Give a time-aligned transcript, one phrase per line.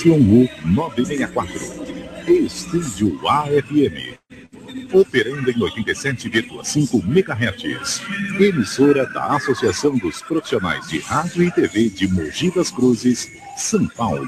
[0.00, 1.60] ZYU 964.
[2.26, 4.16] Estúdio AFM.
[4.94, 8.00] Operando em 87,5 MHz.
[8.40, 14.26] Emissora da Associação dos Profissionais de Rádio e TV de Mogi das Cruzes, São Paulo.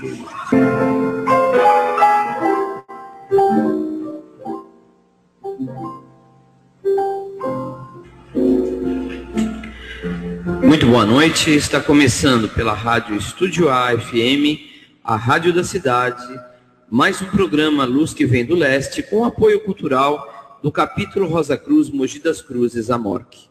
[10.62, 11.50] Muito boa noite.
[11.50, 14.71] Está começando pela Rádio Estúdio AFM,
[15.04, 16.40] a Rádio da Cidade,
[16.88, 21.90] mais um programa Luz que Vem do Leste, com apoio cultural do capítulo Rosa Cruz
[21.90, 23.48] Mogi das Cruzes Amorque.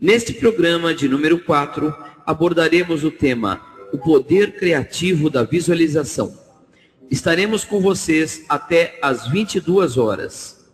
[0.00, 1.94] Neste programa de número 4,
[2.24, 3.60] abordaremos o tema
[3.92, 6.34] O Poder Criativo da Visualização.
[7.10, 10.66] Estaremos com vocês até às 22 horas.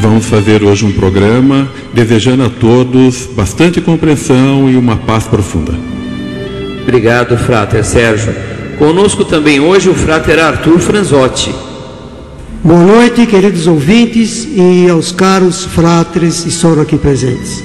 [0.00, 5.74] Vamos fazer hoje um programa desejando a todos bastante compreensão e uma paz profunda.
[6.82, 8.34] Obrigado, Frater Sérgio.
[8.78, 11.54] Conosco também hoje o Frater Arthur Franzotti.
[12.64, 17.62] Boa noite, queridos ouvintes e aos caros fratres e soro aqui presentes.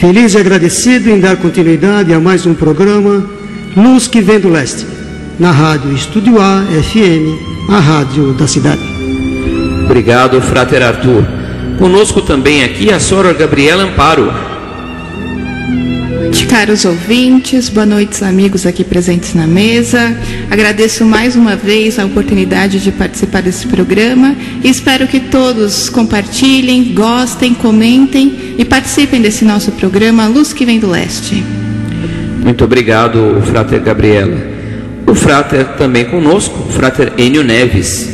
[0.00, 3.28] Feliz e agradecido em dar continuidade a mais um programa
[3.76, 4.86] Luz que vem do Leste,
[5.38, 8.82] na Rádio Estúdio A FM, a rádio da cidade.
[9.84, 11.37] Obrigado, Frater Arthur.
[11.78, 14.32] Conosco também aqui a Sora Gabriela Amparo.
[16.48, 20.16] Caros ouvintes, boa noite, amigos aqui presentes na mesa.
[20.50, 24.34] Agradeço mais uma vez a oportunidade de participar desse programa
[24.64, 30.80] e espero que todos compartilhem, gostem, comentem e participem desse nosso programa Luz que Vem
[30.80, 31.44] do Leste.
[32.42, 34.38] Muito obrigado, Frater Gabriela.
[35.06, 38.08] O Frater também conosco, o Frater Enio Neves.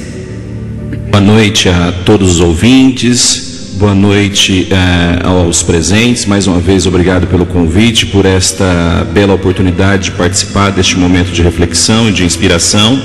[1.09, 3.54] Boa noite a todos os ouvintes,
[3.85, 6.25] Boa noite eh, aos presentes.
[6.25, 11.43] Mais uma vez, obrigado pelo convite, por esta bela oportunidade de participar deste momento de
[11.43, 12.99] reflexão e de inspiração.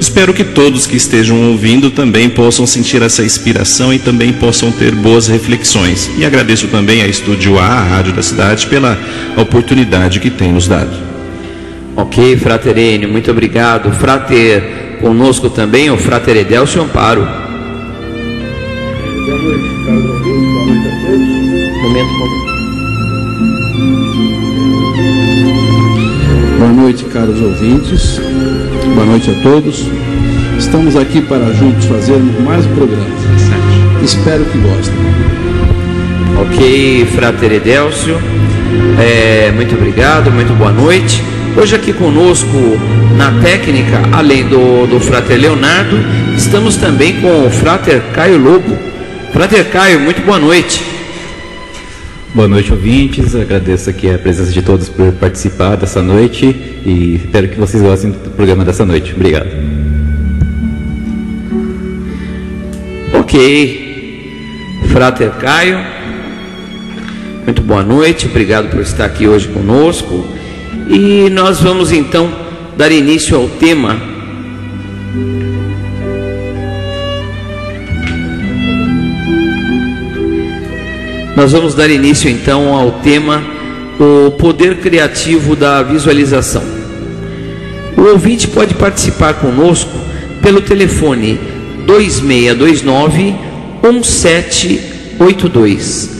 [0.00, 4.94] Espero que todos que estejam ouvindo também possam sentir essa inspiração e também possam ter
[4.94, 6.10] boas reflexões.
[6.16, 8.98] E agradeço também a Estúdio A, a Rádio da Cidade, pela
[9.36, 10.96] oportunidade que tem nos dado.
[11.94, 13.92] Ok, Frater Enio, muito obrigado.
[13.92, 17.41] Frater, conosco também o Frater Edelcio Amparo.
[26.82, 28.18] Noite, caros ouvintes,
[28.92, 29.86] boa noite a todos.
[30.58, 33.06] Estamos aqui para juntos fazermos mais um programa.
[34.02, 34.96] Espero que gostem.
[36.40, 38.20] Ok, Frater Edelcio,
[38.98, 41.22] é, muito obrigado, muito boa noite.
[41.56, 42.48] Hoje aqui conosco
[43.16, 45.96] na técnica, além do, do Frater Leonardo,
[46.36, 48.76] estamos também com o Frater Caio Lobo.
[49.32, 50.91] Frater Caio, muito boa noite.
[52.34, 53.34] Boa noite, ouvintes.
[53.34, 58.10] Agradeço aqui a presença de todos por participar dessa noite e espero que vocês gostem
[58.10, 59.12] do programa dessa noite.
[59.14, 59.48] Obrigado.
[63.20, 64.80] Ok.
[64.88, 65.78] Frater Caio,
[67.44, 70.26] muito boa noite, obrigado por estar aqui hoje conosco.
[70.88, 72.32] E nós vamos então
[72.78, 74.11] dar início ao tema.
[81.42, 83.42] Nós vamos dar início então ao tema
[83.98, 86.62] o poder criativo da visualização.
[87.96, 89.90] O ouvinte pode participar conosco
[90.40, 91.40] pelo telefone
[91.84, 93.34] 2629
[93.82, 96.10] 1782.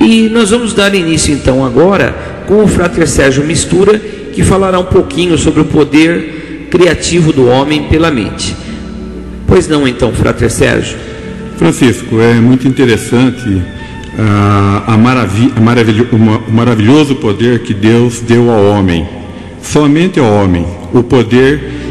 [0.00, 2.14] E nós vamos dar início então agora
[2.46, 3.98] com o Frater Sérgio Mistura,
[4.32, 8.56] que falará um pouquinho sobre o poder criativo do homem pela mente.
[9.46, 10.96] Pois não, então, Frater Sérgio?
[11.56, 13.62] Francisco, é muito interessante
[14.18, 19.06] ah, a maravilha, a maravilho, o maravilhoso poder que Deus deu ao homem,
[19.62, 21.82] somente ao homem, o poder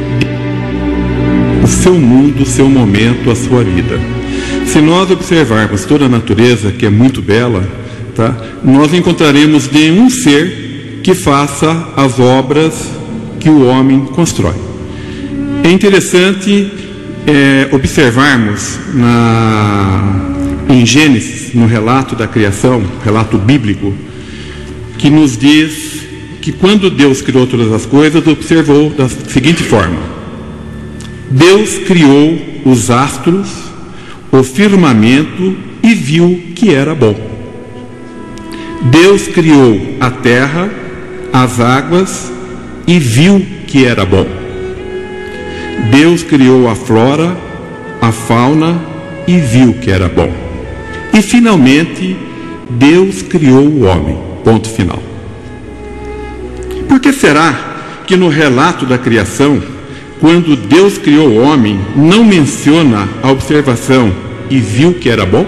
[1.64, 4.00] o seu mundo, o seu momento, a sua vida.
[4.66, 7.68] Se nós observarmos toda a natureza, que é muito bela,
[8.16, 12.74] tá, nós encontraremos nenhum ser que faça as obras
[13.40, 14.56] que o homem constrói.
[15.64, 16.72] É interessante
[17.28, 20.34] é, observarmos na,
[20.70, 23.94] em Gênesis, no relato da criação, relato bíblico,
[24.98, 26.11] que nos diz
[26.42, 30.00] que quando Deus criou todas as coisas, observou da seguinte forma:
[31.30, 33.48] Deus criou os astros,
[34.32, 37.16] o firmamento e viu que era bom.
[38.84, 40.70] Deus criou a terra,
[41.32, 42.32] as águas
[42.88, 44.26] e viu que era bom.
[45.92, 47.38] Deus criou a flora,
[48.02, 48.82] a fauna
[49.28, 50.32] e viu que era bom.
[51.14, 52.16] E finalmente,
[52.70, 54.18] Deus criou o homem.
[54.44, 55.11] Ponto final.
[56.92, 59.64] Por que será que no relato da criação,
[60.20, 64.14] quando Deus criou o homem, não menciona a observação
[64.50, 65.46] e viu que era bom?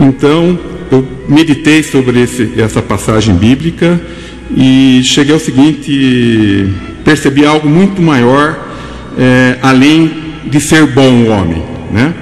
[0.00, 0.58] Então,
[0.90, 4.00] eu meditei sobre esse, essa passagem bíblica
[4.56, 6.72] e cheguei ao seguinte:
[7.04, 8.58] percebi algo muito maior
[9.18, 10.10] é, além
[10.46, 11.62] de ser bom o homem,
[11.92, 12.14] né?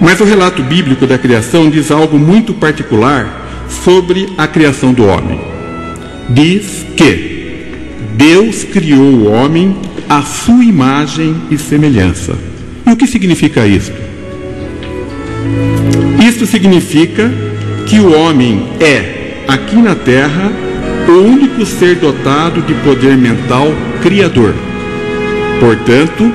[0.00, 5.53] Mas o relato bíblico da criação diz algo muito particular sobre a criação do homem.
[6.30, 7.34] Diz que
[8.16, 9.76] Deus criou o homem
[10.08, 12.36] à sua imagem e semelhança.
[12.86, 13.92] E o que significa isso?
[16.26, 17.30] Isto significa
[17.86, 20.50] que o homem é, aqui na terra,
[21.08, 23.68] o único ser dotado de poder mental
[24.02, 24.54] criador.
[25.60, 26.32] Portanto,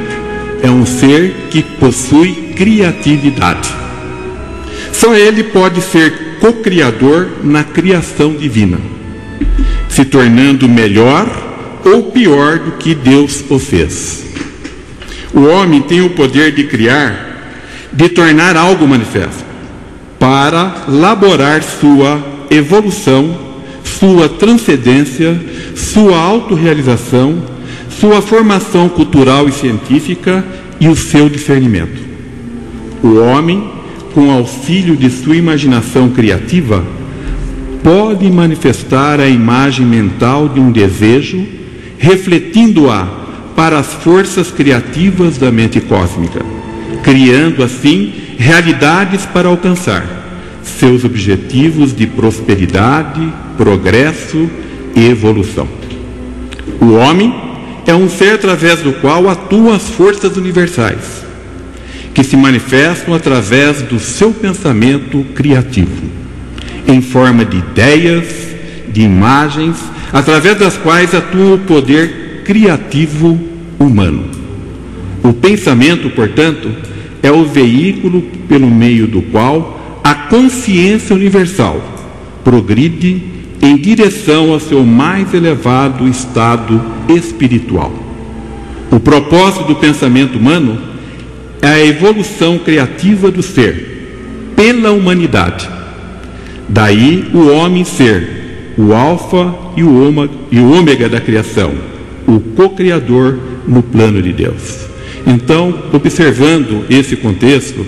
[0.62, 3.70] é um ser que possui criatividade.
[4.92, 8.78] Só ele pode ser co-criador na criação divina,
[10.00, 11.28] se tornando melhor
[11.84, 14.24] ou pior do que Deus o fez.
[15.34, 19.44] O homem tem o poder de criar, de tornar algo manifesto,
[20.18, 23.38] para laborar sua evolução,
[23.84, 25.38] sua transcendência,
[25.76, 27.44] sua autorrealização,
[27.90, 30.46] sua formação cultural e científica
[30.80, 32.02] e o seu discernimento.
[33.04, 33.70] O homem,
[34.14, 36.86] com auxílio de sua imaginação criativa,
[37.84, 41.46] pode manifestar a imagem mental de um desejo,
[41.98, 43.08] refletindo-a
[43.56, 46.42] para as forças criativas da mente cósmica,
[47.04, 50.20] criando assim realidades para alcançar
[50.64, 54.50] seus objetivos de prosperidade, progresso
[54.96, 55.68] e evolução.
[56.80, 57.34] O homem
[57.86, 61.26] é um ser através do qual atuam as forças universais,
[62.14, 66.19] que se manifestam através do seu pensamento criativo,
[66.90, 68.26] em forma de ideias,
[68.92, 69.78] de imagens,
[70.12, 73.40] através das quais atua o poder criativo
[73.78, 74.26] humano.
[75.24, 76.70] O pensamento, portanto,
[77.22, 81.80] é o veículo pelo meio do qual a consciência universal
[82.44, 83.22] progride
[83.62, 87.94] em direção ao seu mais elevado estado espiritual.
[88.92, 90.82] O propósito do pensamento humano
[91.62, 95.79] é a evolução criativa do ser pela humanidade.
[96.70, 101.74] Daí o homem ser o alfa e o ômega da criação,
[102.28, 104.88] o co-criador no plano de Deus.
[105.28, 107.86] Então, observando esse contexto,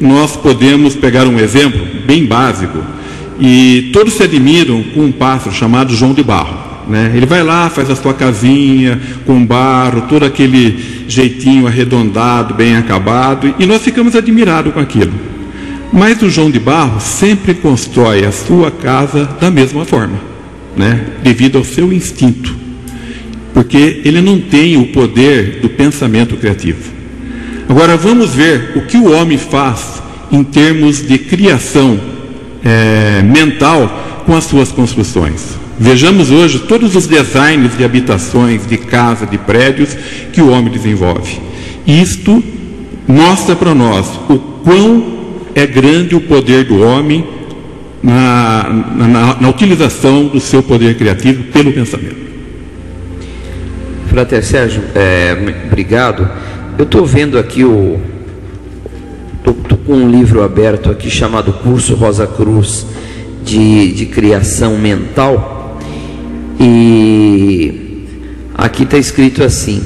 [0.00, 2.78] nós podemos pegar um exemplo bem básico
[3.40, 6.64] e todos se admiram com um pássaro chamado João de Barro.
[6.88, 7.12] Né?
[7.14, 13.54] Ele vai lá, faz a sua casinha com barro, todo aquele jeitinho arredondado, bem acabado,
[13.58, 15.33] e nós ficamos admirados com aquilo.
[15.94, 20.18] Mas o João de Barro sempre constrói a sua casa da mesma forma,
[20.76, 21.06] né?
[21.22, 22.52] devido ao seu instinto,
[23.54, 26.92] porque ele não tem o poder do pensamento criativo.
[27.68, 32.00] Agora vamos ver o que o homem faz em termos de criação
[32.64, 35.54] é, mental com as suas construções.
[35.78, 39.96] Vejamos hoje todos os designs de habitações, de casa, de prédios
[40.32, 41.40] que o homem desenvolve.
[41.86, 42.42] Isto
[43.06, 45.23] mostra para nós o quão
[45.54, 47.24] é grande o poder do homem
[48.02, 52.24] na, na, na utilização do seu poder criativo pelo pensamento.
[54.08, 56.28] Frater Sérgio, é, obrigado.
[56.78, 58.00] Eu estou vendo aqui o.
[59.38, 62.86] Estou com um livro aberto aqui chamado Curso Rosa Cruz
[63.44, 65.80] de, de Criação Mental.
[66.60, 68.06] E
[68.54, 69.82] aqui está escrito assim: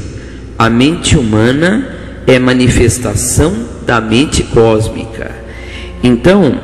[0.59, 1.97] a mente humana
[2.27, 3.55] é manifestação
[3.87, 5.38] da mente cósmica.
[6.03, 6.61] Então,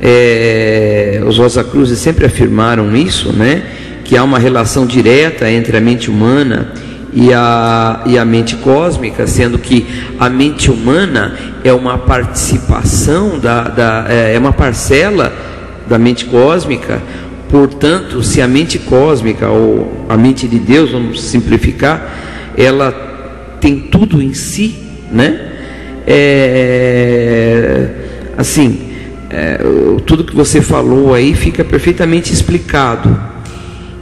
[0.00, 3.62] é, os Rosa Cruzes sempre afirmaram isso, né?
[4.04, 6.72] Que há uma relação direta entre a mente humana
[7.12, 9.86] e a, e a mente cósmica, sendo que
[10.18, 15.32] a mente humana é uma participação da, da é, é uma parcela
[15.88, 17.00] da mente cósmica,
[17.48, 22.90] Portanto, se a mente cósmica ou a mente de Deus, vamos simplificar, ela
[23.60, 24.74] tem tudo em si,
[25.12, 25.52] né?
[26.06, 27.88] É,
[28.36, 28.90] assim,
[29.30, 29.58] é,
[30.04, 33.18] tudo que você falou aí fica perfeitamente explicado.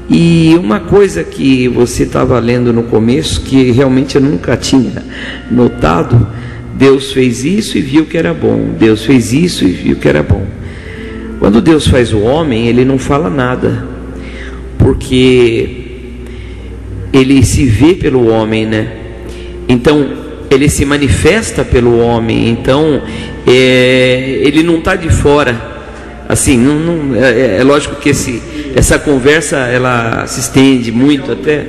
[0.09, 5.03] E uma coisa que você estava lendo no começo, que realmente eu nunca tinha
[5.50, 6.26] notado,
[6.75, 8.75] Deus fez isso e viu que era bom.
[8.79, 10.45] Deus fez isso e viu que era bom.
[11.38, 13.87] Quando Deus faz o homem, ele não fala nada,
[14.79, 15.85] porque
[17.12, 18.93] ele se vê pelo homem, né?
[19.69, 20.07] Então,
[20.50, 23.03] ele se manifesta pelo homem, então
[23.47, 25.75] é, ele não está de fora.
[26.29, 28.43] Assim, não, não é, é, lógico que esse,
[28.75, 31.67] essa conversa ela se estende muito até.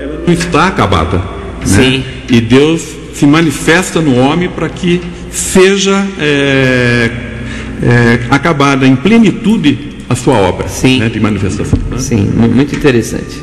[0.00, 1.18] Ela não está acabada.
[1.18, 1.24] Né?
[1.64, 2.04] Sim.
[2.28, 2.82] E Deus
[3.14, 5.00] se manifesta no homem para que
[5.30, 7.10] seja é,
[7.82, 10.98] é, acabada em plenitude a sua obra Sim.
[11.00, 11.78] Né, de manifestação.
[11.90, 11.98] Né?
[11.98, 13.42] Sim, muito interessante.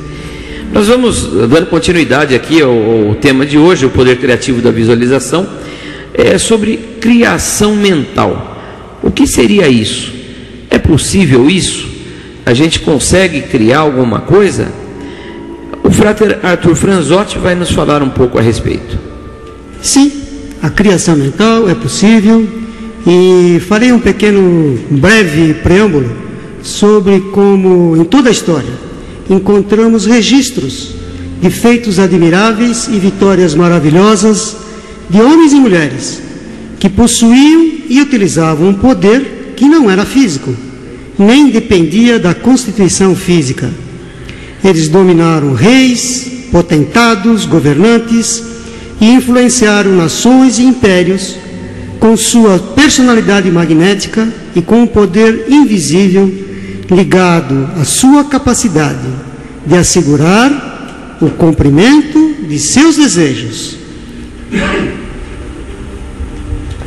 [0.71, 2.71] Nós vamos dando continuidade aqui ao,
[3.07, 5.47] ao, tema de hoje, o poder criativo da visualização,
[6.21, 8.57] é sobre criação mental.
[9.01, 10.13] O que seria isso?
[10.69, 11.87] É possível isso?
[12.45, 14.71] A gente consegue criar alguma coisa?
[15.83, 18.97] O frater Arthur Franzotti vai nos falar um pouco a respeito.
[19.81, 20.11] Sim,
[20.61, 22.47] a criação mental é possível,
[23.07, 26.11] e farei um pequeno, breve preâmbulo
[26.61, 28.73] sobre como, em toda a história,
[29.29, 30.95] encontramos registros
[31.41, 34.57] de feitos admiráveis e vitórias maravilhosas
[35.09, 36.21] de homens e mulheres
[36.79, 40.55] que possuíam e utilizavam um poder que não era físico,
[41.17, 43.69] nem dependia da constituição física.
[44.63, 48.43] Eles dominaram reis, potentados, governantes
[49.01, 51.35] e influenciaram nações e impérios
[51.99, 56.31] com sua personalidade magnética e com um poder invisível
[56.89, 59.07] ligado à sua capacidade
[59.65, 63.78] de assegurar o cumprimento de seus desejos.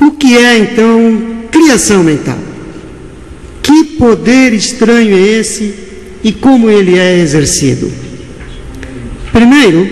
[0.01, 2.39] O que é então criação mental?
[3.63, 5.75] Que poder estranho é esse
[6.25, 7.91] e como ele é exercido?
[9.33, 9.89] Primeiro,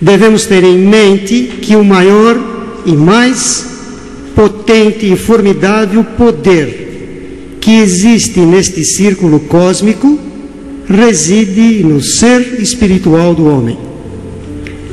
[0.00, 2.38] devemos ter em mente que o maior
[2.84, 3.66] e mais
[4.34, 10.18] potente e formidável poder que existe neste círculo cósmico
[10.88, 13.87] reside no ser espiritual do homem.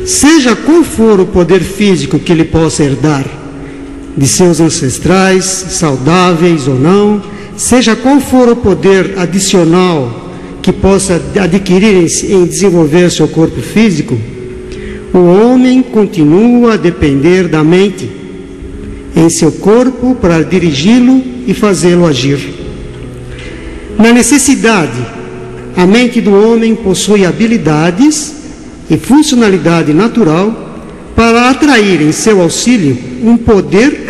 [0.06, 3.26] Seja qual for o poder físico que ele possa herdar,
[4.16, 7.22] de seus ancestrais, saudáveis ou não,
[7.58, 10.32] seja qual for o poder adicional
[10.62, 14.16] que possa adquirir em desenvolver seu corpo físico,
[15.12, 18.10] o homem continua a depender da mente
[19.16, 22.40] em seu corpo para dirigi-lo e fazê-lo agir.
[23.98, 25.00] Na necessidade,
[25.76, 28.45] a mente do homem possui habilidades
[28.90, 30.66] e funcionalidade natural
[31.16, 34.06] para atrair em seu auxílio um poder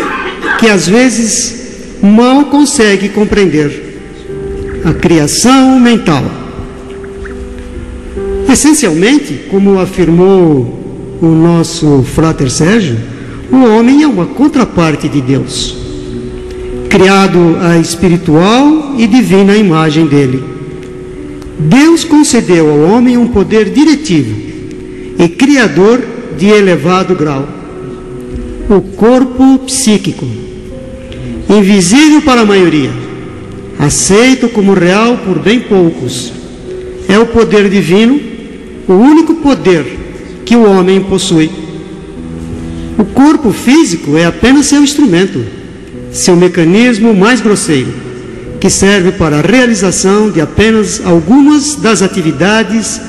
[0.60, 6.24] que às vezes mal consegue compreender: a criação mental.
[8.52, 12.98] Essencialmente, como afirmou o nosso frater Sérgio,
[13.52, 15.76] o homem é uma contraparte de Deus,
[16.90, 20.44] criado a espiritual e divina imagem dele.
[21.58, 24.55] Deus concedeu ao homem um poder diretivo
[25.18, 26.04] e criador
[26.38, 27.48] de elevado grau,
[28.70, 30.28] o corpo psíquico,
[31.50, 32.92] invisível para a maioria,
[33.80, 36.34] aceito como real por bem poucos.
[37.08, 38.20] É o poder divino,
[38.88, 39.86] o único poder
[40.44, 41.50] que o homem possui.
[42.98, 45.44] O corpo físico é apenas seu instrumento,
[46.12, 47.94] seu mecanismo mais grosseiro,
[48.60, 53.00] que serve para a realização de apenas algumas das atividades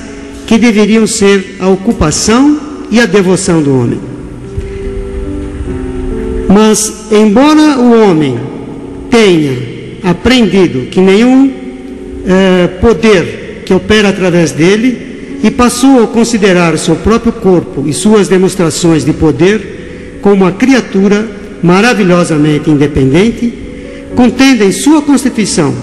[0.46, 2.58] que deveriam ser a ocupação
[2.90, 3.98] e a devoção do homem.
[6.48, 8.38] Mas, embora o homem
[9.10, 9.52] tenha
[10.04, 11.50] aprendido que nenhum
[12.26, 18.28] é, poder que opera através dele e passou a considerar seu próprio corpo e suas
[18.28, 21.28] demonstrações de poder como uma criatura
[21.62, 23.52] maravilhosamente independente,
[24.14, 25.74] contendo em sua constituição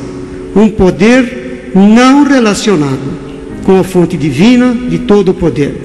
[0.56, 3.23] um poder não relacionado
[3.64, 5.76] com a fonte divina de todo o poder.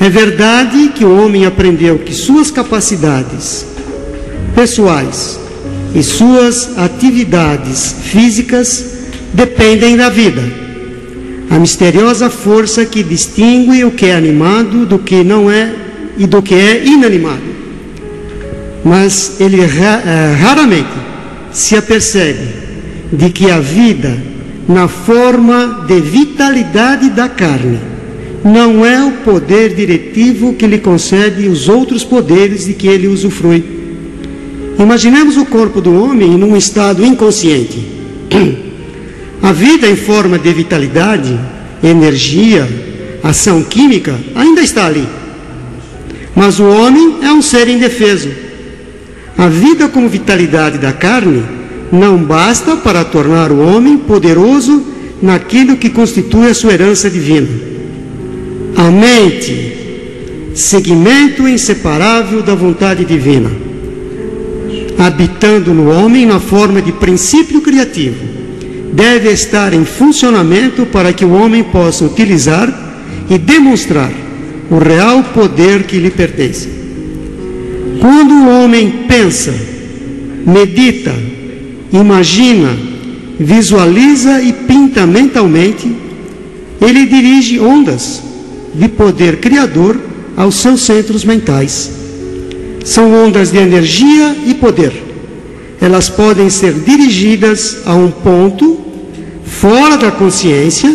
[0.00, 3.66] É verdade que o homem aprendeu que suas capacidades
[4.54, 5.40] pessoais
[5.94, 8.96] e suas atividades físicas
[9.32, 10.42] dependem da vida.
[11.50, 15.72] A misteriosa força que distingue o que é animado do que não é
[16.18, 17.56] e do que é inanimado.
[18.84, 20.88] Mas ele eh, raramente
[21.52, 22.48] se apercebe
[23.12, 24.16] de que a vida,
[24.68, 27.78] na forma de vitalidade da carne,
[28.44, 33.64] não é o poder diretivo que lhe concede os outros poderes de que ele usufrui.
[34.78, 37.96] Imaginemos o corpo do homem num estado inconsciente.
[39.42, 41.38] A vida em forma de vitalidade,
[41.82, 42.68] energia,
[43.22, 45.06] ação química ainda está ali.
[46.34, 48.28] Mas o homem é um ser indefeso.
[49.38, 51.42] A vida como vitalidade da carne
[51.92, 54.84] não basta para tornar o homem poderoso
[55.22, 57.48] naquilo que constitui a sua herança divina.
[58.76, 59.72] A mente,
[60.54, 63.66] segmento inseparável da vontade divina
[64.98, 68.24] habitando no homem na forma de princípio criativo,
[68.92, 72.72] deve estar em funcionamento para que o homem possa utilizar
[73.28, 74.10] e demonstrar
[74.70, 76.68] o real poder que lhe pertence.
[78.00, 79.54] Quando o homem pensa,
[80.46, 81.14] medita,
[81.92, 82.76] imagina,
[83.38, 85.90] visualiza e pinta mentalmente,
[86.80, 88.22] ele dirige ondas
[88.74, 89.98] de poder criador
[90.36, 91.96] aos seus centros mentais
[92.86, 94.92] são ondas de energia e poder.
[95.80, 98.78] Elas podem ser dirigidas a um ponto
[99.44, 100.94] fora da consciência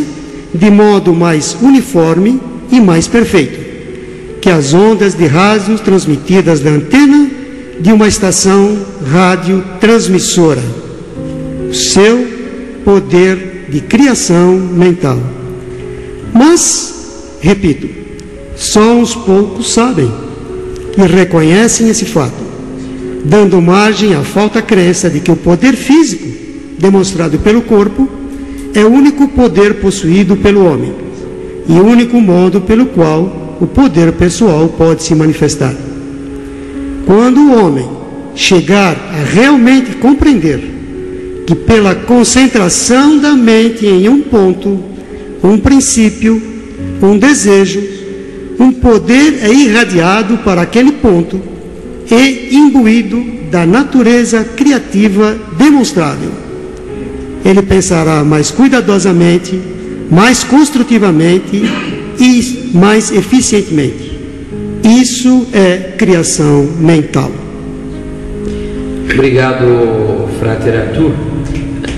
[0.54, 2.40] de modo mais uniforme
[2.72, 3.60] e mais perfeito
[4.40, 7.30] que as ondas de rádio transmitidas da antena
[7.80, 8.76] de uma estação
[9.12, 10.81] rádio transmissora.
[11.72, 12.28] Seu
[12.84, 15.18] poder de criação mental.
[16.34, 17.88] Mas, repito,
[18.56, 20.12] só uns poucos sabem
[20.98, 22.44] e reconhecem esse fato,
[23.24, 26.28] dando margem à falta crença de que o poder físico
[26.78, 28.10] demonstrado pelo corpo
[28.74, 30.94] é o único poder possuído pelo homem
[31.68, 35.76] e o único modo pelo qual o poder pessoal pode se manifestar.
[37.06, 37.88] Quando o homem
[38.34, 40.71] chegar a realmente compreender
[41.52, 44.80] que pela concentração da mente em um ponto,
[45.44, 46.42] um princípio,
[47.02, 47.84] um desejo,
[48.58, 51.42] um poder é irradiado para aquele ponto
[52.10, 56.32] e imbuído da natureza criativa demonstrável.
[57.44, 59.60] Ele pensará mais cuidadosamente,
[60.10, 61.62] mais construtivamente
[62.18, 64.18] e mais eficientemente.
[64.86, 67.30] Isso é criação mental.
[69.14, 71.31] Obrigado, Frater Arthur.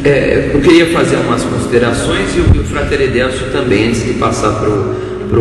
[0.05, 4.51] É, eu queria fazer umas considerações e o, o Frater Edelso também, antes de passar
[4.59, 5.39] para o para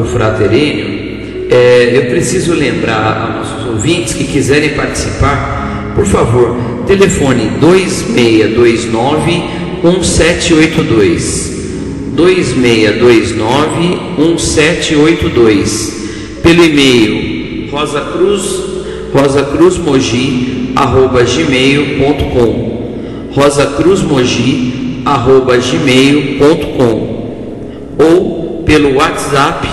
[0.00, 7.50] o fraterínio, é, eu preciso lembrar aos nossos ouvintes que quiserem participar, por favor, telefone
[7.60, 9.44] 2629
[9.82, 11.56] 1782.
[12.14, 15.96] 2629 1782.
[16.42, 18.76] Pelo e-mail rosacruz
[19.12, 20.72] rosacruzmogi
[23.36, 27.16] arroba gmail.com rosacruzmogi arroba gmail.com
[27.98, 29.68] ou pelo WhatsApp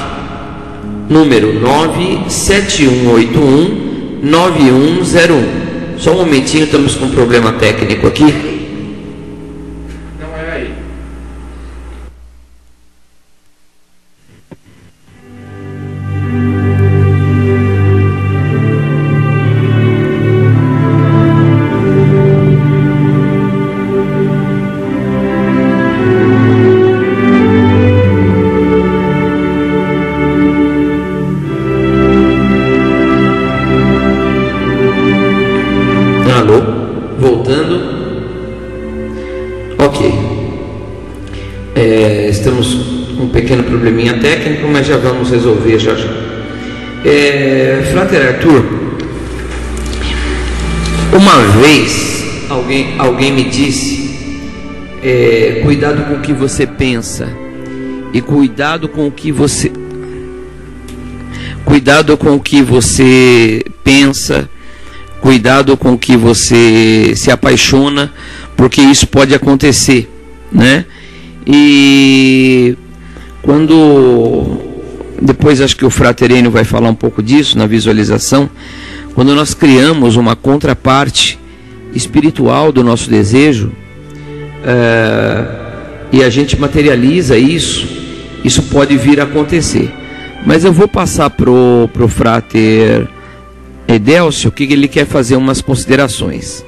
[1.10, 5.64] número 97181 9101.
[5.98, 8.53] Só um momentinho, estamos com um problema técnico aqui.
[44.84, 46.10] Já vamos resolver já já.
[47.06, 48.64] É, Frater Arthur,
[51.14, 54.04] uma vez alguém, alguém me disse:
[55.02, 57.28] é, cuidado com o que você pensa
[58.14, 59.72] e cuidado com o que você
[61.66, 64.50] cuidado com o que você pensa,
[65.22, 68.14] cuidado com o que você se apaixona,
[68.56, 70.10] porque isso pode acontecer,
[70.52, 70.86] né?
[71.46, 72.78] E
[73.42, 74.63] quando
[75.24, 78.50] depois acho que o Fraterino vai falar um pouco disso na visualização,
[79.16, 81.40] quando nós criamos uma contraparte
[81.96, 83.72] espiritual do nosso desejo
[84.66, 85.46] é,
[86.12, 87.88] e a gente materializa isso,
[88.44, 89.90] isso pode vir a acontecer.
[90.46, 93.08] Mas eu vou passar pro pro frater
[93.88, 96.66] Edélcio que ele quer fazer umas considerações.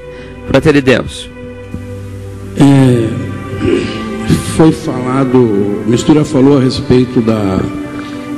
[0.48, 1.30] Frater Edélcio.
[2.58, 3.10] É,
[4.56, 7.60] foi falado, Mistura falou a respeito da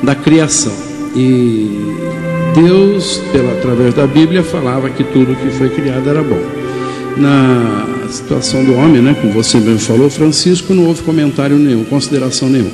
[0.03, 0.73] da criação.
[1.15, 1.69] E
[2.55, 6.41] Deus, pela, através da Bíblia, falava que tudo que foi criado era bom.
[7.17, 12.49] Na situação do homem, né, como você mesmo falou, Francisco, não houve comentário nenhum, consideração
[12.49, 12.71] nenhuma.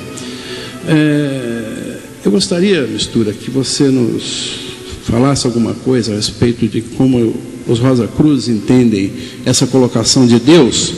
[0.86, 4.60] É, eu gostaria, Mistura, que você nos
[5.04, 7.34] falasse alguma coisa a respeito de como
[7.66, 9.12] os Rosa Cruz entendem
[9.44, 10.92] essa colocação de Deus,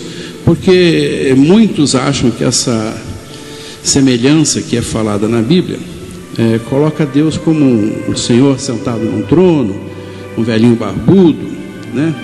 [0.45, 3.01] porque muitos acham que essa
[3.83, 5.79] semelhança que é falada na Bíblia
[6.39, 9.75] é, coloca Deus como um, um, Senhor sentado num trono,
[10.37, 11.47] um velhinho barbudo,
[11.95, 12.15] né?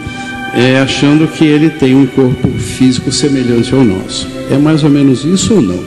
[0.55, 4.29] É, achando que ele tem um corpo físico semelhante ao nosso.
[4.51, 5.83] É mais ou menos isso ou não?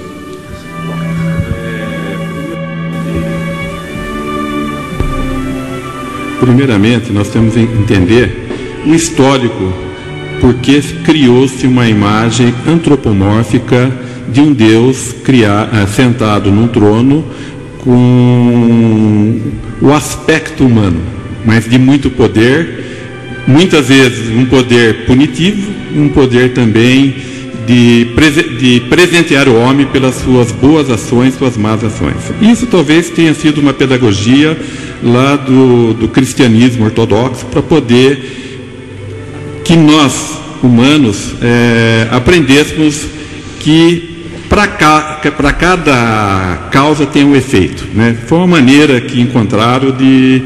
[6.39, 8.47] Primeiramente, nós temos que entender
[8.87, 9.71] o histórico,
[10.41, 13.91] porque criou-se uma imagem antropomórfica
[14.29, 17.23] de um Deus criar, eh, sentado num trono
[17.85, 19.39] com
[19.79, 20.99] o aspecto humano,
[21.45, 22.83] mas de muito poder,
[23.47, 27.15] muitas vezes um poder punitivo, um poder também
[27.67, 28.07] de,
[28.59, 32.17] de presentear o homem pelas suas boas ações, suas más ações.
[32.41, 34.57] Isso talvez tenha sido uma pedagogia
[35.03, 43.05] lá do, do cristianismo ortodoxo para poder que nós, humanos, é, aprendêssemos
[43.59, 44.14] que
[45.31, 47.85] para cada causa tem um efeito.
[47.93, 48.15] Né?
[48.25, 50.41] Foi uma maneira que encontraram de,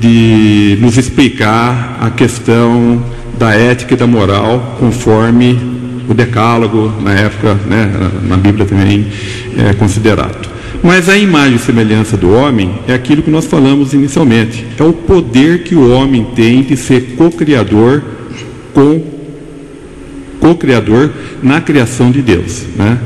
[0.00, 3.04] de nos explicar a questão
[3.36, 5.58] da ética e da moral conforme
[6.08, 7.90] o decálogo, na época, né,
[8.22, 9.06] na Bíblia também
[9.56, 10.48] é considerado.
[10.82, 14.64] Mas a imagem e semelhança do homem é aquilo que nós falamos inicialmente.
[14.78, 18.02] É o poder que o homem tem de ser co-criador
[18.72, 19.02] com
[20.40, 21.10] co-criador
[21.42, 22.64] na criação de Deus.
[22.76, 22.98] Né?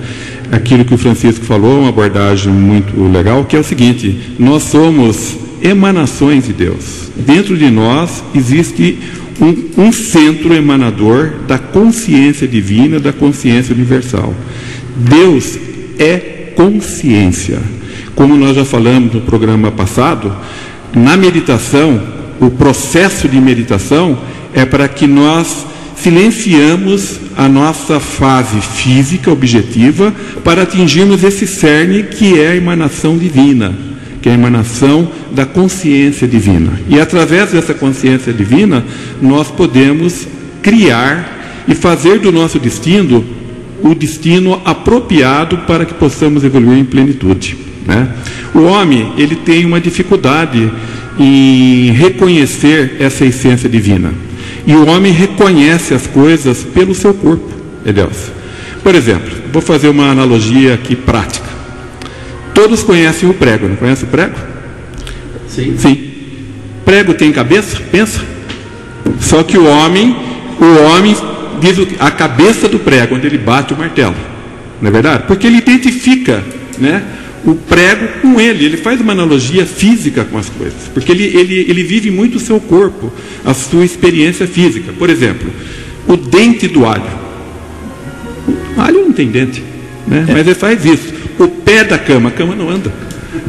[0.55, 5.37] Aquilo que o Francisco falou, uma abordagem muito legal, que é o seguinte: nós somos
[5.63, 7.11] emanações de Deus.
[7.17, 8.99] Dentro de nós existe
[9.41, 14.35] um, um centro emanador da consciência divina, da consciência universal.
[14.97, 15.59] Deus
[15.99, 17.59] é consciência.
[18.15, 20.33] Como nós já falamos no programa passado,
[20.95, 22.01] na meditação,
[22.41, 24.17] o processo de meditação
[24.53, 32.39] é para que nós silenciamos a nossa fase física objetiva para atingirmos esse cerne que
[32.39, 33.75] é a emanação divina,
[34.21, 36.73] que é a emanação da consciência divina.
[36.89, 38.85] E através dessa consciência divina,
[39.21, 40.27] nós podemos
[40.63, 43.25] criar e fazer do nosso destino
[43.83, 47.57] o destino apropriado para que possamos evoluir em plenitude.
[47.87, 48.09] Né?
[48.55, 50.71] O homem ele tem uma dificuldade
[51.19, 54.13] em reconhecer essa essência divina.
[54.67, 57.51] E o homem reconhece as coisas pelo seu corpo,
[57.85, 58.33] Edelso.
[58.83, 61.49] Por exemplo, vou fazer uma analogia aqui prática.
[62.55, 64.37] Todos conhecem o prego, não conhece o prego?
[65.49, 65.77] Sim.
[65.77, 66.11] Sim.
[66.85, 67.81] Prego tem cabeça?
[67.91, 68.21] Pensa.
[69.21, 70.17] Só que o homem,
[70.61, 71.17] o homem
[71.61, 74.15] diz a cabeça do prego, onde ele bate o martelo.
[74.81, 75.25] Não é verdade?
[75.27, 76.43] Porque ele identifica
[76.79, 77.03] né,
[77.47, 78.65] o prego com ele.
[78.65, 82.41] Ele faz uma analogia física com as coisas, porque ele, ele, ele vive muito o
[82.41, 83.13] seu corpo,
[83.45, 84.93] a sua experiência física.
[84.93, 85.51] Por exemplo,
[86.07, 87.25] o dente do alho.
[88.77, 89.63] O alho não tem dente,
[90.07, 90.27] né?
[90.29, 91.13] mas ele faz isso.
[91.39, 92.93] O pé da cama, a cama não anda.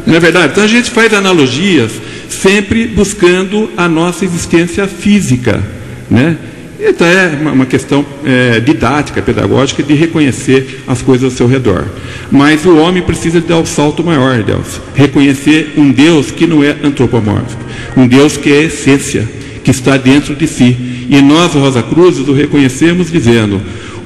[0.06, 0.52] Não é verdade?
[0.52, 1.92] Então a gente faz analogias
[2.28, 5.62] sempre buscando a nossa existência física.
[6.10, 6.36] Né?
[6.78, 11.84] Então é uma questão é, didática, pedagógica, de reconhecer as coisas ao seu redor.
[12.30, 14.80] Mas o homem precisa dar o salto maior, Deus.
[14.94, 17.62] Reconhecer um Deus que não é antropomórfico,
[17.96, 19.26] um Deus que é essência,
[19.64, 20.76] que está dentro de si.
[21.08, 23.60] E nós, Rosa Cruzes, o reconhecemos dizendo: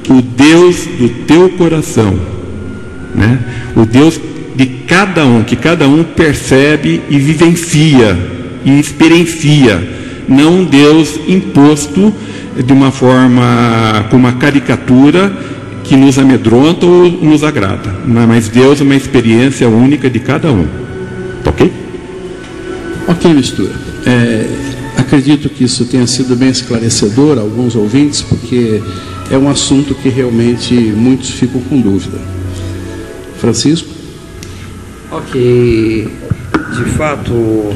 [0.09, 2.19] o Deus do teu coração,
[3.15, 3.39] né?
[3.75, 4.21] o Deus
[4.55, 8.17] de cada um, que cada um percebe e vivencia
[8.65, 9.83] e experiencia,
[10.29, 12.15] não um Deus imposto
[12.57, 15.33] de uma forma, com uma caricatura
[15.85, 17.95] que nos amedronta ou nos agrada.
[18.07, 20.67] Mas Deus é uma experiência única de cada um.
[21.45, 21.73] Ok?
[23.09, 23.73] Ok, mistura.
[24.07, 24.47] É,
[24.97, 28.81] acredito que isso tenha sido bem esclarecedor a alguns ouvintes, porque
[29.31, 32.19] é um assunto que realmente muitos ficam com dúvida.
[33.39, 33.89] Francisco?
[35.11, 36.09] Ok.
[36.77, 37.75] De fato.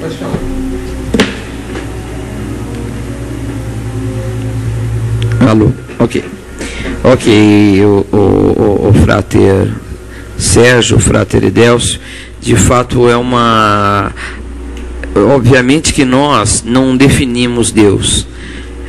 [0.00, 0.67] Pode falar.
[5.48, 5.72] Alô?
[5.98, 6.22] Ok.
[7.02, 9.66] Ok, o, o, o, o frater
[10.36, 11.98] Sérgio, frater Edelcio,
[12.38, 14.12] de fato é uma.
[15.34, 18.26] Obviamente que nós não definimos Deus.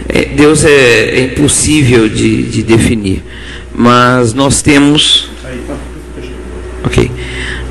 [0.10, 3.24] É, Deus é, é impossível de, de definir.
[3.74, 5.30] Mas nós temos.
[6.84, 7.10] Ok.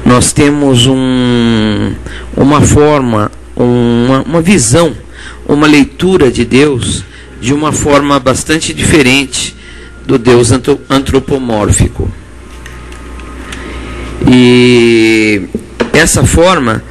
[0.02, 1.92] Nós temos um,
[2.34, 4.96] uma forma, uma, uma visão,
[5.46, 7.04] uma leitura de Deus
[7.40, 9.54] de uma forma bastante diferente
[10.06, 10.50] do Deus
[10.88, 12.10] antropomórfico.
[14.26, 15.42] E
[15.92, 16.82] essa forma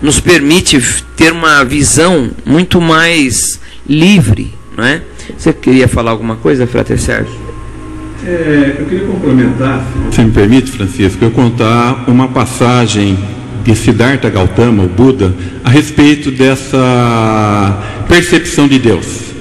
[0.00, 0.80] nos permite
[1.16, 5.02] ter uma visão muito mais livre, não é?
[5.36, 7.34] Você queria falar alguma coisa, Frater Sérgio?
[8.24, 13.18] É, eu queria complementar, se me permite, Francisco, eu contar uma passagem
[13.64, 19.35] de Siddhartha Gautama, o Buda, a respeito dessa percepção de Deus.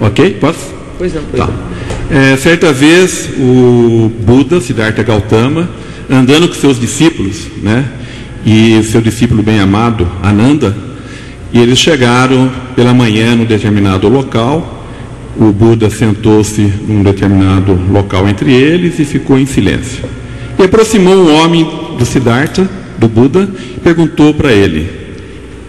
[0.00, 0.36] Ok?
[0.40, 0.74] Posso?
[0.98, 1.48] Pois não, pois tá.
[1.48, 1.76] não.
[2.08, 5.68] É, certa vez, o Buda, Siddhartha Gautama,
[6.08, 7.84] andando com seus discípulos, né?
[8.44, 10.76] E seu discípulo bem amado, Ananda,
[11.52, 14.84] e eles chegaram pela manhã num determinado local.
[15.36, 20.04] O Buda sentou-se num determinado local entre eles e ficou em silêncio.
[20.58, 24.88] E aproximou um homem do Siddhartha, do Buda, e perguntou para ele: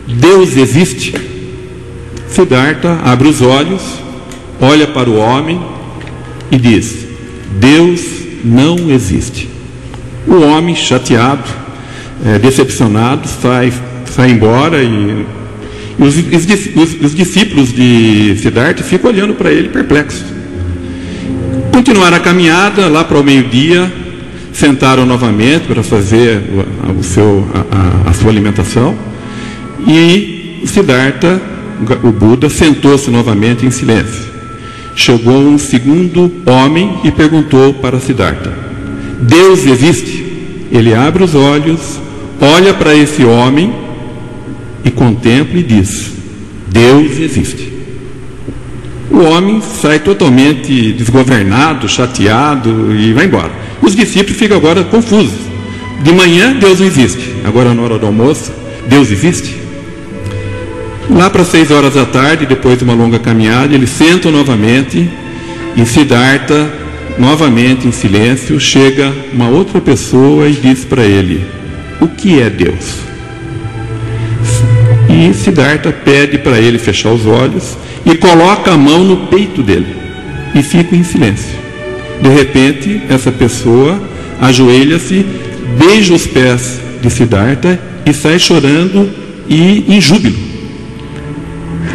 [0.07, 1.13] Deus existe?
[2.29, 3.81] Siddhartha abre os olhos
[4.61, 5.59] olha para o homem
[6.51, 7.07] e diz:
[7.59, 8.01] Deus
[8.43, 9.49] não existe.
[10.27, 11.43] O homem, chateado,
[12.25, 13.71] é, decepcionado, sai,
[14.05, 15.25] sai embora e,
[15.99, 20.25] e os, os, os, discípulos de Siddhartha ficam olhando para ele perplexos.
[21.71, 23.91] Continuaram a caminhada lá para o meio-dia,
[24.51, 26.41] sentaram novamente para fazer
[26.87, 28.97] o, o seu, a, a, a sua alimentação
[29.87, 31.39] e Siddhartha,
[32.03, 34.37] o Buda, sentou-se novamente em silêncio
[34.97, 38.51] chegou um segundo homem e perguntou para Siddhartha:
[39.21, 40.25] Deus existe?
[40.69, 41.99] Ele abre os olhos,
[42.41, 43.73] olha para esse homem
[44.83, 46.12] e contempla e diz:
[46.67, 47.71] Deus existe.
[49.10, 53.51] O homem sai totalmente desgovernado, chateado e vai embora.
[53.81, 55.47] Os discípulos ficam agora confusos.
[56.03, 57.36] De manhã, Deus não existe.
[57.45, 58.51] Agora, na hora do almoço,
[58.88, 59.56] Deus existe?
[61.09, 65.09] Lá para seis horas da tarde, depois de uma longa caminhada, eles sentam novamente
[65.75, 66.69] e Siddhartha,
[67.17, 71.45] novamente em silêncio, chega uma outra pessoa e diz para ele:
[72.01, 72.97] O que é Deus?
[75.09, 79.95] E Siddhartha pede para ele fechar os olhos e coloca a mão no peito dele
[80.53, 81.55] e fica em silêncio.
[82.21, 84.01] De repente, essa pessoa
[84.41, 85.25] ajoelha-se,
[85.77, 89.09] beija os pés de Siddhartha e sai chorando
[89.47, 90.46] e em júbilo.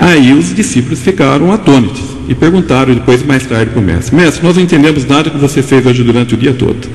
[0.03, 4.57] Aí os discípulos ficaram atônitos e perguntaram depois, mais tarde, para o mestre: Mestre, nós
[4.57, 6.89] não entendemos nada que você fez hoje durante o dia todo.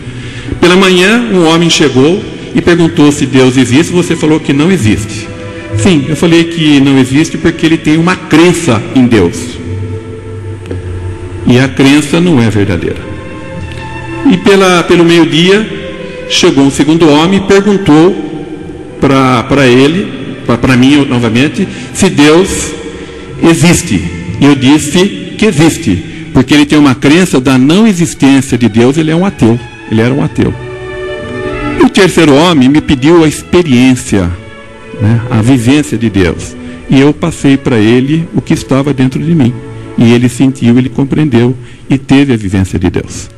[0.60, 2.22] Pela manhã, um homem chegou
[2.54, 3.94] e perguntou se Deus existe.
[3.94, 5.26] Você falou que não existe.
[5.78, 9.38] Sim, eu falei que não existe porque ele tem uma crença em Deus.
[11.46, 13.00] E a crença não é verdadeira.
[14.30, 15.66] E pela, pelo meio-dia,
[16.28, 18.14] chegou um segundo homem e perguntou
[19.00, 20.12] para ele,
[20.46, 22.76] para mim novamente, se Deus
[23.42, 24.04] existe.
[24.40, 28.98] E eu disse que existe, porque ele tem uma crença da não existência de Deus,
[28.98, 29.60] ele é um ateu.
[29.92, 30.54] Ele era um ateu.
[31.84, 34.30] O terceiro homem me pediu a experiência,
[35.02, 36.56] né, a vivência de Deus.
[36.90, 39.54] E eu passei para ele o que estava dentro de mim.
[39.98, 41.56] E ele sentiu, ele compreendeu
[41.90, 43.30] e teve a vivência de Deus.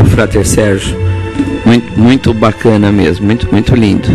[0.00, 0.96] O Frater Sérgio,
[1.66, 4.08] muito, muito bacana mesmo, muito, muito lindo.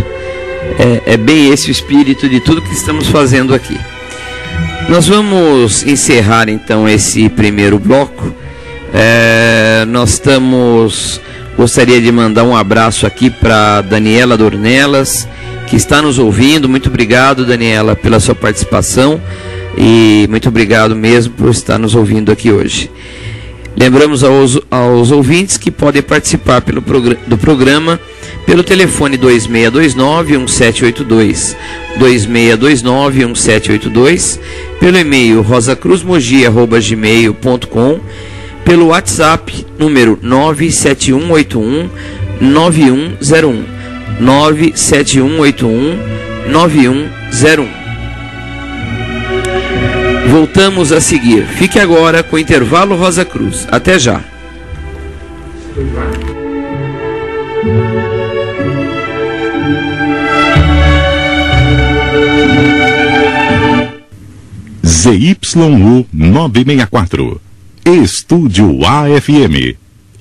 [0.77, 3.77] É, é bem esse o espírito de tudo que estamos fazendo aqui.
[4.89, 8.33] Nós vamos encerrar então esse primeiro bloco.
[8.93, 11.19] É, nós estamos.
[11.57, 15.27] Gostaria de mandar um abraço aqui para Daniela Dornelas,
[15.67, 16.69] que está nos ouvindo.
[16.69, 19.19] Muito obrigado, Daniela, pela sua participação
[19.77, 22.89] e muito obrigado mesmo por estar nos ouvindo aqui hoje.
[23.79, 26.81] Lembramos aos, aos ouvintes que podem participar pelo
[27.27, 27.99] do programa
[28.47, 31.55] pelo telefone 2629-1782,
[31.99, 34.39] 2629-1782,
[34.79, 37.99] pelo e-mail rosacruzmogia.gmail.com,
[38.63, 41.89] pelo WhatsApp número 97181
[42.39, 43.65] 9101,
[44.21, 45.99] 97181
[46.49, 47.67] 9101.
[50.29, 51.45] Voltamos a seguir.
[51.45, 53.67] Fique agora com o intervalo Rosa Cruz.
[53.71, 54.21] Até já.
[65.07, 67.41] ZYU 964.
[67.85, 69.77] Estúdio AFM.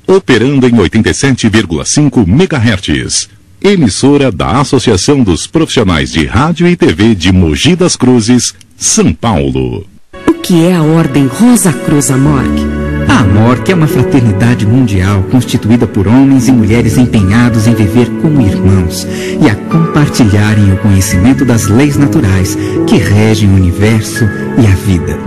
[0.06, 3.28] Operando em 87,5 MHz.
[3.60, 9.84] Emissora da Associação dos Profissionais de Rádio e TV de Mogi das Cruzes, São Paulo.
[10.28, 12.75] O que é a Ordem Rosa Cruz Amorque?
[13.08, 18.40] A Amorque é uma fraternidade mundial constituída por homens e mulheres empenhados em viver como
[18.40, 19.06] irmãos
[19.40, 24.24] e a compartilharem o conhecimento das leis naturais que regem o universo
[24.58, 25.18] e a vida.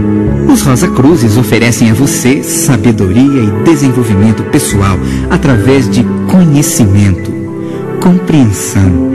[0.51, 4.97] Os Rosa Cruzes oferecem a você sabedoria e desenvolvimento pessoal
[5.29, 7.31] através de conhecimento,
[8.01, 9.11] compreensão,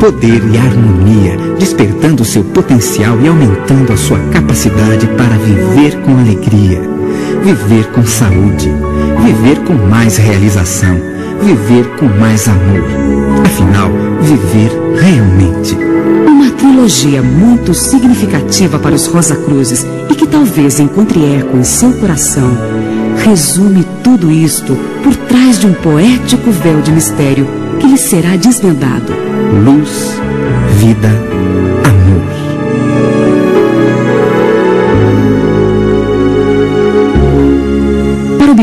[0.00, 6.96] poder e harmonia, despertando seu potencial e aumentando a sua capacidade para viver com alegria
[7.42, 8.70] viver com saúde,
[9.24, 10.98] viver com mais realização,
[11.42, 12.84] viver com mais amor.
[13.44, 14.70] Afinal, viver
[15.00, 15.76] realmente.
[16.26, 21.92] Uma trilogia muito significativa para os Rosa Cruzes e que talvez encontre eco em seu
[21.92, 22.50] coração.
[23.24, 27.46] Resume tudo isto por trás de um poético véu de mistério
[27.80, 29.12] que lhe será desvendado.
[29.64, 30.20] Luz,
[30.78, 31.10] vida,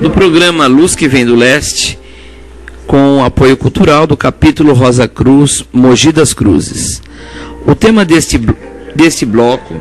[0.00, 1.98] do programa Luz que Vem do Leste,
[2.86, 7.02] com apoio cultural do capítulo Rosa Cruz, Mogi das Cruzes.
[7.66, 8.40] O tema deste,
[8.96, 9.78] deste bloco,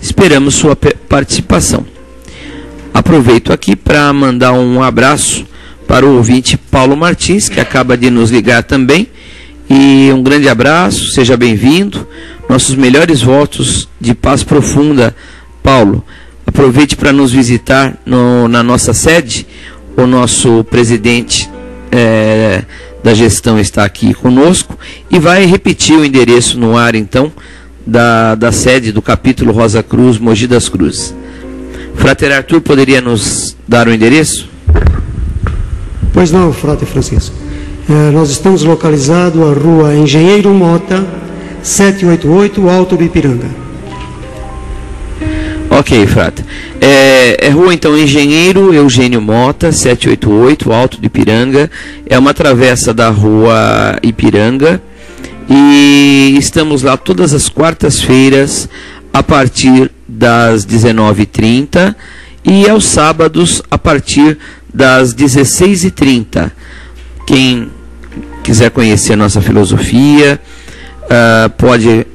[0.00, 1.84] Esperamos sua participação.
[2.92, 5.46] Aproveito aqui para mandar um abraço
[5.86, 9.08] para o ouvinte Paulo Martins, que acaba de nos ligar também.
[9.70, 12.06] E um grande abraço, seja bem-vindo.
[12.48, 15.14] Nossos melhores votos de paz profunda,
[15.62, 16.02] Paulo.
[16.46, 19.46] Aproveite para nos visitar no, na nossa sede.
[19.94, 21.50] O nosso presidente
[21.92, 22.62] é,
[23.04, 24.78] da gestão está aqui conosco
[25.10, 27.30] e vai repetir o endereço no ar, então,
[27.86, 31.14] da, da sede do capítulo Rosa Cruz, Mogi das Cruzes.
[31.96, 34.48] Frater Arthur poderia nos dar o endereço?
[36.12, 37.47] Pois não, Frater Francisco.
[37.90, 41.06] É, nós estamos localizados na rua Engenheiro Mota,
[41.62, 43.46] 788, Alto do Ipiranga.
[45.70, 46.44] Ok, Frater.
[46.82, 51.70] É, é, rua então Engenheiro Eugênio Mota, 788, Alto do Ipiranga.
[52.04, 54.82] É uma travessa da rua Ipiranga.
[55.48, 58.68] E estamos lá todas as quartas-feiras
[59.14, 61.96] a partir das 19h30
[62.44, 64.36] e aos sábados a partir
[64.74, 66.50] das 16h30.
[67.26, 67.77] Quem
[68.48, 70.40] quiser conhecer a nossa filosofia,
[71.02, 72.06] uh, pode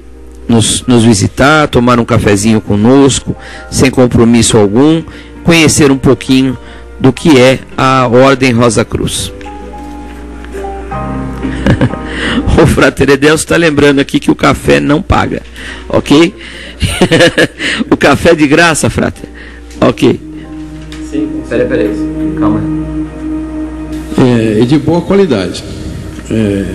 [0.47, 3.36] nos, nos visitar, tomar um cafezinho conosco,
[3.69, 5.03] sem compromisso algum,
[5.43, 6.57] conhecer um pouquinho
[6.99, 9.31] do que é a Ordem Rosa Cruz.
[12.59, 15.43] o Frater Edelso está lembrando aqui que o café não paga,
[15.88, 16.34] ok?
[17.91, 19.29] o café é de graça, Frater,
[19.79, 20.19] ok?
[21.11, 21.89] Sim, peraí, peraí,
[22.39, 22.59] calma.
[24.17, 25.82] É, e de boa qualidade.
[26.30, 26.65] É,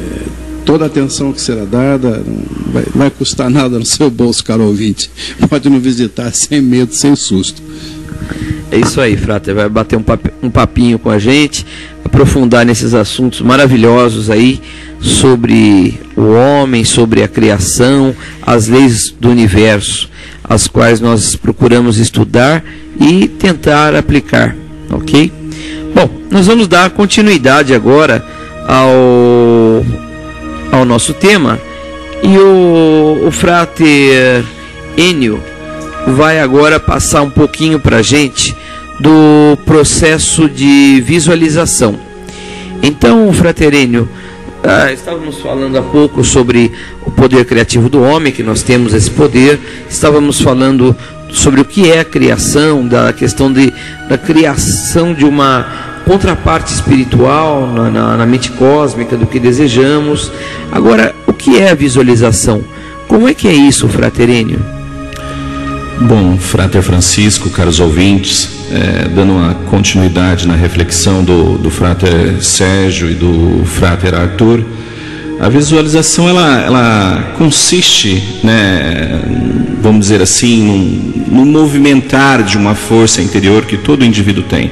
[0.64, 4.64] toda a atenção que será dada não vai, vai custar nada no seu bolso, caro
[4.64, 5.10] ouvinte.
[5.48, 7.62] Pode nos visitar sem medo, sem susto.
[8.70, 9.54] É isso aí, Frater.
[9.54, 11.64] Vai bater um, pap um papinho com a gente,
[12.04, 14.60] aprofundar nesses assuntos maravilhosos aí
[15.00, 20.10] sobre o homem, sobre a criação, as leis do universo,
[20.44, 22.62] as quais nós procuramos estudar
[23.00, 24.56] e tentar aplicar,
[24.90, 25.32] ok?
[25.94, 28.24] Bom, nós vamos dar continuidade agora
[28.68, 29.82] ao,
[30.70, 31.58] ao nosso tema
[32.22, 34.44] e o, o frater
[34.94, 35.42] Enio
[36.08, 38.54] vai agora passar um pouquinho para a gente
[39.00, 41.98] do processo de visualização.
[42.82, 44.08] Então, fraterênio,
[44.62, 46.72] ah, estávamos falando há pouco sobre
[47.06, 49.58] o poder criativo do homem, que nós temos esse poder,
[49.88, 50.94] estávamos falando
[51.30, 53.72] sobre o que é a criação, da questão de,
[54.08, 60.32] da criação de uma contraparte espiritual na, na, na mente cósmica do que desejamos.
[60.72, 62.64] Agora, o que é a visualização?
[63.06, 64.58] Como é que é isso, fraterênio?
[66.00, 73.10] Bom, Frater Francisco, caros ouvintes, é, dando uma continuidade na reflexão do, do Frater Sérgio
[73.10, 74.64] e do Frater Arthur,
[75.38, 79.20] a visualização ela, ela consiste, né,
[79.82, 84.70] vamos dizer assim, no, no movimentar de uma força interior que todo indivíduo tem.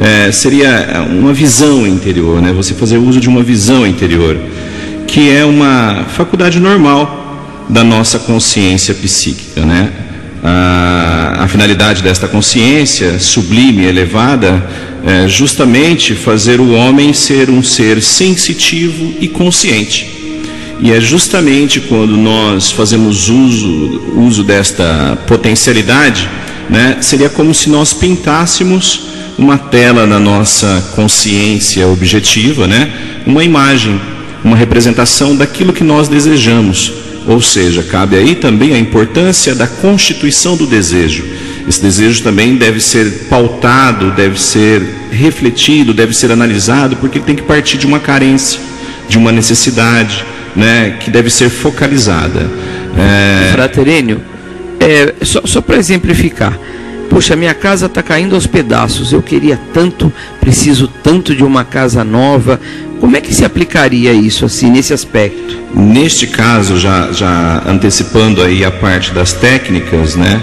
[0.00, 4.38] É, seria uma visão interior, né, você fazer uso de uma visão interior,
[5.06, 9.90] que é uma faculdade normal da nossa consciência psíquica, né?
[10.46, 14.64] a, a finalidade desta consciência sublime, elevada,
[15.04, 20.14] é justamente fazer o homem ser um ser sensitivo e consciente.
[20.80, 26.28] E é justamente quando nós fazemos uso, uso desta potencialidade,
[26.68, 29.06] né, seria como se nós pintássemos
[29.38, 32.92] uma tela na nossa consciência objetiva, né,
[33.26, 34.00] uma imagem,
[34.42, 36.92] uma representação daquilo que nós desejamos.
[37.26, 41.24] Ou seja, cabe aí também a importância da constituição do desejo.
[41.68, 44.80] Esse desejo também deve ser pautado, deve ser
[45.10, 48.60] refletido, deve ser analisado, porque ele tem que partir de uma carência,
[49.08, 50.24] de uma necessidade,
[50.54, 52.48] né, que deve ser focalizada.
[52.96, 53.52] É...
[53.52, 54.22] Fraterênio,
[54.78, 56.56] é, só, só para exemplificar,
[57.08, 59.12] Poxa, minha casa está caindo aos pedaços.
[59.12, 62.60] Eu queria tanto, preciso tanto de uma casa nova.
[63.00, 65.58] Como é que se aplicaria isso assim nesse aspecto?
[65.74, 70.42] Neste caso, já, já antecipando aí a parte das técnicas, né?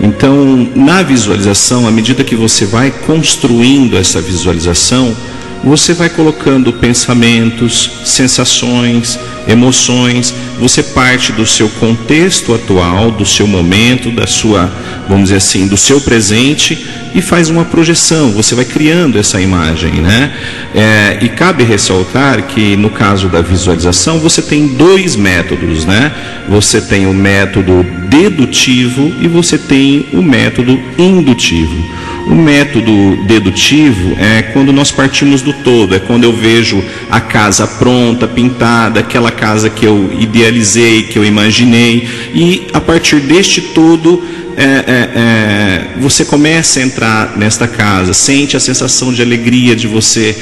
[0.00, 5.14] Então, na visualização, à medida que você vai construindo essa visualização,
[5.62, 14.10] você vai colocando pensamentos, sensações, emoções, você parte do seu contexto atual, do seu momento,
[14.10, 14.70] da sua,
[15.08, 19.92] vamos dizer assim, do seu presente e faz uma projeção, você vai criando essa imagem,
[19.92, 20.32] né?
[20.74, 26.12] É, e cabe ressaltar que no caso da visualização você tem dois métodos, né?
[26.48, 31.84] Você tem o método dedutivo e você tem o método indutivo.
[32.26, 37.66] O método dedutivo é quando nós partimos do todo, é quando eu vejo a casa
[37.66, 44.22] pronta, pintada, aquela casa que eu idealizei, que eu imaginei, e a partir deste todo
[44.56, 49.86] é, é, é, você começa a entrar nesta casa, sente a sensação de alegria de
[49.86, 50.36] você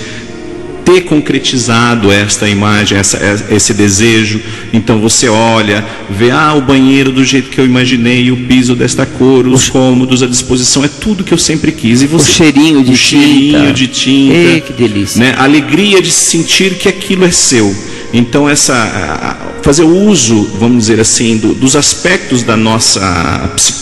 [0.84, 3.18] ter concretizado esta imagem, essa,
[3.50, 4.40] esse desejo.
[4.72, 9.06] Então você olha, vê ah, o banheiro do jeito que eu imaginei, o piso desta
[9.06, 12.02] cor, os cômodos, a disposição, é tudo que eu sempre quis.
[12.02, 12.98] E você, o cheirinho de o tinta.
[12.98, 14.34] cheirinho de tinta.
[14.34, 15.20] Ei, que delícia.
[15.20, 15.34] Né?
[15.38, 17.74] A alegria de sentir que aquilo é seu.
[18.12, 23.00] Então essa fazer uso, vamos dizer assim, do, dos aspectos da nossa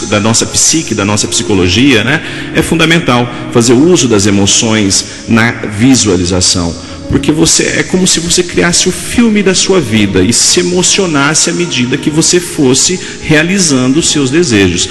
[0.08, 2.22] da nossa psique, da nossa psicologia, né,
[2.54, 3.28] é fundamental.
[3.52, 6.74] Fazer uso das emoções na visualização
[7.10, 11.50] porque você é como se você criasse o filme da sua vida e se emocionasse
[11.50, 14.88] à medida que você fosse realizando os seus desejos.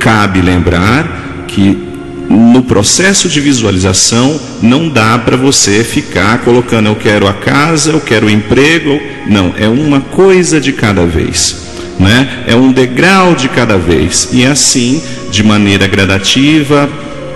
[0.00, 1.87] Cabe lembrar que
[2.28, 8.00] no processo de visualização não dá para você ficar colocando eu quero a casa, eu
[8.00, 11.68] quero o emprego, não, é uma coisa de cada vez.
[11.98, 12.44] Né?
[12.46, 14.28] É um degrau de cada vez.
[14.32, 16.88] E assim, de maneira gradativa,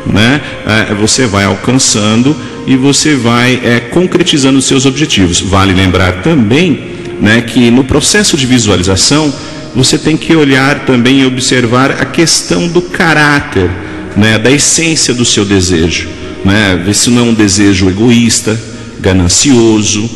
[0.06, 0.40] né?
[0.66, 2.36] É, você vai alcançando
[2.66, 5.40] e você vai é, concretizando os seus objetivos.
[5.40, 9.32] Vale lembrar também né, que no processo de visualização
[9.74, 13.70] você tem que olhar também e observar a questão do caráter,
[14.16, 16.08] né, da essência do seu desejo.
[16.44, 18.58] Né, ver se não é um desejo egoísta,
[19.00, 20.10] ganancioso.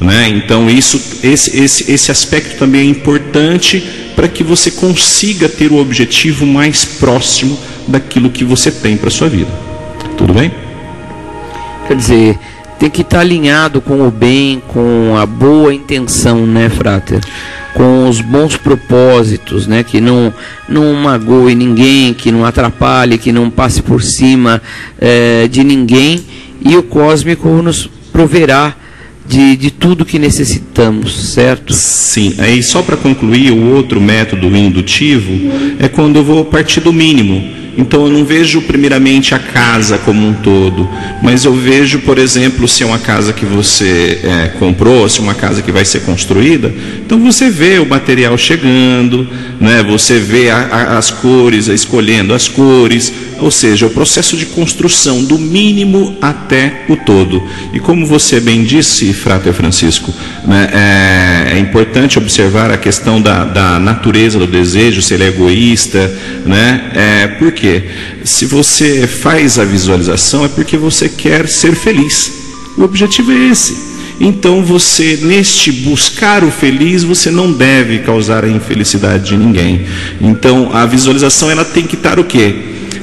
[0.00, 3.82] Né, então, isso, esse, esse, esse aspecto também é importante
[4.14, 9.28] para que você consiga ter o objetivo mais próximo daquilo que você tem para sua
[9.28, 9.50] vida.
[10.16, 10.52] Tudo bem?
[11.88, 12.38] Quer dizer,
[12.78, 17.20] tem que estar tá alinhado com o bem, com a boa intenção, né, Frater?
[17.74, 19.82] Com os bons propósitos, né?
[19.82, 20.32] Que não,
[20.68, 24.60] não magoe ninguém, que não atrapalhe, que não passe por cima
[25.00, 26.22] é, de ninguém.
[26.60, 28.76] E o cósmico nos proverá
[29.26, 31.72] de, de tudo que necessitamos, certo?
[31.72, 32.34] Sim.
[32.38, 35.32] Aí só para concluir, o outro método indutivo
[35.78, 37.61] é quando eu vou partir do mínimo.
[37.76, 40.88] Então eu não vejo primeiramente a casa como um todo,
[41.22, 45.22] mas eu vejo, por exemplo, se é uma casa que você é, comprou, se é
[45.22, 46.72] uma casa que vai ser construída,
[47.04, 49.26] então você vê o material chegando,
[49.58, 49.82] né?
[49.82, 53.12] você vê a, a, as cores, escolhendo as cores,
[53.42, 57.42] ou seja, o processo de construção do mínimo até o todo.
[57.72, 60.14] E como você bem disse, Frater Francisco,
[60.46, 65.28] né, é, é, importante observar a questão da, da, natureza do desejo, se ele é
[65.28, 66.12] egoísta,
[66.46, 66.92] né?
[66.94, 67.50] É, por
[68.24, 72.32] Se você faz a visualização é porque você quer ser feliz.
[72.76, 73.92] O objetivo é esse.
[74.20, 79.86] Então você, neste buscar o feliz, você não deve causar a infelicidade de ninguém.
[80.20, 82.54] Então a visualização ela tem que estar o quê?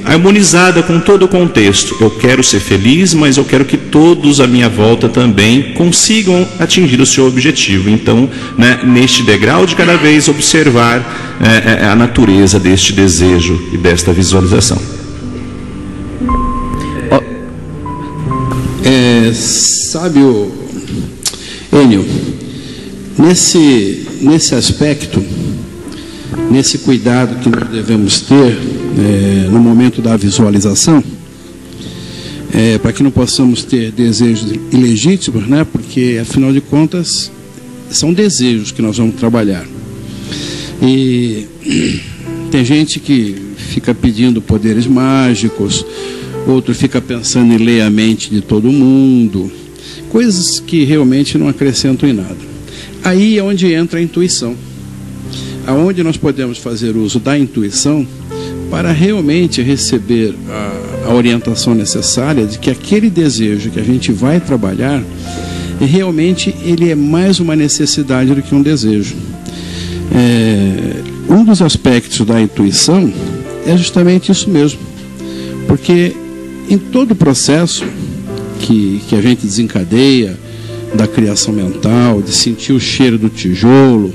[0.09, 1.95] Harmonizada com todo o contexto.
[2.01, 6.99] Eu quero ser feliz, mas eu quero que todos à minha volta também consigam atingir
[6.99, 7.89] o seu objetivo.
[7.89, 13.77] Então, né, neste degrau de cada vez, observar é, é, a natureza deste desejo e
[13.77, 14.81] desta visualização.
[18.83, 20.51] É, sabe, o
[21.71, 22.03] Enio,
[23.15, 25.23] nesse, nesse aspecto,
[26.49, 28.57] nesse cuidado que nós devemos ter
[28.97, 31.03] é, no momento da visualização,
[32.53, 35.65] é, para que não possamos ter desejos ilegítimos, né?
[35.69, 37.31] porque afinal de contas
[37.89, 39.65] são desejos que nós vamos trabalhar.
[40.81, 41.45] E
[42.51, 45.85] tem gente que fica pedindo poderes mágicos,
[46.47, 49.51] outro fica pensando em ler a mente de todo mundo,
[50.09, 52.49] coisas que realmente não acrescentam em nada.
[53.03, 54.55] Aí é onde entra a intuição
[55.69, 58.05] aonde nós podemos fazer uso da intuição
[58.69, 64.39] para realmente receber a, a, orientação necessária de que aquele desejo que a gente vai
[64.39, 65.03] trabalhar
[65.79, 69.15] realmente ele é mais uma necessidade do que um desejo.
[70.13, 73.11] É, um dos aspectos da intuição
[73.65, 74.79] é justamente isso mesmo,
[75.67, 76.15] porque
[76.69, 77.85] em todo o processo
[78.59, 80.37] que, que a gente desencadeia
[80.93, 84.13] da criação mental, de sentir o cheiro do tijolo,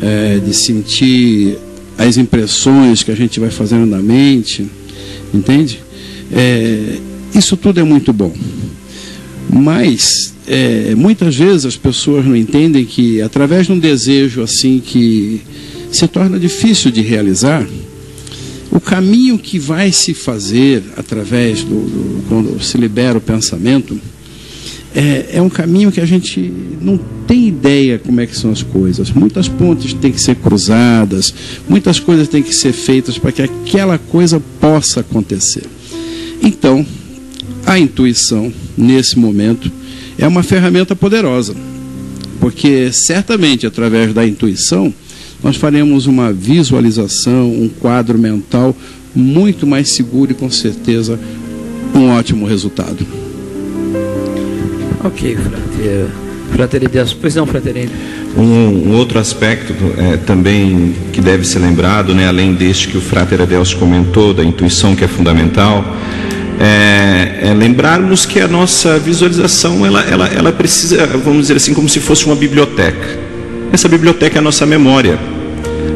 [0.00, 1.58] é, de sentir
[1.96, 4.66] as impressões que a gente vai fazendo na mente,
[5.32, 5.80] entende?
[6.32, 6.98] É,
[7.34, 8.32] isso tudo é muito bom.
[9.50, 15.40] Mas é, muitas vezes as pessoas não entendem que através de um desejo assim que
[15.92, 17.66] se torna difícil de realizar,
[18.70, 23.98] o caminho que vai se fazer através do, do quando se libera o pensamento
[24.94, 28.62] é, é um caminho que a gente não tem ideia como é que são as
[28.62, 29.10] coisas.
[29.10, 31.34] Muitas pontes têm que ser cruzadas,
[31.68, 35.64] muitas coisas têm que ser feitas para que aquela coisa possa acontecer.
[36.40, 36.86] Então,
[37.66, 39.70] a intuição, nesse momento,
[40.16, 41.56] é uma ferramenta poderosa,
[42.38, 44.94] porque certamente através da intuição
[45.42, 48.76] nós faremos uma visualização, um quadro mental
[49.14, 51.18] muito mais seguro e com certeza
[51.94, 53.23] um ótimo resultado.
[55.04, 56.24] Ok, Frate.
[56.52, 57.12] Fratere Deus.
[57.12, 57.90] Pois não, Fraterino.
[58.36, 63.00] Um, um, outro aspecto é, também que deve ser lembrado, né, além deste que o
[63.00, 65.84] Frater Adelso comentou, da intuição que é fundamental,
[66.60, 71.88] é, é, lembrarmos que a nossa visualização ela, ela, ela precisa, vamos dizer assim, como
[71.88, 73.18] se fosse uma biblioteca.
[73.72, 75.18] Essa biblioteca é a nossa memória.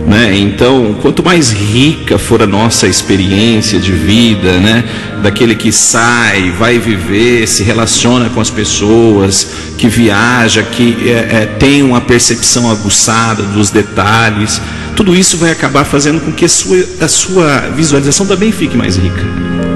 [0.07, 0.38] Né?
[0.38, 4.84] Então, quanto mais rica for a nossa experiência de vida, né?
[5.22, 11.46] daquele que sai, vai viver, se relaciona com as pessoas, que viaja, que é, é,
[11.59, 14.61] tem uma percepção aguçada dos detalhes,
[14.96, 18.96] tudo isso vai acabar fazendo com que a sua, a sua visualização também fique mais
[18.96, 19.24] rica.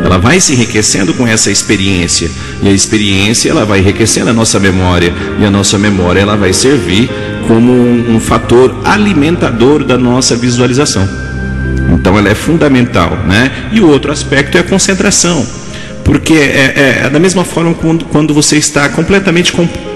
[0.04, 2.28] Ela vai se enriquecendo com essa experiência
[2.60, 6.52] e a experiência ela vai enriquecendo a nossa memória e a nossa memória ela vai
[6.52, 7.08] servir
[7.52, 11.06] como um, um fator alimentador da nossa visualização.
[11.92, 13.68] Então ela é fundamental, né?
[13.72, 15.46] E o outro aspecto é a concentração,
[16.02, 19.52] porque é, é, é da mesma forma quando, quando você está completamente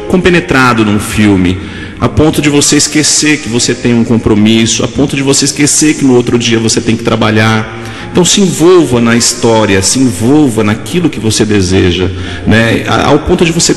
[0.07, 1.59] compenetrado num filme,
[1.99, 5.95] a ponto de você esquecer que você tem um compromisso, a ponto de você esquecer
[5.95, 7.85] que no outro dia você tem que trabalhar.
[8.13, 12.11] Então se envolva na história, se envolva naquilo que você deseja,
[12.47, 12.85] né?
[12.87, 13.75] ao ponto de você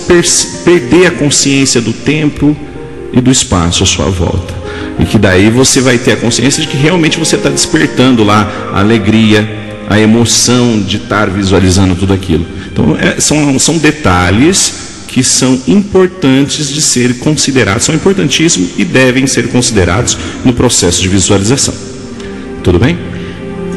[0.66, 2.58] perder a consciência do tempo
[3.14, 4.54] e do espaço à sua volta.
[5.00, 8.72] E que daí você vai ter a consciência de que realmente você está despertando lá
[8.74, 9.48] a alegria,
[9.90, 12.46] a emoção de estar visualizando tudo aquilo.
[12.72, 19.26] Então, é, são, são detalhes que são importantes de ser considerados, são importantíssimos e devem
[19.26, 21.74] ser considerados no processo de visualização.
[22.64, 22.98] Tudo bem?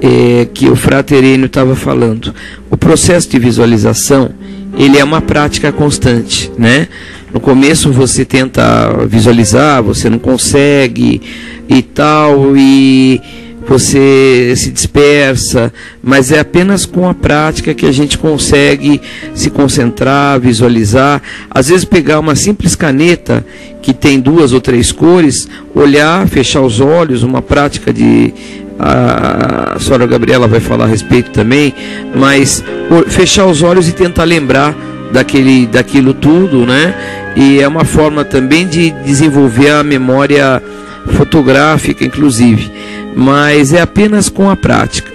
[0.00, 2.34] é, que o Fraterino estava falando.
[2.70, 4.30] O processo de visualização
[4.76, 6.88] ele é uma prática constante, né?
[7.32, 11.20] No começo você tenta visualizar, você não consegue
[11.68, 13.20] e tal, e
[13.68, 15.70] você se dispersa,
[16.02, 19.00] mas é apenas com a prática que a gente consegue
[19.34, 21.20] se concentrar, visualizar.
[21.50, 23.44] Às vezes, pegar uma simples caneta
[23.82, 28.32] que tem duas ou três cores, olhar, fechar os olhos, uma prática de.
[28.80, 31.74] A, senhora Gabriela vai falar a respeito também,
[32.14, 32.62] mas
[33.08, 34.74] fechar os olhos e tentar lembrar
[35.12, 36.94] daquele, daquilo tudo, né?
[37.36, 40.62] E é uma forma também de desenvolver a memória
[41.08, 42.70] fotográfica, inclusive
[43.18, 45.10] mas é apenas com a prática.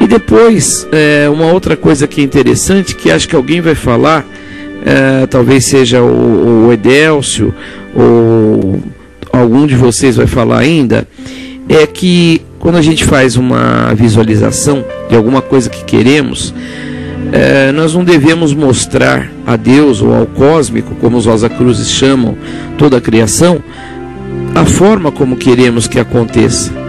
[0.00, 4.24] E depois, é, uma outra coisa que é interessante, que acho que alguém vai falar,
[4.86, 7.52] é, talvez seja o, o Edélcio,
[7.92, 8.80] ou
[9.32, 11.08] algum de vocês vai falar ainda,
[11.68, 16.54] é que quando a gente faz uma visualização de alguma coisa que queremos,
[17.32, 22.38] é, nós não devemos mostrar a Deus ou ao cósmico, como os Rosa Cruzes chamam
[22.78, 23.60] toda a criação,
[24.54, 26.79] a forma como queremos que aconteça.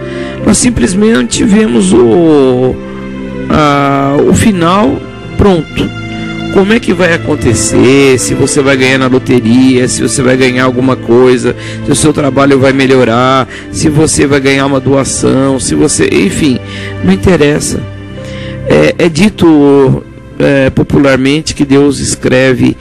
[0.46, 2.74] Nós simplesmente vemos o,
[3.48, 5.00] a, o final
[5.36, 6.02] pronto.
[6.52, 8.18] Como é que vai acontecer?
[8.18, 12.12] Se você vai ganhar na loteria, se você vai ganhar alguma coisa, se o seu
[12.12, 16.08] trabalho vai melhorar, se você vai ganhar uma doação, se você.
[16.12, 16.58] Enfim,
[17.02, 17.80] não interessa.
[18.68, 20.04] É, é dito
[20.38, 22.76] é, popularmente que Deus escreve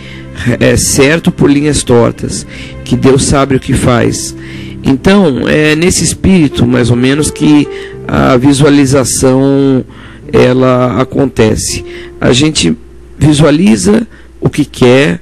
[0.59, 2.45] é, certo por linhas tortas,
[2.83, 4.35] que Deus sabe o que faz.
[4.83, 7.67] Então, é nesse espírito, mais ou menos, que
[8.07, 9.85] a visualização
[10.31, 11.85] ela acontece.
[12.19, 12.75] A gente
[13.17, 14.07] visualiza
[14.39, 15.21] o que quer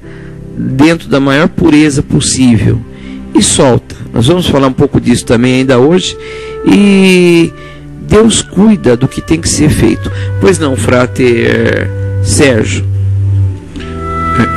[0.57, 2.80] dentro da maior pureza possível
[3.34, 3.95] e solta.
[4.14, 6.18] Nós vamos falar um pouco disso também ainda hoje
[6.66, 7.51] e
[8.07, 10.12] Deus cuida do que tem que ser feito.
[10.41, 11.89] Pois não, frater
[12.24, 12.86] Sérgio?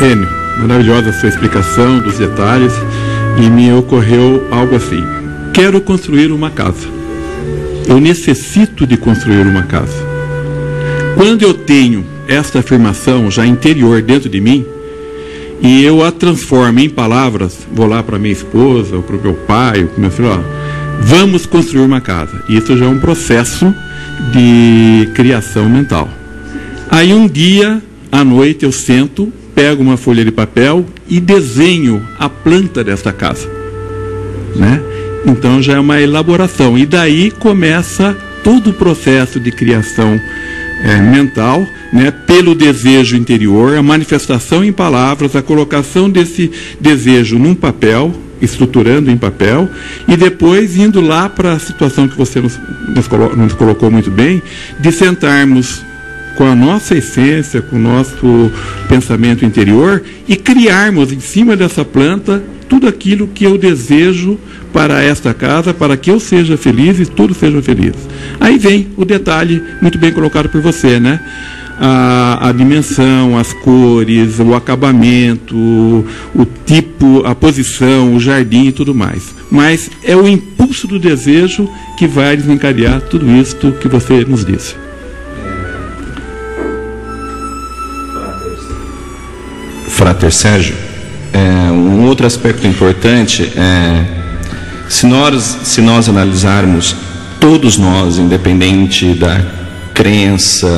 [0.00, 0.28] É, Enio,
[0.60, 2.72] maravilhosa a sua explicação dos detalhes
[3.38, 5.02] e me ocorreu algo assim.
[5.52, 6.88] Quero construir uma casa.
[7.86, 10.12] Eu necessito de construir uma casa.
[11.14, 14.64] Quando eu tenho esta afirmação já interior dentro de mim,
[15.60, 19.34] e eu a transformo em palavras, vou lá para minha esposa, ou para o meu
[19.34, 20.38] pai, para meu filho, ó,
[21.00, 22.42] vamos construir uma casa.
[22.48, 23.72] Isso já é um processo
[24.32, 26.08] de criação mental.
[26.90, 32.28] Aí um dia, à noite, eu sento, pego uma folha de papel e desenho a
[32.28, 33.48] planta desta casa.
[34.56, 34.80] Né?
[35.26, 36.78] Então já é uma elaboração.
[36.78, 40.20] E daí começa todo o processo de criação
[40.82, 46.50] é, mental, né, pelo desejo interior, a manifestação em palavras, a colocação desse
[46.80, 49.68] desejo num papel, estruturando em papel,
[50.08, 54.10] e depois indo lá para a situação que você nos, nos, colo nos colocou muito
[54.10, 54.42] bem,
[54.80, 55.84] de sentarmos
[56.36, 58.50] com a nossa essência, com o nosso
[58.88, 64.38] pensamento interior e criarmos em cima dessa planta tudo aquilo que eu desejo
[64.72, 68.08] para esta casa, para que eu seja feliz e todos sejam felizes.
[68.40, 71.20] Aí vem o detalhe muito bem colocado por você, né?
[71.78, 78.94] A, a, dimensão, as cores, o acabamento, o, tipo, a posição, o jardim e tudo
[78.94, 79.34] mais.
[79.50, 81.68] Mas é o impulso do desejo
[81.98, 84.76] que vai desencadear tudo isto que você nos disse.
[90.02, 90.74] Frater Sérgio,
[91.32, 94.04] é, um outro aspecto importante é
[94.88, 96.96] se nós, se nós analisarmos
[97.38, 99.40] todos nós, independente da
[99.94, 100.68] crença,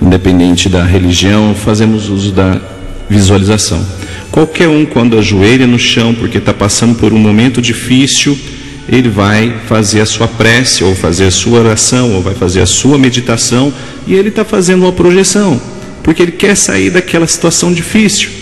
[0.00, 2.58] independente da religião, fazemos uso da
[3.10, 3.86] visualização.
[4.32, 8.38] Qualquer um, quando ajoelha no chão porque está passando por um momento difícil,
[8.88, 12.66] ele vai fazer a sua prece, ou fazer a sua oração, ou vai fazer a
[12.66, 13.70] sua meditação,
[14.06, 15.60] e ele está fazendo uma projeção,
[16.02, 18.40] porque ele quer sair daquela situação difícil.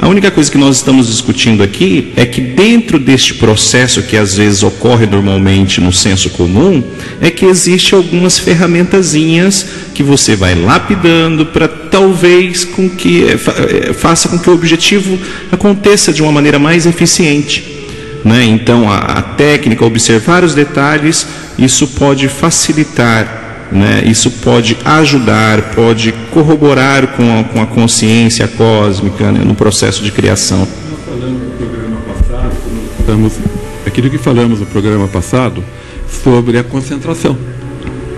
[0.00, 4.36] A única coisa que nós estamos discutindo aqui é que dentro deste processo que às
[4.36, 6.84] vezes ocorre normalmente no senso comum,
[7.20, 13.92] é que existe algumas ferramentazinhas que você vai lapidando para talvez com que eh, eh,
[13.92, 15.18] faça com que o objetivo
[15.50, 17.64] aconteça de uma maneira mais eficiente.
[18.24, 18.44] Né?
[18.44, 21.26] Então a, a técnica, observar os detalhes,
[21.58, 24.02] isso pode facilitar né?
[24.06, 29.42] Isso pode ajudar, pode corroborar com a, com a consciência cósmica né?
[29.44, 30.66] no processo de criação.
[32.98, 33.34] Estamos,
[33.86, 35.62] aquilo que falamos no programa passado
[36.22, 37.36] sobre a concentração.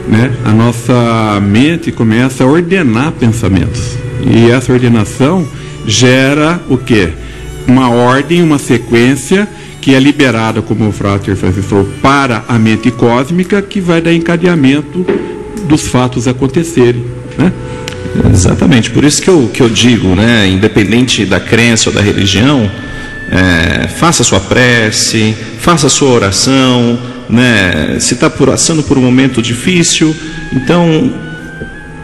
[0.08, 0.32] Né?
[0.44, 3.96] A nossa mente começa a ordenar pensamentos.
[4.26, 5.46] E essa ordenação
[5.86, 7.10] gera o quê?
[7.66, 9.48] Uma ordem, uma sequência
[9.80, 14.12] que é liberada, como o Frater Francisco falou, para a mente cósmica, que vai dar
[14.12, 15.06] encadeamento
[15.70, 17.04] dos fatos acontecerem.
[17.38, 17.52] Né?
[18.32, 22.70] Exatamente, por isso que eu, que eu digo, né, independente da crença ou da religião,
[23.30, 26.98] é, faça sua prece, faça sua oração,
[27.28, 30.14] né, se está passando por um momento difícil,
[30.52, 31.12] então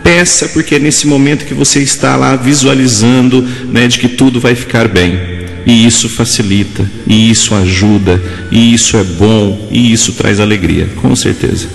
[0.02, 4.54] peça, porque é nesse momento que você está lá visualizando né, de que tudo vai
[4.54, 5.36] ficar bem.
[5.66, 11.16] E isso facilita, e isso ajuda, e isso é bom, e isso traz alegria, com
[11.16, 11.66] certeza.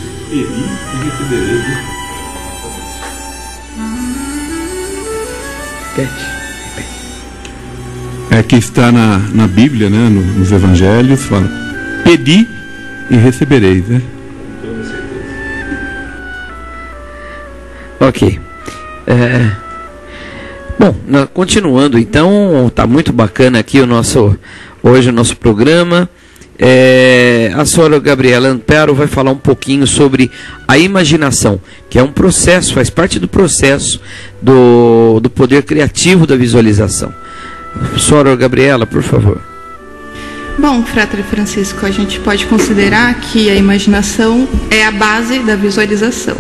[8.31, 11.49] É que está na, na Bíblia, né, nos Evangelhos, fala:
[12.05, 12.47] pedi
[13.09, 14.01] e recebereis, né?
[17.99, 18.39] Ok.
[19.05, 19.51] É...
[20.79, 20.95] Bom,
[21.33, 24.35] continuando então, está muito bacana aqui o nosso
[24.81, 26.09] hoje o nosso programa.
[26.57, 30.31] É, a senhora Gabriela Ampero vai falar um pouquinho sobre
[30.67, 31.59] a imaginação,
[31.89, 33.99] que é um processo, faz parte do processo
[34.41, 37.13] do, do poder criativo da visualização.
[37.99, 39.41] Senhora Gabriela, por favor.
[40.57, 46.35] Bom, Frater Francisco, a gente pode considerar que a imaginação é a base da visualização,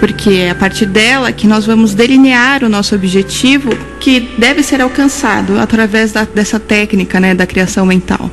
[0.00, 4.80] porque é a partir dela que nós vamos delinear o nosso objetivo que deve ser
[4.80, 8.30] alcançado através da, dessa técnica né, da criação mental.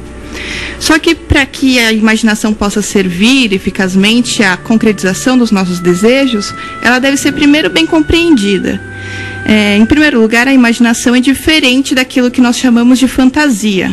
[0.79, 6.97] Só que para que a imaginação possa servir eficazmente à concretização dos nossos desejos, ela
[6.97, 8.81] deve ser primeiro bem compreendida.
[9.45, 13.91] É, em primeiro lugar, a imaginação é diferente daquilo que nós chamamos de fantasia.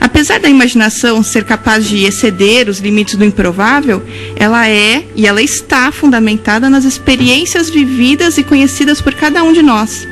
[0.00, 4.02] Apesar da imaginação ser capaz de exceder os limites do improvável,
[4.36, 9.62] ela é e ela está fundamentada nas experiências vividas e conhecidas por cada um de
[9.62, 10.06] nós.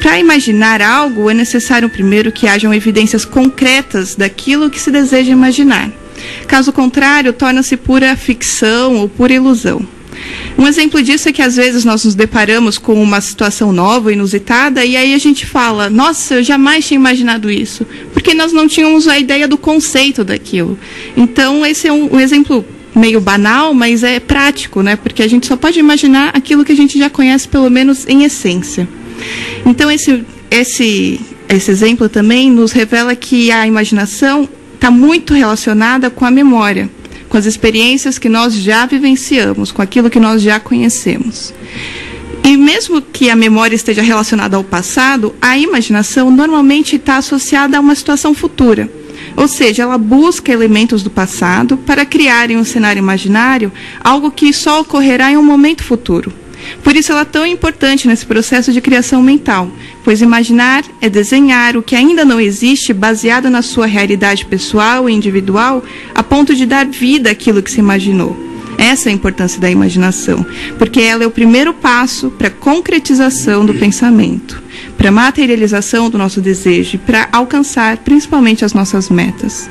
[0.00, 5.90] Para imaginar algo, é necessário primeiro que hajam evidências concretas daquilo que se deseja imaginar.
[6.46, 9.86] Caso contrário, torna-se pura ficção ou pura ilusão.
[10.58, 14.84] Um exemplo disso é que às vezes nós nos deparamos com uma situação nova, inusitada,
[14.84, 19.08] e aí a gente fala: Nossa, eu jamais tinha imaginado isso, porque nós não tínhamos
[19.08, 20.78] a ideia do conceito daquilo.
[21.16, 22.64] Então, esse é um, um exemplo
[22.94, 24.96] meio banal, mas é prático, né?
[24.96, 28.24] Porque a gente só pode imaginar aquilo que a gente já conhece, pelo menos em
[28.24, 28.88] essência.
[29.64, 36.24] Então, esse, esse, esse exemplo também nos revela que a imaginação está muito relacionada com
[36.24, 36.88] a memória,
[37.30, 41.54] com as experiências que nós já vivenciamos, com aquilo que nós já conhecemos.
[42.42, 47.80] E mesmo que a memória esteja relacionada ao passado, a imaginação normalmente está associada a
[47.80, 48.90] uma situação futura.
[49.36, 53.72] Ou seja, ela busca elementos do passado para criar em um cenário imaginário
[54.02, 56.32] algo que só ocorrerá em um momento futuro.
[56.82, 59.70] Por isso ela é tão importante nesse processo de criação mental,
[60.04, 65.12] pois imaginar é desenhar o que ainda não existe baseado na sua realidade pessoal e
[65.12, 65.84] individual,
[66.14, 68.36] a ponto de dar vida àquilo que se imaginou.
[68.78, 70.44] Essa é a importância da imaginação,
[70.78, 74.62] porque ela é o primeiro passo para a concretização do pensamento
[75.00, 79.70] para a materialização do nosso desejo e para alcançar principalmente as nossas metas.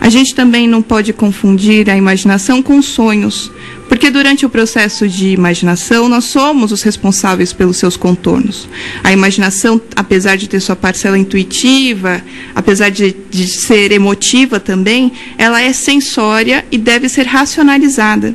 [0.00, 3.50] A gente também não pode confundir a imaginação com sonhos,
[3.88, 8.68] porque durante o processo de imaginação nós somos os responsáveis pelos seus contornos.
[9.02, 12.22] A imaginação, apesar de ter sua parcela intuitiva,
[12.54, 18.34] apesar de, de ser emotiva também, ela é sensória e deve ser racionalizada.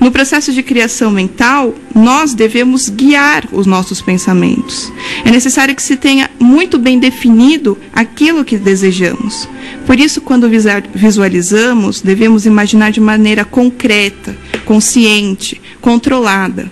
[0.00, 4.92] No processo de criação mental, nós devemos guiar os nossos pensamentos.
[5.24, 9.48] É necessário que se tenha muito bem definido aquilo que desejamos.
[9.86, 10.48] Por isso, quando
[10.94, 16.70] visualizamos, devemos imaginar de maneira concreta, consciente, controlada,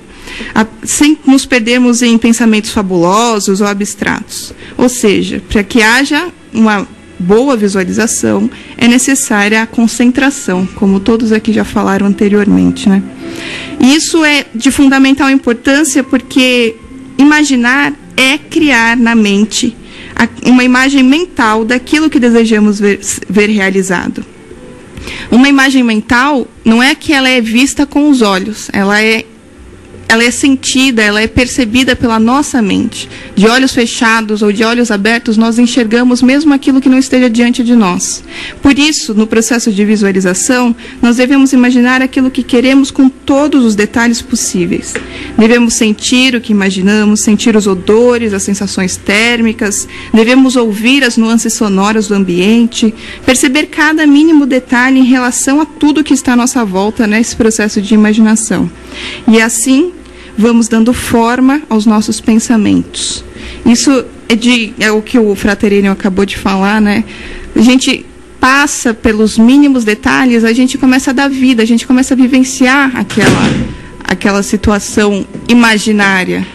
[0.82, 4.52] sem nos perdermos em pensamentos fabulosos ou abstratos.
[4.76, 6.86] Ou seja, para que haja uma
[7.24, 12.88] boa visualização, é necessária a concentração, como todos aqui já falaram anteriormente.
[12.88, 13.02] Né?
[13.80, 16.76] E isso é de fundamental importância porque
[17.16, 19.76] imaginar é criar na mente
[20.44, 24.24] uma imagem mental daquilo que desejamos ver, ver realizado.
[25.30, 29.24] Uma imagem mental não é que ela é vista com os olhos, ela é
[30.08, 33.08] ela é sentida, ela é percebida pela nossa mente.
[33.34, 37.62] De olhos fechados ou de olhos abertos, nós enxergamos mesmo aquilo que não esteja diante
[37.62, 38.22] de nós.
[38.62, 43.74] Por isso, no processo de visualização, nós devemos imaginar aquilo que queremos com todos os
[43.74, 44.94] detalhes possíveis.
[45.38, 51.54] Devemos sentir o que imaginamos, sentir os odores, as sensações térmicas, devemos ouvir as nuances
[51.54, 52.94] sonoras do ambiente,
[53.24, 57.80] perceber cada mínimo detalhe em relação a tudo que está à nossa volta nesse processo
[57.80, 58.70] de imaginação.
[59.28, 59.92] E assim,
[60.36, 63.24] vamos dando forma aos nossos pensamentos.
[63.64, 67.04] Isso é, de, é o que o Fraterino acabou de falar, né?
[67.54, 68.04] A gente
[68.40, 72.94] passa pelos mínimos detalhes, a gente começa a dar vida, a gente começa a vivenciar
[72.94, 73.50] aquela,
[74.04, 76.46] aquela situação imaginária.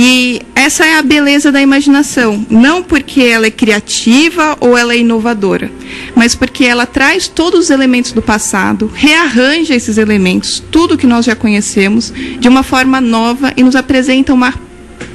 [0.00, 4.98] E essa é a beleza da imaginação, não porque ela é criativa ou ela é
[4.98, 5.72] inovadora,
[6.14, 11.26] mas porque ela traz todos os elementos do passado, rearranja esses elementos, tudo que nós
[11.26, 14.54] já conhecemos, de uma forma nova e nos apresenta uma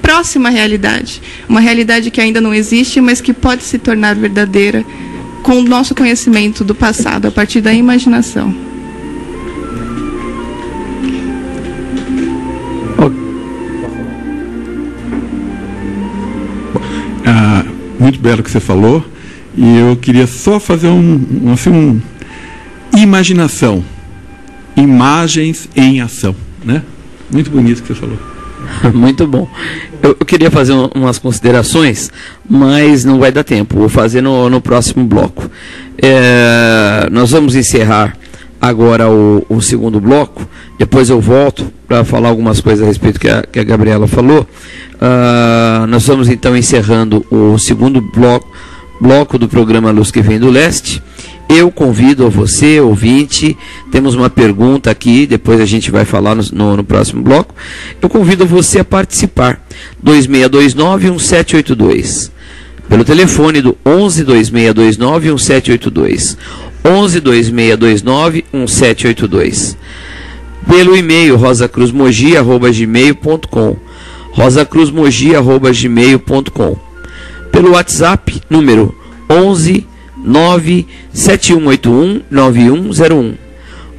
[0.01, 4.83] próxima realidade, uma realidade que ainda não existe, mas que pode se tornar verdadeira
[5.43, 8.72] com o nosso conhecimento do passado, a partir da imaginação.
[18.03, 19.03] Muito belo que você falou.
[19.55, 22.01] E eu queria só fazer um, assim, um
[22.95, 23.83] imaginação,
[24.75, 26.81] imagens em ação, né?
[27.31, 28.17] Muito bonito que você falou.
[28.93, 29.47] Muito bom.
[30.01, 32.09] Eu, eu queria fazer um, umas considerações,
[32.49, 33.77] mas não vai dar tempo.
[33.77, 35.49] Vou fazer no, no próximo bloco.
[36.01, 38.15] É, nós vamos encerrar
[38.63, 40.47] agora o, o, segundo bloco.
[40.79, 44.47] Depois eu volto para falar algumas coisas a respeito que a, que a Gabriela falou.
[44.93, 48.49] Uh, nós vamos então encerrando o segundo bloco,
[49.01, 51.03] bloco do programa Luz que Vem do Leste.
[51.49, 53.57] Eu convido a você, ouvinte,
[53.91, 57.53] temos uma pergunta aqui, depois a gente vai falar no, no, no próximo bloco.
[58.01, 59.61] Eu convido você a participar.
[60.05, 62.31] 2629-1782.
[62.87, 66.37] Pelo telefone do 11 2629 1782.
[66.85, 69.77] 11 2629 1782.
[70.67, 73.75] Pelo e-mail rosacruzmogi.gmail.com
[74.31, 76.75] rosacruzmogi.gmail.com
[77.51, 78.95] Pelo WhatsApp, número
[79.29, 79.85] 11
[80.17, 83.37] 97181 9101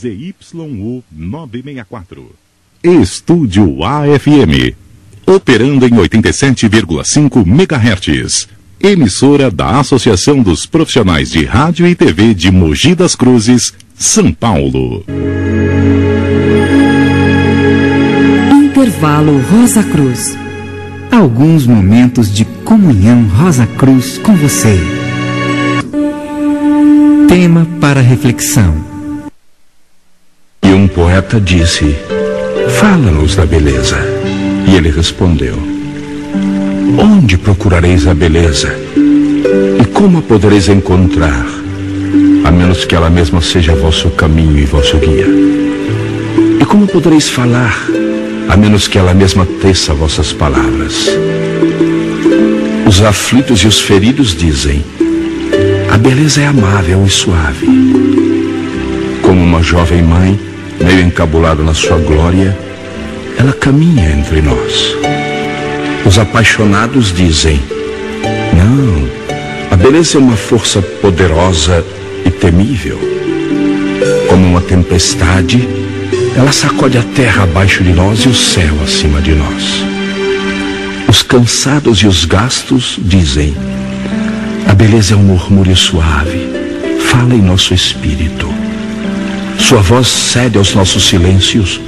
[0.00, 2.30] ZYU 964.
[2.82, 4.74] Estúdio AFM.
[5.26, 8.48] Operando em 87,5 MHz.
[8.82, 15.04] Emissora da Associação dos Profissionais de Rádio e TV de Mogi das Cruzes, São Paulo.
[18.50, 20.34] Intervalo Rosa Cruz.
[21.12, 24.78] Alguns momentos de comunhão Rosa Cruz com você.
[27.28, 28.89] Tema para reflexão
[30.70, 31.96] e um poeta disse:
[32.78, 33.98] Fala-nos da beleza.
[34.68, 35.56] E ele respondeu:
[36.96, 38.72] Onde procurareis a beleza?
[39.80, 41.44] E como a podereis encontrar?
[42.44, 45.26] A menos que ela mesma seja vosso caminho e vosso guia.
[46.60, 47.76] E como podereis falar?
[48.48, 51.08] A menos que ela mesma teça vossas palavras.
[52.86, 54.84] Os aflitos e os feridos dizem:
[55.92, 57.66] A beleza é amável e suave.
[59.22, 60.49] Como uma jovem mãe
[60.80, 62.56] meio encabulado na sua glória,
[63.38, 64.96] ela caminha entre nós.
[66.04, 67.60] Os apaixonados dizem:
[68.54, 69.08] Não,
[69.70, 71.84] a beleza é uma força poderosa
[72.24, 72.98] e temível.
[74.28, 75.68] Como uma tempestade,
[76.36, 79.84] ela sacode a terra abaixo de nós e o céu acima de nós.
[81.08, 83.54] Os cansados e os gastos dizem:
[84.66, 86.48] A beleza é um murmúrio suave,
[87.00, 88.59] fala em nosso espírito.
[89.60, 91.80] Sua voz cede aos nossos silêncios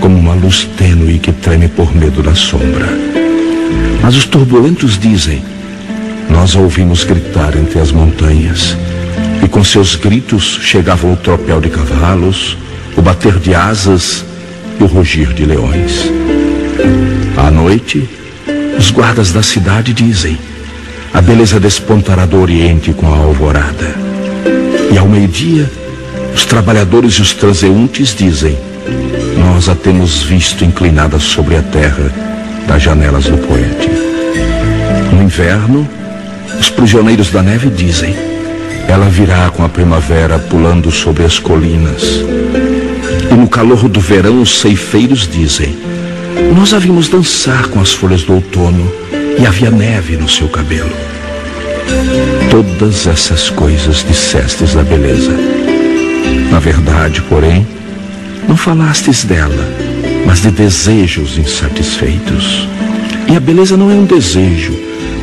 [0.00, 2.86] como uma luz tênue que treme por medo da sombra.
[4.02, 5.42] Mas os turbulentos dizem:
[6.28, 8.76] Nós a ouvimos gritar entre as montanhas,
[9.42, 12.58] e com seus gritos chegavam o tropel de cavalos,
[12.96, 14.24] o bater de asas
[14.78, 16.10] e o rugir de leões.
[17.36, 18.06] À noite,
[18.78, 20.36] os guardas da cidade dizem:
[21.12, 23.94] A beleza despontará do oriente com a alvorada.
[24.92, 25.70] E ao meio-dia,
[26.34, 28.58] os trabalhadores e os transeuntes dizem:
[29.38, 32.10] Nós a temos visto inclinada sobre a terra
[32.66, 33.88] das janelas do poente.
[35.12, 35.88] No inverno,
[36.58, 38.14] os prisioneiros da neve dizem:
[38.88, 42.02] Ela virá com a primavera pulando sobre as colinas.
[43.30, 45.78] E no calor do verão, os ceifeiros dizem:
[46.56, 48.92] Nós a vimos dançar com as folhas do outono
[49.38, 50.92] e havia neve no seu cabelo.
[52.50, 55.53] Todas essas coisas dissestes da beleza
[56.50, 57.66] na verdade, porém,
[58.48, 59.68] não falastes dela,
[60.26, 62.68] mas de desejos insatisfeitos.
[63.28, 64.72] E a beleza não é um desejo,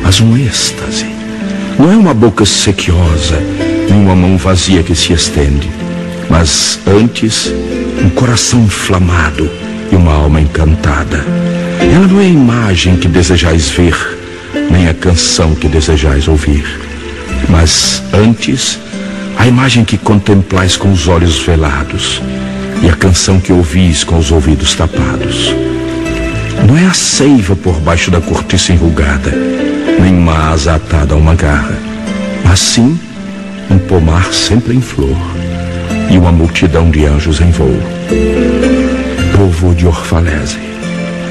[0.02, 1.06] mas um êxtase.
[1.78, 3.40] Não é uma boca sequiosa,
[3.88, 5.70] nem uma mão vazia que se estende,
[6.28, 7.52] mas antes
[8.02, 9.50] um coração inflamado
[9.90, 11.24] e uma alma encantada.
[11.80, 13.96] Ela não é a imagem que desejais ver,
[14.70, 16.64] nem a canção que desejais ouvir,
[17.48, 18.78] mas antes
[19.36, 22.22] a imagem que contemplais com os olhos velados
[22.82, 25.54] e a canção que ouvis com os ouvidos tapados.
[26.66, 29.32] Não é a seiva por baixo da cortiça enrugada,
[30.00, 31.76] nem uma asa atada a uma garra,
[32.44, 32.98] mas sim
[33.70, 35.16] um pomar sempre em flor
[36.10, 37.80] e uma multidão de anjos em voo.
[39.36, 40.58] Povo de Orfalese,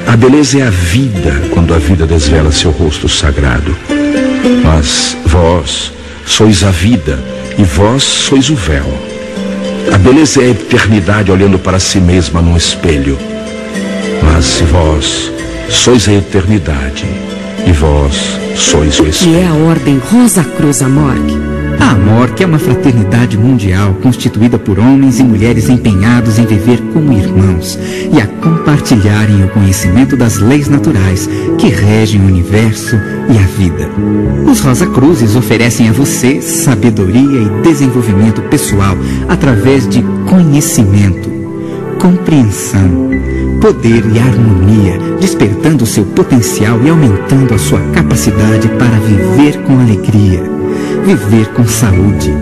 [0.06, 3.76] a beleza é a vida quando a vida desvela seu rosto sagrado.
[4.64, 5.92] Mas vós
[6.26, 7.18] sois a vida
[7.58, 8.86] e vós sois o véu.
[9.92, 13.18] A beleza é a eternidade olhando para si mesma num espelho.
[14.22, 15.32] Mas se vós
[15.68, 17.04] sois a eternidade,
[17.66, 18.14] e vós
[18.56, 19.36] sois o espelho.
[19.36, 24.78] E é a ordem Rosa Cruz Amorque a AMORC é uma fraternidade mundial constituída por
[24.78, 27.76] homens e mulheres empenhados em viver como irmãos
[28.12, 31.28] e a compartilharem o conhecimento das leis naturais
[31.58, 32.94] que regem o universo
[33.28, 33.90] e a vida.
[34.48, 38.96] Os Rosa Cruzes oferecem a você sabedoria e desenvolvimento pessoal
[39.28, 41.28] através de conhecimento,
[42.00, 43.10] compreensão,
[43.60, 50.51] poder e harmonia, despertando seu potencial e aumentando a sua capacidade para viver com alegria
[51.04, 52.32] viver com saúde,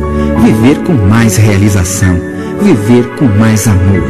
[0.43, 2.19] viver com mais realização,
[2.63, 4.03] viver com mais amor.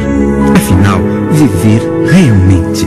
[0.55, 0.99] Afinal,
[1.31, 1.81] viver
[2.11, 2.85] realmente.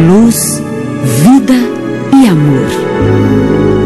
[0.09, 0.63] Luz,
[1.23, 1.74] vida e
[2.27, 3.84] amor.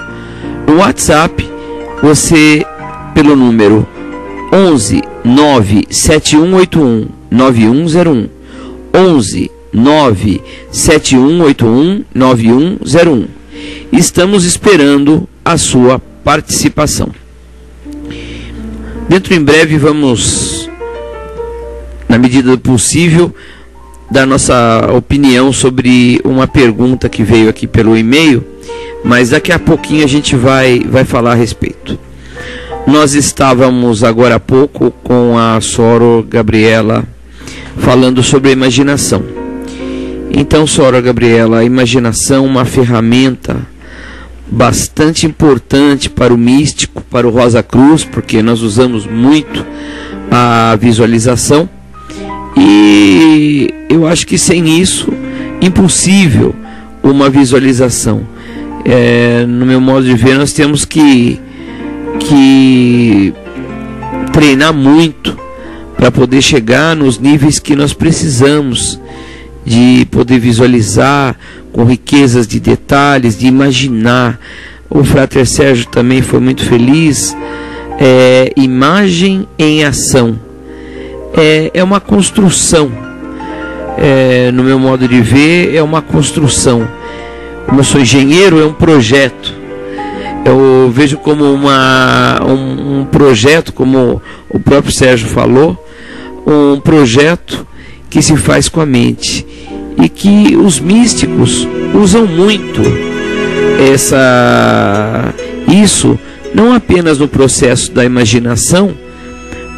[0.68, 1.48] No WhatsApp,
[2.02, 2.66] você
[3.14, 3.86] pelo número
[4.52, 8.30] 11 97181 9101
[8.94, 13.28] 11 97181 9101.
[13.92, 17.10] Estamos esperando a sua participação.
[19.10, 20.70] Dentro em breve vamos,
[22.08, 23.36] na medida do possível,
[24.10, 28.44] dar nossa opinião sobre uma pergunta que veio aqui pelo e-mail,
[29.04, 31.98] mas daqui a pouquinho a gente vai, vai falar a respeito.
[32.88, 37.04] Nós estávamos agora há pouco com a Soro Gabriela
[37.78, 39.24] falando sobre a imaginação.
[40.32, 43.58] Então, Sora Gabriela, a imaginação é uma ferramenta
[44.48, 49.66] bastante importante para o místico, para o Rosa Cruz, porque nós usamos muito
[50.30, 51.70] a visualização.
[52.58, 55.12] E eu acho que sem isso,
[55.62, 56.56] impossível
[57.04, 58.28] uma visualização.
[58.84, 61.40] É, no meu modo de ver, nós temos que,
[62.20, 63.34] que
[64.32, 65.38] treinar muito
[65.98, 69.00] para poder chegar nos níveis que nós precisamos
[69.66, 71.36] de poder visualizar
[71.72, 74.40] com riquezas de detalhes, de imaginar.
[74.90, 77.36] O Frater Sérgio também foi muito feliz.
[78.00, 80.40] É, imagem em ação
[81.36, 82.92] é, é uma construção.
[83.98, 86.88] É, no meu modo de ver, é uma construção.
[87.66, 89.54] Como eu sou engenheiro, é um projeto.
[90.46, 95.84] Eu vejo como uma, um, um projeto, como o próprio Sérgio falou,
[96.46, 97.66] um projeto
[98.10, 99.46] que se faz com a mente
[100.02, 102.82] e que os místicos usam muito
[103.92, 105.34] essa
[105.68, 106.18] isso
[106.54, 108.96] não apenas no processo da imaginação,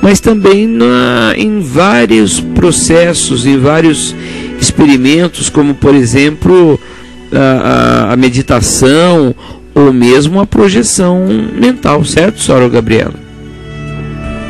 [0.08, 4.16] mas também na, em vários processos, em vários
[4.58, 6.80] experimentos, como por exemplo
[7.30, 9.36] a, a, a meditação
[9.76, 13.16] ou mesmo a projeção mental, certo, Sora Gabriela?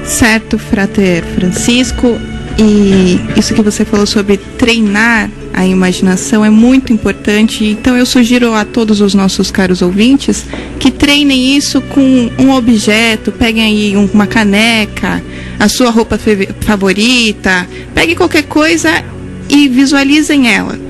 [0.05, 2.19] Certo, Frater Francisco.
[2.59, 7.65] E isso que você falou sobre treinar a imaginação é muito importante.
[7.65, 10.45] Então eu sugiro a todos os nossos caros ouvintes
[10.79, 15.23] que treinem isso com um objeto, peguem aí uma caneca,
[15.59, 16.19] a sua roupa
[16.61, 19.03] favorita, pegue qualquer coisa
[19.49, 20.86] e visualizem ela.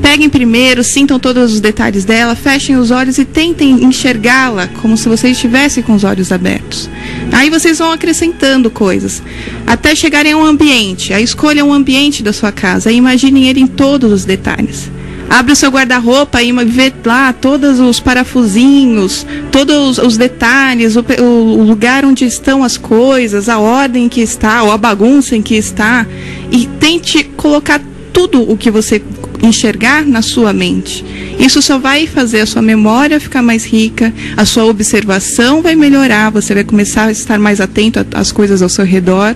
[0.00, 5.08] Peguem primeiro, sintam todos os detalhes dela, fechem os olhos e tentem enxergá-la como se
[5.08, 6.88] vocês estivessem com os olhos abertos.
[7.32, 9.22] Aí vocês vão acrescentando coisas,
[9.66, 11.12] até chegarem a um ambiente.
[11.12, 14.90] Aí escolham um ambiente da sua casa e imaginem ele em todos os detalhes.
[15.28, 21.62] Abre o seu guarda-roupa e vê lá todos os parafusinhos, todos os detalhes, o, o,
[21.64, 25.56] lugar onde estão as coisas, a ordem em que está, ou a bagunça em que
[25.56, 26.06] está,
[26.50, 27.80] e tente colocar
[28.12, 29.02] tudo o que você
[29.42, 31.04] enxergar na sua mente.
[31.38, 36.30] Isso só vai fazer a sua memória ficar mais rica, a sua observação vai melhorar,
[36.30, 39.34] você vai começar a estar mais atento às coisas ao seu redor.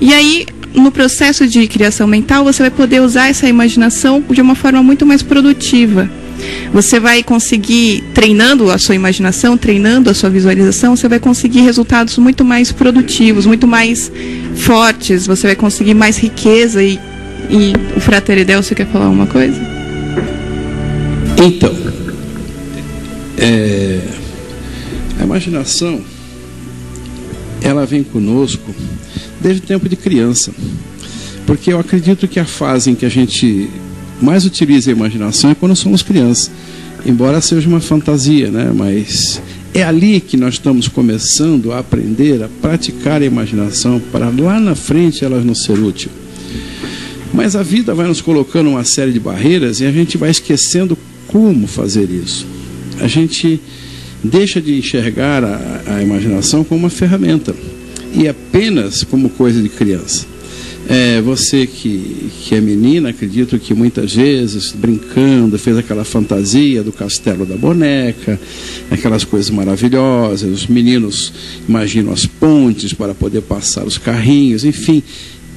[0.00, 4.54] E aí no processo de criação mental, você vai poder usar essa imaginação de uma
[4.54, 6.08] forma muito mais produtiva.
[6.72, 12.16] Você vai conseguir, treinando a sua imaginação, treinando a sua visualização, você vai conseguir resultados
[12.18, 14.10] muito mais produtivos, muito mais
[14.56, 16.82] fortes, você vai conseguir mais riqueza.
[16.82, 16.98] E,
[17.50, 19.60] e o Frateridel, você quer falar alguma coisa?
[21.44, 21.74] Então,
[23.36, 24.00] é,
[25.18, 26.00] a imaginação,
[27.60, 28.74] ela vem conosco
[29.40, 30.52] desde o tempo de criança.
[31.46, 33.68] Porque eu acredito que a fase em que a gente
[34.20, 36.50] mais utiliza a imaginação é quando somos crianças.
[37.04, 38.70] Embora seja uma fantasia, né?
[38.72, 39.42] mas
[39.74, 44.76] é ali que nós estamos começando a aprender a praticar a imaginação para lá na
[44.76, 46.10] frente ela nos ser útil.
[47.32, 50.96] Mas a vida vai nos colocando uma série de barreiras e a gente vai esquecendo
[51.26, 52.46] como fazer isso.
[53.00, 53.60] A gente
[54.22, 57.54] deixa de enxergar a, a imaginação como uma ferramenta
[58.14, 60.26] e apenas como coisa de criança.
[60.88, 66.92] É, você que, que é menina, acredito que muitas vezes, brincando, fez aquela fantasia do
[66.92, 68.38] castelo da boneca,
[68.90, 70.50] aquelas coisas maravilhosas.
[70.50, 71.32] Os meninos
[71.68, 75.02] imaginam as pontes para poder passar os carrinhos, enfim.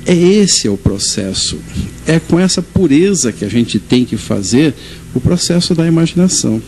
[0.06, 1.58] É esse é o processo.
[2.06, 4.74] É com essa pureza que a gente tem que fazer
[5.14, 6.62] o processo da imaginação.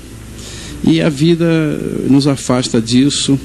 [0.84, 1.46] E a vida
[2.10, 3.40] nos afasta disso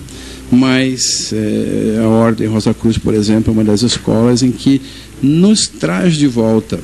[0.53, 4.83] mas é, a Ordem Rosa Cruz, por exemplo, é uma das escolas em que
[5.23, 6.79] nos traz de volta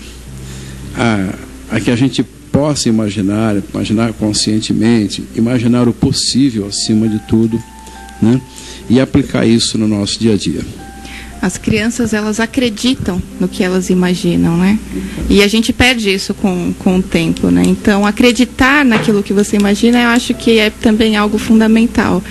[0.96, 1.34] a,
[1.70, 7.62] a que a gente possa imaginar, imaginar conscientemente, imaginar o possível acima de tudo,
[8.22, 8.40] né?
[8.88, 10.62] e aplicar isso no nosso dia a dia.
[11.40, 14.78] As crianças, elas acreditam no que elas imaginam, né?
[15.30, 17.62] E a gente perde isso com, com o tempo, né?
[17.64, 22.22] Então, acreditar naquilo que você imagina, eu acho que é também algo fundamental.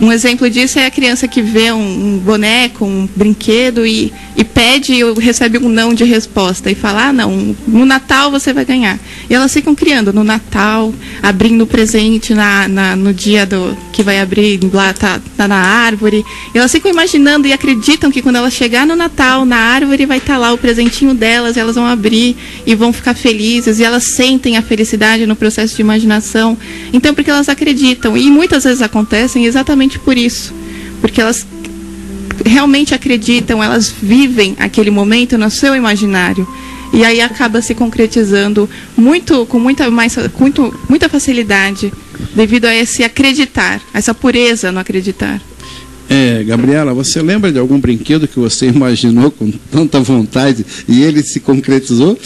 [0.00, 4.92] Um exemplo disso é a criança que vê um, boneco, um brinquedo e, e pede
[4.92, 8.98] e recebe um não de resposta e fala, ah, não, no Natal você vai ganhar.
[9.28, 10.92] E elas ficam criando no Natal,
[11.22, 15.56] abrindo o presente na, na, no dia do que vai abrir, lá tá, tá na
[15.56, 16.22] árvore.
[16.54, 20.18] E elas ficam imaginando e acreditam que quando ela chegar no Natal, na árvore vai
[20.18, 22.36] estar tá lá o presentinho delas, elas vão abrir
[22.66, 23.78] e vão ficar felizes.
[23.78, 26.58] E elas sentem a felicidade no processo de imaginação.
[26.92, 28.14] Então, porque elas acreditam.
[28.14, 30.52] E muitas vezes acontecem exatamente justamente por isso,
[31.00, 31.46] porque elas
[32.44, 36.46] realmente acreditam, elas vivem aquele momento no seu imaginário.
[36.92, 41.92] E aí acaba se concretizando muito com muita mais muito, muita facilidade
[42.34, 45.40] devido a esse acreditar, essa pureza no acreditar.
[46.08, 51.22] É, Gabriela, você lembra de algum brinquedo que você imaginou com tanta vontade e ele
[51.22, 52.18] se concretizou?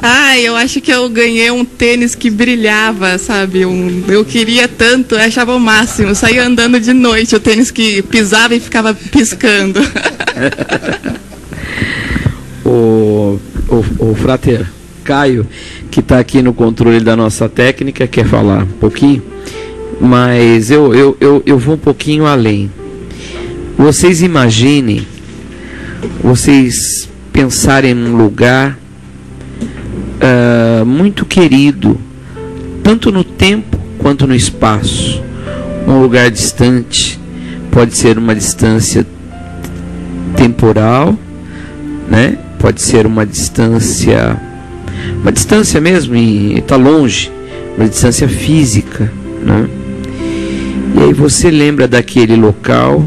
[0.00, 3.66] Ah, eu acho que eu ganhei um tênis que brilhava, sabe?
[3.66, 6.08] Um, eu queria tanto, eu achava o máximo.
[6.08, 9.80] Eu saía andando de noite, o tênis que pisava e ficava piscando.
[12.64, 13.38] o,
[13.68, 14.66] o, o frater
[15.04, 15.46] Caio,
[15.90, 19.22] que está aqui no controle da nossa técnica, quer falar um pouquinho?
[20.00, 22.70] Mas eu, eu, eu, eu vou um pouquinho além.
[23.76, 25.06] Vocês imaginem,
[26.22, 28.78] vocês pensarem num lugar
[30.20, 31.98] uh, muito querido,
[32.82, 35.22] tanto no tempo quanto no espaço.
[35.86, 37.20] Um lugar distante,
[37.70, 39.06] pode ser uma distância
[40.36, 41.18] temporal,
[42.08, 42.38] né?
[42.58, 44.40] Pode ser uma distância,
[45.20, 47.30] uma distância mesmo, e está longe,
[47.76, 49.10] uma distância física,
[49.42, 49.68] né?
[50.94, 53.04] E aí você lembra daquele local,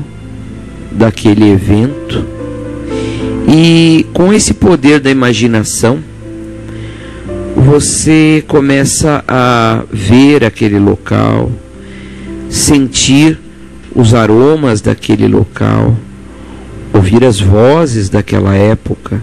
[0.91, 2.25] daquele evento,
[3.47, 5.99] e com esse poder da imaginação,
[7.55, 11.51] você começa a ver aquele local,
[12.49, 13.39] sentir
[13.95, 15.95] os aromas daquele local,
[16.93, 19.21] ouvir as vozes daquela época,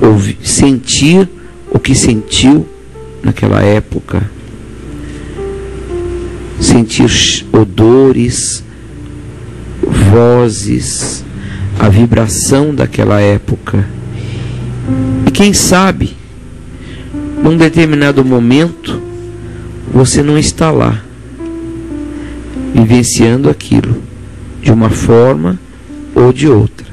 [0.00, 1.28] ouvir, sentir
[1.70, 2.66] o que sentiu
[3.22, 4.30] naquela época,
[6.60, 8.64] sentir odores,
[10.10, 11.24] vozes,
[11.78, 13.86] a vibração daquela época.
[15.26, 16.16] E quem sabe
[17.42, 19.00] num determinado momento,
[19.92, 21.02] você não está lá,
[22.74, 24.02] vivenciando aquilo,
[24.62, 25.58] de uma forma
[26.14, 26.86] ou de outra.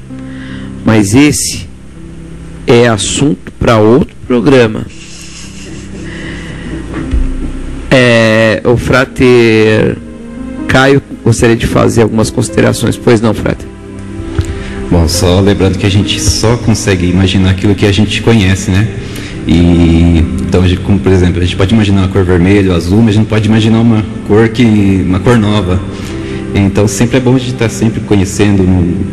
[0.84, 1.66] Mas esse
[2.66, 4.84] é assunto para outro programa.
[7.96, 9.96] É, o frater
[10.66, 13.68] Caio gostaria de fazer algumas considerações, pois não, frater?
[14.90, 18.88] Bom, só lembrando que a gente só consegue imaginar aquilo que a gente conhece, né?
[19.46, 23.12] E então, como por exemplo, a gente pode imaginar uma cor vermelha, azul, mas a
[23.12, 25.80] gente não pode imaginar uma cor que uma cor nova.
[26.52, 28.64] Então, sempre é bom a gente estar sempre conhecendo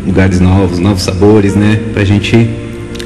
[0.07, 1.79] lugares novos, novos sabores, né?
[1.93, 2.49] Para a gente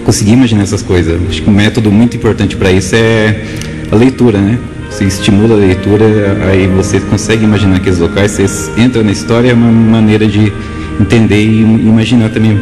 [0.06, 1.19] conseguir imaginar essas coisas.
[1.30, 3.43] Acho que um método muito importante para isso é
[3.91, 4.57] a leitura, né?
[4.95, 6.05] Você estimula a leitura,
[6.49, 8.45] aí você consegue imaginar aqueles locais, você
[8.80, 10.53] entra na história, é uma maneira de
[10.97, 12.57] entender e imaginar também.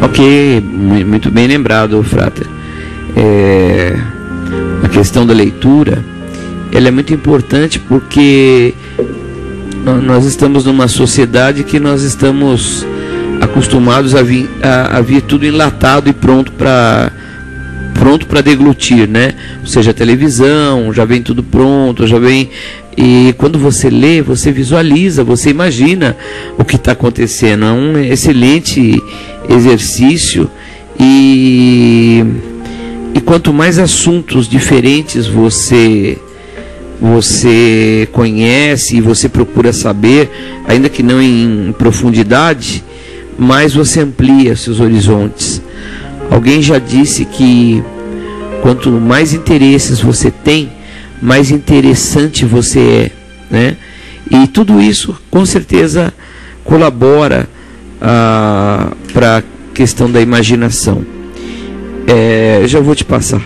[0.00, 0.60] Ok,
[1.04, 2.46] muito bem lembrado, Frater.
[3.16, 3.98] É,
[4.84, 6.04] a questão da leitura,
[6.70, 8.74] ela é muito importante porque
[10.04, 12.86] nós estamos numa sociedade que nós estamos
[13.40, 17.10] acostumados a vir, a, a vir tudo enlatado e pronto para
[18.06, 19.34] pronto para deglutir, né?
[19.62, 22.48] Ou seja, a televisão, já vem tudo pronto, já vem
[22.96, 26.16] e quando você lê, você visualiza, você imagina
[26.56, 27.64] o que está acontecendo.
[27.64, 29.02] É um excelente
[29.48, 30.48] exercício
[31.00, 32.24] e,
[33.12, 36.16] e quanto mais assuntos diferentes você
[37.00, 40.30] você conhece e você procura saber,
[40.68, 42.84] ainda que não em profundidade,
[43.36, 45.60] mais você amplia seus horizontes.
[46.30, 47.84] Alguém já disse que
[48.66, 50.68] quanto mais interesses você tem,
[51.22, 53.12] mais interessante você é,
[53.48, 53.76] né?
[54.28, 56.12] E tudo isso, com certeza,
[56.64, 57.48] colabora
[58.02, 61.06] ah, para a questão da imaginação.
[62.08, 63.40] É, já vou te passar,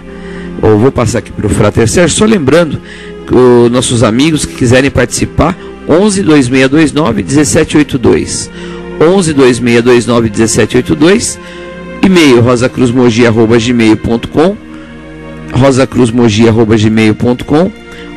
[0.63, 2.81] ou vou passar aqui para o Frater Sérgio, só lembrando
[3.27, 5.55] que os nossos amigos que quiserem participar,
[5.87, 8.51] 11 2629 1782.
[8.99, 11.39] 11 2629 1782
[12.03, 14.70] e-mail rosacruzmogi.gmail.com
[15.53, 17.71] rosacruzmogi.gmail.com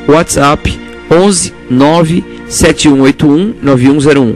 [0.08, 0.80] WhatsApp
[1.10, 4.36] 11 97181 9101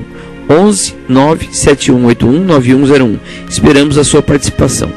[0.50, 3.20] 11 97181 9101
[3.50, 4.92] Esperamos a sua participação.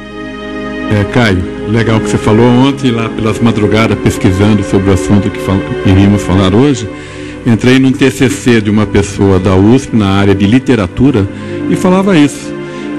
[0.91, 5.39] É, Caio, legal que você falou ontem lá pelas madrugadas pesquisando sobre o assunto que
[5.39, 6.87] fal iríamos falar hoje.
[7.45, 11.27] Entrei num TCC de uma pessoa da USP na área de literatura
[11.69, 12.53] e falava isso,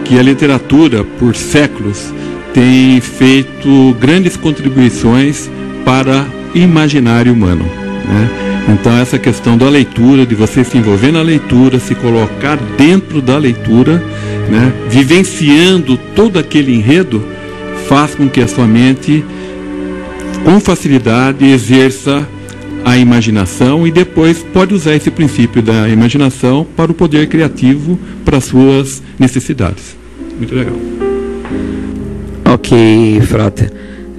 [0.05, 2.13] que a literatura por séculos
[2.53, 5.51] tem feito grandes contribuições
[5.85, 7.65] para o imaginário humano.
[7.65, 8.29] Né?
[8.69, 13.37] Então essa questão da leitura, de você se envolver na leitura, se colocar dentro da
[13.37, 14.03] leitura,
[14.49, 14.73] né?
[14.89, 17.25] vivenciando todo aquele enredo,
[17.89, 19.25] faz com que a sua mente,
[20.45, 22.27] com facilidade, exerça
[22.85, 28.39] a imaginação e depois pode usar esse princípio da imaginação para o poder criativo, para
[28.39, 29.97] as suas necessidades.
[30.39, 31.12] Muito legal.
[32.53, 33.73] Ok, Frata.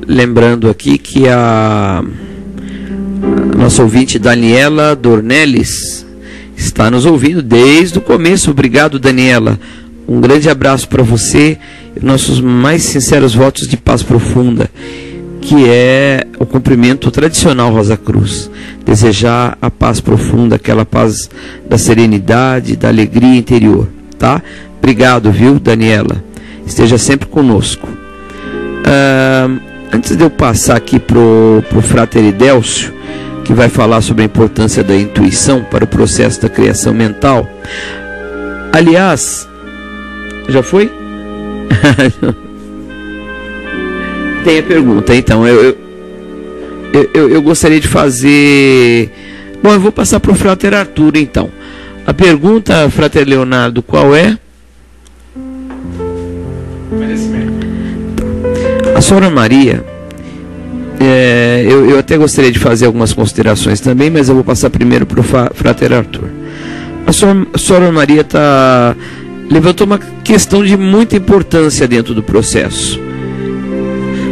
[0.08, 6.04] Lembrando aqui que a, a nossa ouvinte Daniela Dornelles
[6.58, 8.50] está nos ouvindo desde o começo.
[8.50, 9.60] Obrigado, Daniela.
[10.08, 11.60] Um grande abraço para você
[12.02, 14.68] nossos mais sinceros votos de paz profunda
[15.40, 18.50] que é o cumprimento tradicional Rosa Cruz.
[18.84, 21.30] Desejar a paz profunda, aquela paz
[21.70, 23.88] da serenidade, da alegria interior,
[24.18, 24.42] tá?
[24.80, 26.24] Obrigado, viu, Daniela?
[26.66, 28.03] Esteja sempre conosco.
[29.94, 32.94] Antes de eu passar aqui pro, pro Frater Idélcio,
[33.46, 37.48] que vai falar sobre a importância da intuição para o processo da criação mental.
[38.72, 39.48] Aliás,
[40.50, 40.92] já foi?
[44.44, 45.48] Tem a pergunta, então.
[45.48, 45.78] Eu,
[46.94, 49.12] eu, eu, eu gostaria de fazer.
[49.62, 51.50] Bom, eu vou passar para o Frater Arthur, então.
[52.06, 54.38] A pergunta, Frater Leonardo, qual é?
[59.04, 59.84] A senhora Maria,
[60.98, 65.06] é, eu, eu até gostaria de fazer algumas considerações também, mas eu vou passar primeiro
[65.06, 66.30] para o Frater Arthur.
[67.06, 68.96] A senhora, a senhora Maria tá,
[69.52, 72.98] levantou uma questão de muita importância dentro do processo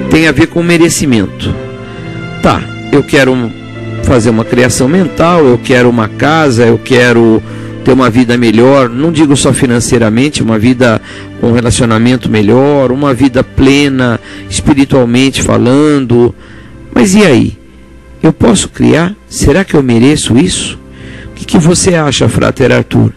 [0.10, 1.54] tem a ver com merecimento.
[2.42, 2.62] Tá,
[2.94, 3.52] eu quero
[4.04, 7.44] fazer uma criação mental, eu quero uma casa, eu quero
[7.84, 11.02] ter uma vida melhor, não digo só financeiramente, uma vida
[11.40, 16.34] com um relacionamento melhor, uma vida plena, espiritualmente falando.
[16.94, 17.58] Mas e aí?
[18.22, 19.16] Eu posso criar?
[19.28, 20.78] Será que eu mereço isso?
[21.32, 23.12] O que, que você acha, Frater Arthur?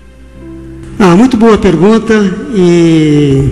[0.99, 2.15] Ah, muito boa pergunta
[2.55, 3.51] e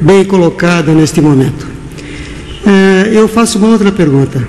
[0.00, 1.66] bem colocada neste momento.
[2.64, 4.46] é, eu faço uma outra pergunta.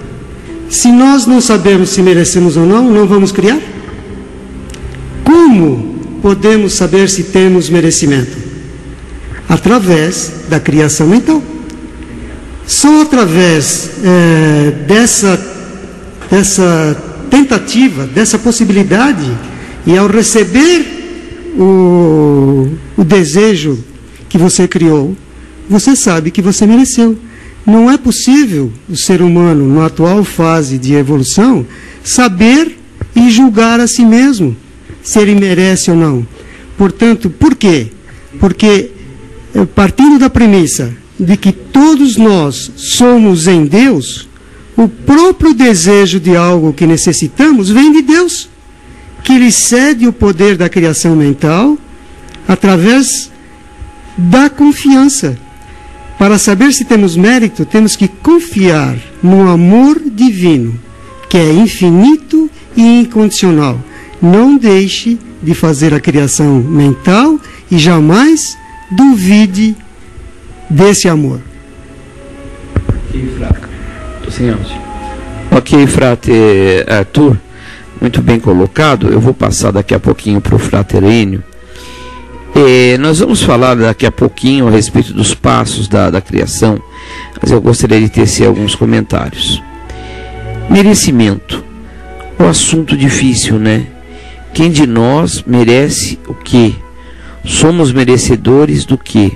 [0.69, 3.57] Se nós não sabemos se merecemos ou não, não vamos criar?
[5.23, 8.37] Como podemos saber se temos merecimento?
[9.47, 11.41] Através da criação mental.
[12.67, 15.39] Só através é, dessa,
[16.29, 19.25] dessa tentativa, dessa possibilidade,
[19.87, 20.85] e ao receber
[21.57, 23.83] o, o desejo
[24.27, 25.15] que você criou,
[25.67, 27.17] você sabe que você mereceu.
[27.65, 31.65] Não é possível o ser humano, na atual fase de evolução,
[32.03, 32.77] saber
[33.15, 34.55] e julgar a si mesmo
[35.01, 36.25] se ele merece ou não.
[36.77, 37.87] Portanto, por quê?
[38.39, 38.91] Porque,
[39.53, 44.29] eh, partindo da premissa de que todos nós somos em Deus,
[44.77, 48.49] o próprio desejo de algo que necessitamos vem de Deus,
[49.23, 51.77] que lhe cede o poder da criação mental
[52.47, 53.29] através
[54.17, 55.37] da confiança.
[56.17, 60.79] Para saber se temos mérito, temos que confiar no amor divino,
[61.29, 63.79] que é infinito e incondicional.
[64.21, 67.39] Não deixe de fazer a criação mental
[67.71, 68.57] e jamais
[68.91, 69.75] duvide
[70.69, 71.39] desse amor.
[75.51, 76.31] Ok, frate
[76.87, 77.37] Arthur,
[77.99, 79.07] muito bem colocado.
[79.07, 81.43] Eu vou passar daqui a pouquinho para o fraterênio
[82.55, 86.81] é, nós vamos falar daqui a pouquinho a respeito dos passos da, da criação,
[87.41, 89.61] mas eu gostaria de tecer alguns comentários.
[90.69, 91.63] Merecimento.
[92.37, 93.87] O assunto difícil, né?
[94.53, 96.73] Quem de nós merece o quê?
[97.45, 99.31] Somos merecedores do quê?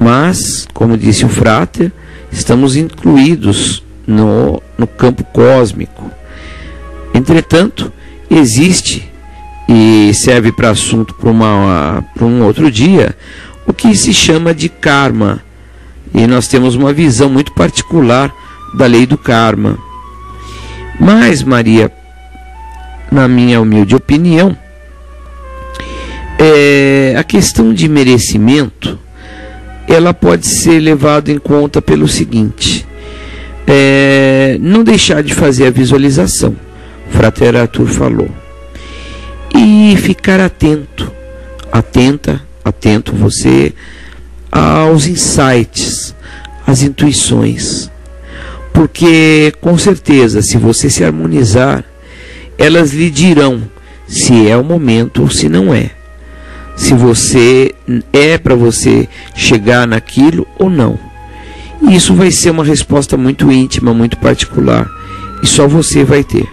[0.00, 1.92] Mas, como disse o Frater,
[2.30, 6.10] estamos incluídos no, no campo cósmico.
[7.14, 7.92] Entretanto,
[8.28, 9.10] existe
[9.68, 13.16] e serve para assunto para um outro dia,
[13.66, 15.40] o que se chama de karma.
[16.12, 18.32] E nós temos uma visão muito particular
[18.74, 19.78] da lei do karma.
[21.00, 21.90] Mas, Maria,
[23.10, 24.56] na minha humilde opinião,
[26.38, 28.98] é, a questão de merecimento
[29.88, 32.86] ela pode ser levada em conta pelo seguinte:
[33.66, 36.56] é, não deixar de fazer a visualização.
[37.08, 38.28] O Frater Arthur falou
[39.54, 41.12] e ficar atento,
[41.70, 43.72] atenta, atento você
[44.50, 46.14] aos insights,
[46.66, 47.90] às intuições.
[48.72, 51.84] Porque com certeza, se você se harmonizar,
[52.58, 53.62] elas lhe dirão
[54.06, 55.90] se é o momento ou se não é.
[56.76, 57.74] Se você
[58.12, 60.98] é para você chegar naquilo ou não.
[61.82, 64.88] E isso vai ser uma resposta muito íntima, muito particular,
[65.42, 66.46] e só você vai ter.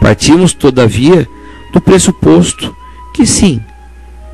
[0.00, 1.28] Partimos, todavia,
[1.72, 2.74] do pressuposto
[3.14, 3.60] que sim,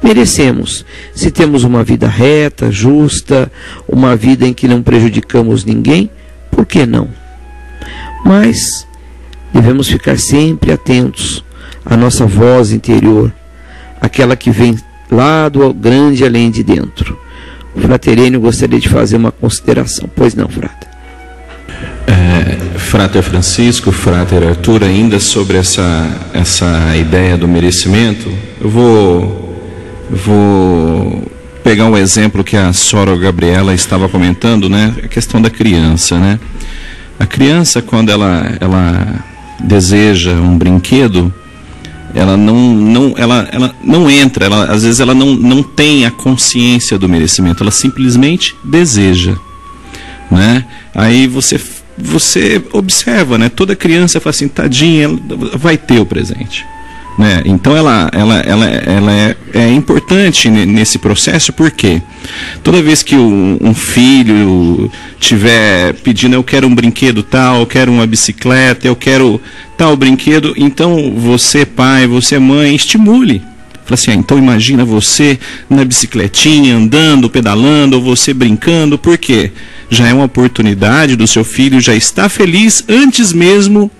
[0.02, 0.84] merecemos.
[1.14, 3.50] Se temos uma vida reta, justa,
[3.88, 6.10] uma vida em que não prejudicamos ninguém,
[6.50, 7.08] por que não?
[8.24, 8.85] Mas
[9.56, 11.42] devemos ficar sempre atentos
[11.84, 13.32] à nossa voz interior,
[14.00, 14.76] aquela que vem
[15.10, 17.18] lá do grande além de dentro.
[17.74, 20.08] O fraterênio gostaria de fazer uma consideração.
[20.14, 20.88] Pois não, frater.
[22.06, 28.30] É, Frater Francisco, Frater Arthur, ainda sobre essa, essa ideia do merecimento,
[28.60, 29.58] eu vou,
[30.10, 31.32] vou
[31.64, 34.94] pegar um exemplo que a Sora Gabriela estava comentando, né?
[35.02, 36.38] A questão da criança, né?
[37.18, 39.24] A criança, quando ela, ela
[39.60, 41.32] deseja um brinquedo,
[42.14, 46.10] ela não, não, ela, ela não entra, ela, às vezes ela não, não tem a
[46.10, 49.36] consciência do merecimento, ela simplesmente deseja.
[50.30, 50.64] Né?
[50.94, 51.60] Aí você
[51.98, 53.48] você observa, né?
[53.48, 55.08] Toda criança fala assim, tadinha,
[55.54, 56.66] vai ter o presente.
[57.18, 57.42] Né?
[57.46, 62.02] Então ela, ela, ela, ela é, é importante nesse processo porque
[62.62, 67.90] toda vez que um, um filho tiver pedindo eu quero um brinquedo tal, eu quero
[67.90, 69.40] uma bicicleta, eu quero
[69.78, 73.40] tal brinquedo, então você pai, você mãe, estimule.
[73.84, 75.38] Fala assim, ah, então imagina você
[75.70, 79.52] na bicicletinha, andando, pedalando, ou você brincando, por quê?
[79.90, 83.90] já é uma oportunidade do seu filho já estar feliz antes mesmo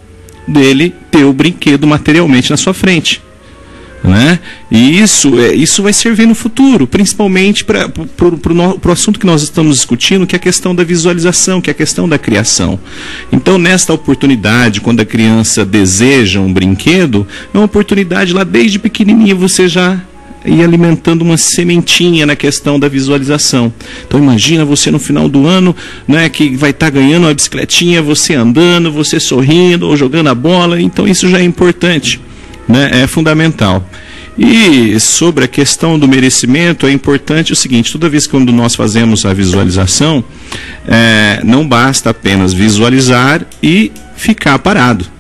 [0.47, 3.23] dele ter o brinquedo materialmente na sua frente.
[4.05, 4.39] Né?
[4.71, 7.91] E isso, é, isso vai servir no futuro, principalmente para
[8.85, 11.75] o assunto que nós estamos discutindo, que é a questão da visualização, que é a
[11.75, 12.79] questão da criação.
[13.33, 19.35] Então, nesta oportunidade, quando a criança deseja um brinquedo, é uma oportunidade lá desde pequenininha
[19.35, 20.01] você já
[20.47, 23.73] e alimentando uma sementinha na questão da visualização.
[24.07, 25.75] Então imagina você no final do ano,
[26.07, 30.35] né, que vai estar tá ganhando uma bicicletinha, você andando, você sorrindo ou jogando a
[30.35, 30.81] bola.
[30.81, 32.21] Então isso já é importante,
[32.69, 33.85] né, é fundamental.
[34.39, 38.75] E sobre a questão do merecimento, é importante o seguinte: toda vez que quando nós
[38.75, 40.23] fazemos a visualização,
[40.87, 45.16] é, não basta apenas visualizar e ficar parado.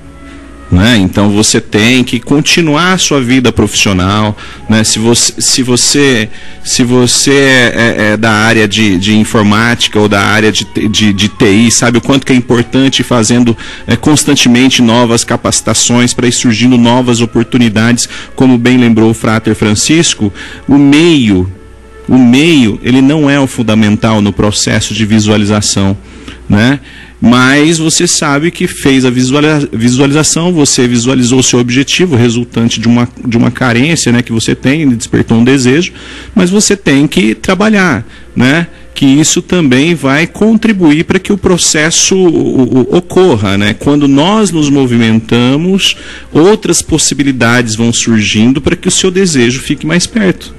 [0.70, 0.96] Né?
[0.96, 4.36] Então você tem que continuar a sua vida profissional.
[4.68, 4.82] Né?
[4.82, 6.28] Se, você, se, você,
[6.64, 11.12] se você é, é, é da área de, de, informática ou da área de, de,
[11.12, 13.56] de, TI, sabe o quanto que é importante fazendo
[13.86, 20.32] é, constantemente novas capacitações para ir surgindo novas oportunidades, como bem lembrou o Frater Francisco,
[20.66, 21.48] o meio,
[22.08, 25.96] o meio, ele não é o fundamental no processo de visualização.
[26.48, 26.80] Né?
[27.20, 33.08] Mas você sabe que fez a visualização, você visualizou o seu objetivo, resultante de uma,
[33.26, 35.92] de uma carência né, que você tem, despertou um desejo,
[36.34, 38.66] mas você tem que trabalhar, né?
[38.94, 42.16] que isso também vai contribuir para que o processo
[42.90, 43.58] ocorra.
[43.58, 43.74] Né?
[43.74, 45.98] Quando nós nos movimentamos,
[46.32, 50.54] outras possibilidades vão surgindo para que o seu desejo fique mais perto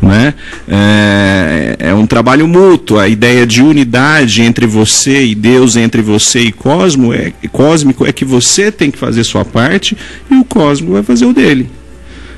[0.00, 0.34] né?
[0.68, 2.98] É, é, um trabalho mútuo.
[2.98, 8.12] A ideia de unidade entre você e Deus, entre você e cosmo, é, cósmico, é
[8.12, 9.96] que você tem que fazer sua parte
[10.30, 11.68] e o cosmo vai fazer o dele.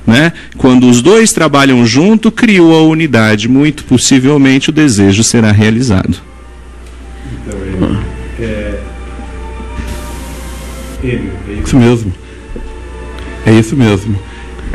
[0.07, 0.33] Né?
[0.59, 3.49] Quando os dois trabalham junto, criou a unidade.
[3.49, 6.17] Muito possivelmente o desejo será realizado.
[7.33, 7.59] Então,
[8.41, 8.81] é, é,
[11.03, 12.13] ele, é isso mesmo.
[13.47, 14.19] É isso mesmo.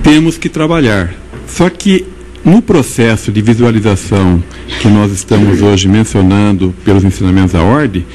[0.04, 1.14] Temos que trabalhar.
[1.48, 2.06] Só que
[2.44, 4.44] no processo de visualização
[4.82, 8.06] que nós estamos hoje mencionando pelos ensinamentos da ordem,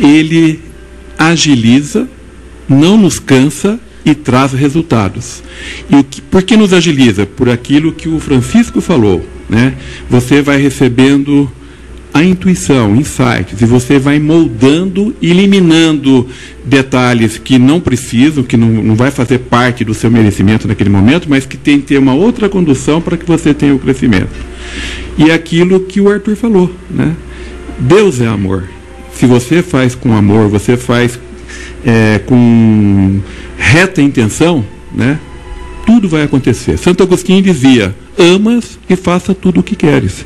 [0.00, 0.60] ele
[1.18, 2.08] agiliza,
[2.68, 5.42] não nos cansa e traz resultados.
[5.90, 7.26] E o que, por que nos agiliza?
[7.26, 9.24] Por aquilo que o Francisco falou.
[9.48, 9.74] Né?
[10.08, 11.50] Você vai recebendo
[12.12, 16.26] a intuição, insights, e você vai moldando, eliminando
[16.64, 21.28] detalhes que não precisam, que não, não vai fazer parte do seu merecimento naquele momento,
[21.30, 24.30] mas que tem que ter uma outra condução para que você tenha o crescimento.
[25.16, 27.14] E é aquilo que o Arthur falou, né?
[27.78, 28.64] Deus é amor.
[29.14, 31.18] Se você faz com amor, você faz
[31.84, 33.20] é, com
[33.56, 35.18] reta intenção, né?
[35.86, 36.76] Tudo vai acontecer.
[36.76, 40.24] Santo Agostinho dizia: amas e faça tudo o que queres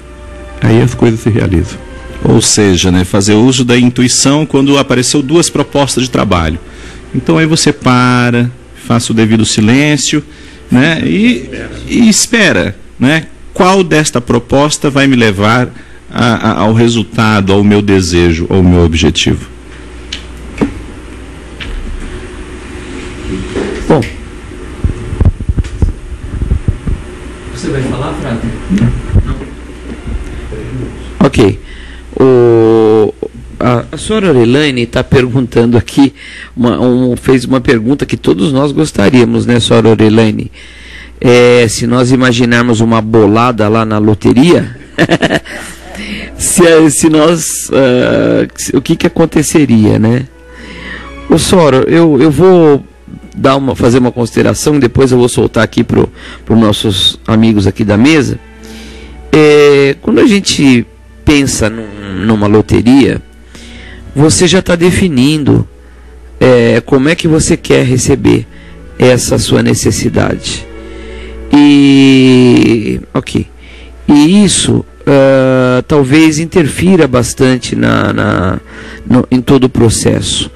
[0.64, 1.78] aí as coisas se realizam.
[2.24, 6.58] Ou seja, né, fazer uso da intuição quando apareceu duas propostas de trabalho.
[7.14, 8.50] Então aí você para,
[8.86, 10.24] faça o devido silêncio,
[10.70, 11.50] né, e,
[11.86, 15.68] e espera, né, qual desta proposta vai me levar
[16.10, 19.50] a, a, ao resultado, ao meu desejo, ao meu objetivo.
[23.86, 24.00] Bom,
[27.52, 28.50] você vai falar, Frater?
[31.24, 31.58] Ok.
[32.20, 33.14] O,
[33.58, 36.12] a, a senhora Aurelane está perguntando aqui,
[36.54, 40.52] uma, um, fez uma pergunta que todos nós gostaríamos, né, senhora Aurelane?
[41.18, 44.76] É, se nós imaginarmos uma bolada lá na loteria,
[46.36, 47.70] se, se nós.
[47.70, 50.26] Uh, o que, que aconteceria, né?
[51.30, 52.84] Ô Sora, eu, eu vou
[53.34, 57.82] dar uma, fazer uma consideração, depois eu vou soltar aqui para os nossos amigos aqui
[57.82, 58.38] da mesa.
[59.32, 60.86] É, quando a gente
[61.24, 63.20] pensa num, numa loteria,
[64.14, 65.68] você já está definindo
[66.38, 68.46] é, como é que você quer receber
[68.98, 70.66] essa sua necessidade.
[71.52, 73.46] E ok.
[74.06, 78.60] E isso uh, talvez interfira bastante na, na
[79.06, 80.50] no, em todo o processo.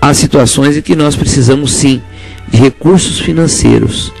[0.00, 2.02] Há situações em que nós precisamos sim
[2.48, 4.12] de recursos financeiros.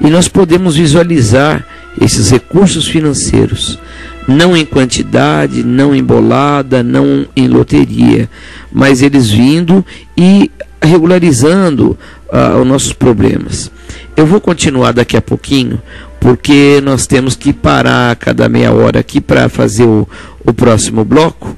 [0.00, 1.66] E nós podemos visualizar
[2.00, 3.78] esses recursos financeiros
[4.26, 8.28] não em quantidade, não em bolada, não em loteria,
[8.72, 9.84] mas eles vindo
[10.16, 10.50] e
[10.80, 11.98] regularizando
[12.28, 13.70] uh, os nossos problemas.
[14.16, 15.80] Eu vou continuar daqui a pouquinho,
[16.20, 20.08] porque nós temos que parar a cada meia hora aqui para fazer o,
[20.44, 21.56] o próximo bloco.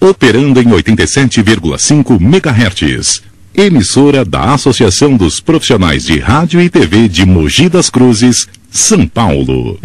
[0.00, 3.22] operando em 87,5 MHz.
[3.54, 9.78] Emissora da Associação dos Profissionais de Rádio e TV de Mogi das Cruzes, São Paulo.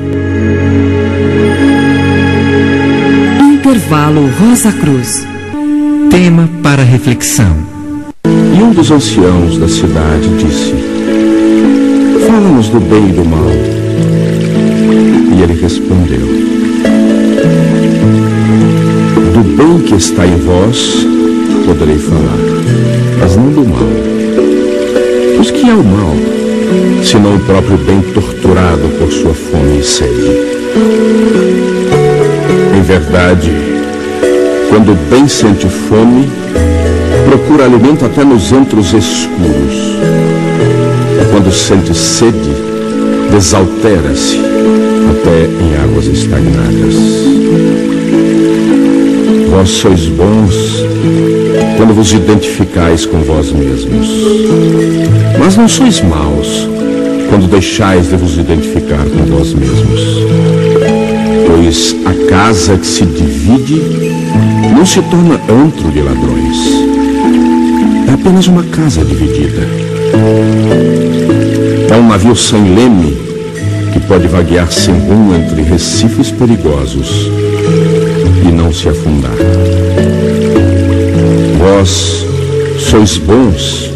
[3.53, 5.27] Intervalo Rosa Cruz.
[6.09, 7.55] Tema para reflexão.
[8.25, 10.73] E um dos anciãos da cidade disse:
[12.25, 13.77] Fala-nos do bem e do mal.
[15.29, 16.25] E ele respondeu:
[19.33, 21.05] Do bem que está em vós,
[21.65, 22.37] poderei falar,
[23.19, 23.87] mas não do mal.
[25.35, 26.15] Pois que é o mal,
[27.03, 30.31] senão o próprio bem torturado por sua fome e sede?
[32.77, 33.51] Em verdade,
[34.69, 36.29] quando o bem sente fome,
[37.29, 39.97] procura alimento até nos antros escuros.
[41.31, 42.51] Quando sente sede,
[43.29, 44.39] desaltera-se
[45.11, 46.95] até em águas estagnadas.
[49.49, 50.85] Vós sois bons
[51.77, 54.07] quando vos identificais com vós mesmos.
[55.39, 56.67] Mas não sois maus
[57.29, 60.01] quando deixais de vos identificar com vós mesmos.
[61.47, 63.81] Pois a casa que se divide
[64.75, 66.57] não se torna antro de ladrões.
[68.09, 69.67] É apenas uma casa dividida.
[71.89, 73.26] É um navio sem leme
[73.91, 77.30] que pode vaguear sem rumo entre recifes perigosos
[78.47, 79.35] e não se afundar.
[81.57, 82.26] Vós
[82.89, 83.91] sois bons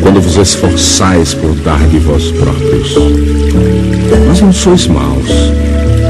[0.00, 2.94] quando vos esforçais por dar de vós próprios.
[4.26, 5.28] Mas não sois maus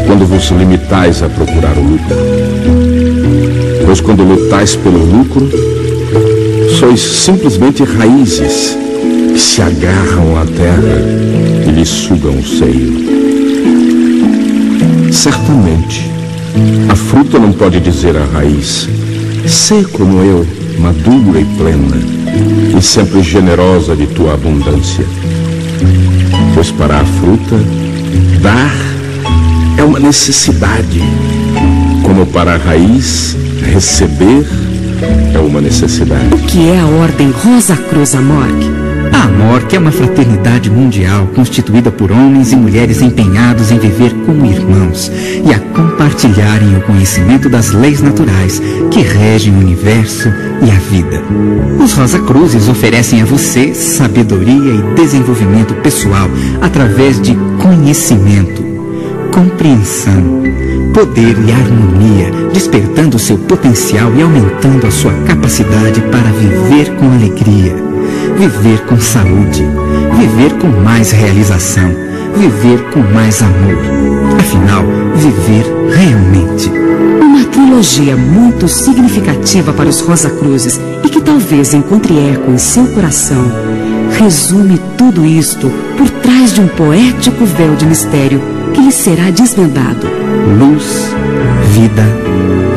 [0.07, 2.17] quando vos limitais a procurar o lucro.
[3.85, 5.49] Pois quando lutais pelo lucro,
[6.79, 8.77] sois simplesmente raízes
[9.33, 11.01] que se agarram à terra
[11.67, 13.02] e lhe sugam o seio.
[15.13, 16.11] Certamente,
[16.89, 18.89] a fruta não pode dizer à raiz,
[19.47, 20.47] sê como eu,
[20.79, 21.97] madura e plena,
[22.77, 25.05] e sempre generosa de tua abundância.
[26.55, 27.57] Pois para a fruta,
[28.41, 28.75] dar
[29.79, 31.03] é uma necessidade,
[32.03, 33.37] como para a raiz,
[33.71, 34.47] receber
[35.35, 36.35] é uma necessidade.
[36.35, 38.82] O que é a Ordem Rosa Cruz Amorque?
[39.13, 44.47] A Amorque é uma fraternidade mundial constituída por homens e mulheres empenhados em viver como
[44.47, 45.13] irmãos
[45.45, 48.61] e a compartilharem o conhecimento das leis naturais
[48.91, 50.29] que regem o universo
[50.65, 51.23] e a vida.
[51.83, 56.29] Os Rosa Cruzes oferecem a você sabedoria e desenvolvimento pessoal
[56.61, 58.65] através de conhecimento,
[59.31, 60.43] compreensão,
[60.95, 67.92] poder e harmonia, despertando seu potencial e aumentando a sua capacidade para viver com alegria
[68.39, 69.65] viver com saúde,
[70.19, 71.91] viver com mais realização,
[72.37, 73.79] viver com mais amor.
[74.39, 74.85] Afinal,
[75.17, 75.65] viver
[75.95, 76.71] realmente.
[77.21, 82.87] Uma trilogia muito significativa para os Rosa Cruzes e que talvez encontre eco em seu
[82.89, 83.45] coração,
[84.19, 88.41] resume tudo isto por trás de um poético véu de mistério
[88.73, 90.07] que lhe será desvendado.
[90.59, 91.15] Luz,
[91.75, 92.03] vida,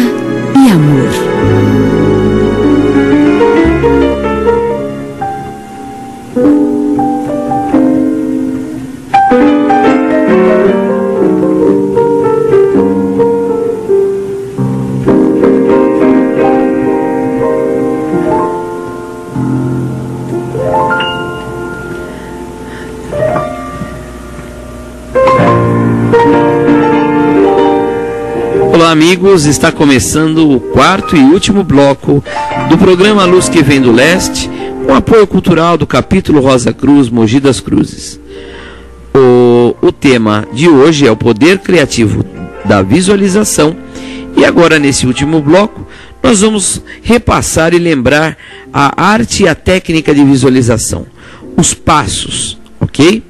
[28.95, 29.45] amigos.
[29.45, 32.23] Está começando o quarto e último bloco
[32.69, 34.49] do programa Luz que Vem do Leste,
[34.87, 38.21] com apoio cultural do capítulo Rosa Cruz Mogi das Cruzes.
[39.13, 42.25] O, o tema de hoje é o poder criativo
[42.65, 43.77] da visualização.
[44.37, 45.85] E agora, nesse último bloco,
[46.23, 48.39] nós vamos repassar e lembrar
[48.73, 51.05] a arte e a técnica de visualização,
[51.57, 53.25] os passos, ok?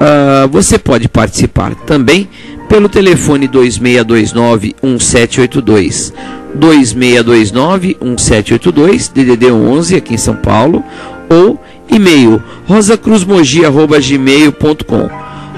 [0.00, 2.28] Uh, você pode participar também
[2.70, 6.14] pelo telefone 2629 1782.
[6.54, 10.84] 2629 1782, DDD 11 aqui em São Paulo,
[11.28, 11.60] ou
[11.90, 15.10] e-mail rosacruzmogi@gmail.com.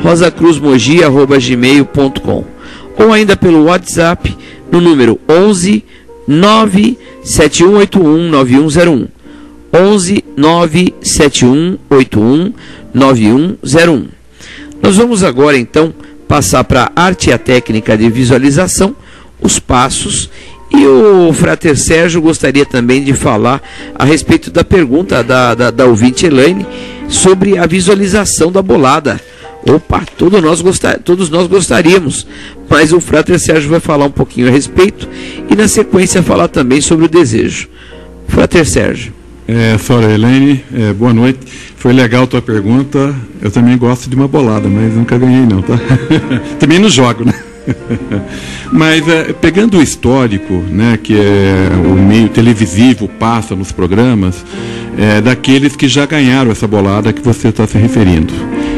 [0.03, 2.45] rosacruzmogi@gmail.com.
[2.99, 4.35] Ou ainda pelo WhatsApp
[4.71, 5.85] no número 11
[6.27, 9.09] 97181 9101.
[9.75, 12.53] 11 97181
[12.95, 14.09] 9101.
[14.83, 15.95] Nós vamos agora então
[16.33, 18.97] passar para a arte e a técnica de visualização,
[19.39, 20.31] os passos.
[20.71, 23.63] E o Frater Sérgio gostaria também de falar
[23.95, 26.67] a respeito da pergunta da, da, da ouvinte Elaine
[27.07, 29.21] sobre a visualização da bolada.
[29.69, 32.27] Opa, todos nós, gostar, todos nós gostaríamos,
[32.67, 35.07] mas o Frater Sérgio vai falar um pouquinho a respeito
[35.51, 37.69] e na sequência falar também sobre o desejo.
[38.27, 39.22] Frater Sérgio.
[39.47, 41.41] É, Sora Helene, é, boa noite.
[41.77, 43.15] Foi legal a tua pergunta.
[43.41, 45.79] Eu também gosto de uma bolada, mas nunca ganhei não, tá?
[46.59, 47.35] também não jogo, né?
[48.73, 54.45] mas é, pegando o histórico, né, que é o meio televisivo passa nos programas,
[54.99, 58.33] é, daqueles que já ganharam essa bolada que você está se referindo.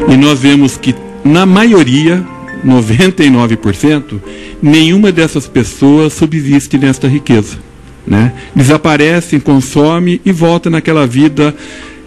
[0.09, 2.25] E nós vemos que na maioria
[2.65, 4.21] 99%,
[4.63, 7.59] nenhuma dessas pessoas subsiste nesta riqueza.
[8.07, 8.33] Né?
[8.55, 11.55] Desaparecem, consome e volta naquela vida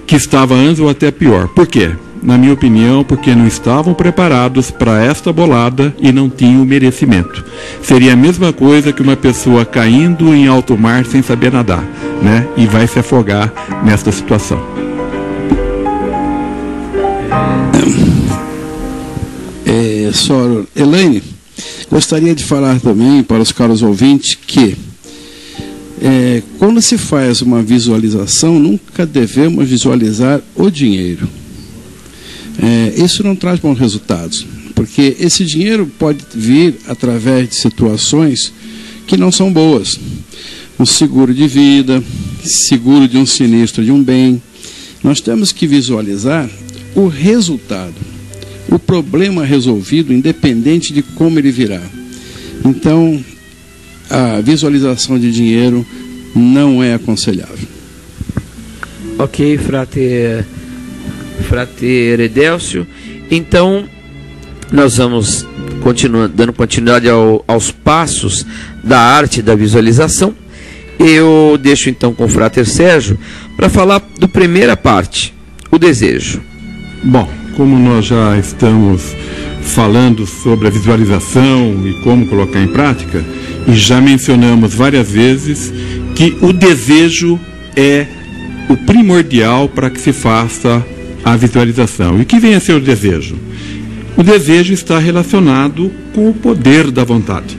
[0.05, 1.47] que estava antes ou até pior.
[1.49, 1.91] Por quê?
[2.23, 7.43] Na minha opinião, porque não estavam preparados para esta bolada e não tinham merecimento.
[7.81, 11.83] Seria a mesma coisa que uma pessoa caindo em alto mar sem saber nadar,
[12.21, 12.47] né?
[12.57, 13.53] E vai se afogar
[13.83, 14.59] nesta situação.
[19.65, 21.21] É, Soro, Elaine,
[21.91, 24.75] gostaria de falar também para os caros ouvintes que
[26.01, 31.27] é, quando se faz uma visualização, nunca devemos visualizar o dinheiro.
[32.59, 34.45] É, isso não traz bons resultados,
[34.75, 38.53] porque esse dinheiro pode vir através de situações
[39.05, 39.99] que não são boas.
[40.79, 42.03] Um seguro de vida,
[42.43, 44.41] seguro de um sinistro de um bem.
[45.03, 46.49] Nós temos que visualizar
[46.95, 47.95] o resultado,
[48.69, 51.81] o problema resolvido, independente de como ele virá.
[52.65, 53.23] Então,
[54.09, 55.85] a visualização de dinheiro
[56.35, 57.67] não é aconselhável.
[59.19, 60.45] Ok, frate,
[61.47, 62.85] frate Edelcio.
[63.31, 63.87] Então,
[64.71, 65.45] nós vamos
[65.81, 68.45] continuando, dando continuidade ao, aos passos
[68.83, 70.35] da arte da visualização.
[70.99, 73.17] Eu deixo então com o Frater Sérgio
[73.55, 75.33] para falar do primeira parte,
[75.71, 76.41] o desejo.
[77.03, 79.15] Bom, como nós já estamos
[79.61, 83.23] falando sobre a visualização e como colocar em prática,
[83.67, 85.73] e já mencionamos várias vezes
[86.15, 87.39] que o desejo
[87.75, 88.07] é
[88.69, 90.83] o primordial para que se faça
[91.23, 92.21] a visualização.
[92.21, 93.35] E que vem a ser o desejo?
[94.15, 97.57] O desejo está relacionado com o poder da vontade.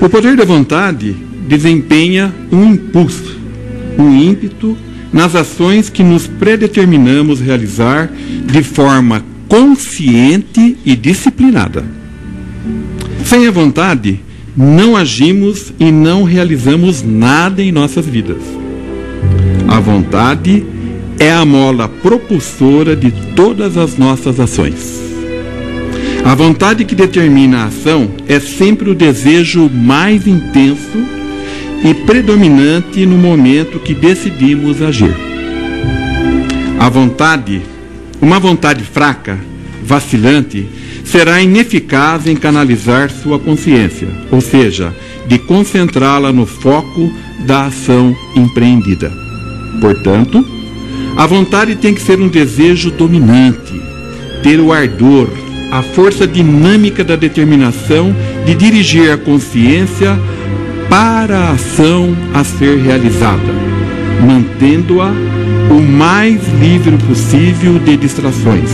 [0.00, 1.16] O poder da vontade
[1.48, 3.38] desempenha um impulso,
[3.96, 4.76] um ímpeto
[5.12, 8.10] nas ações que nos predeterminamos realizar
[8.44, 11.84] de forma consciente e disciplinada.
[13.24, 14.20] Sem a vontade,
[14.56, 18.42] não agimos e não realizamos nada em nossas vidas.
[19.68, 20.64] A vontade
[21.18, 25.00] é a mola propulsora de todas as nossas ações.
[26.24, 30.98] A vontade que determina a ação é sempre o desejo mais intenso
[31.84, 35.14] e predominante no momento que decidimos agir.
[36.78, 37.62] A vontade,
[38.20, 39.38] uma vontade fraca,
[39.82, 40.68] vacilante,
[41.04, 44.94] será ineficaz em canalizar sua consciência, ou seja,
[45.26, 47.12] de concentrá-la no foco
[47.46, 49.12] da ação empreendida.
[49.80, 50.44] Portanto,
[51.16, 53.80] a vontade tem que ser um desejo dominante,
[54.42, 55.28] ter o ardor,
[55.70, 58.14] a força dinâmica da determinação
[58.44, 60.18] de dirigir a consciência
[60.88, 63.52] para a ação a ser realizada,
[64.26, 65.31] mantendo-a
[65.70, 68.70] o mais livre possível de distrações,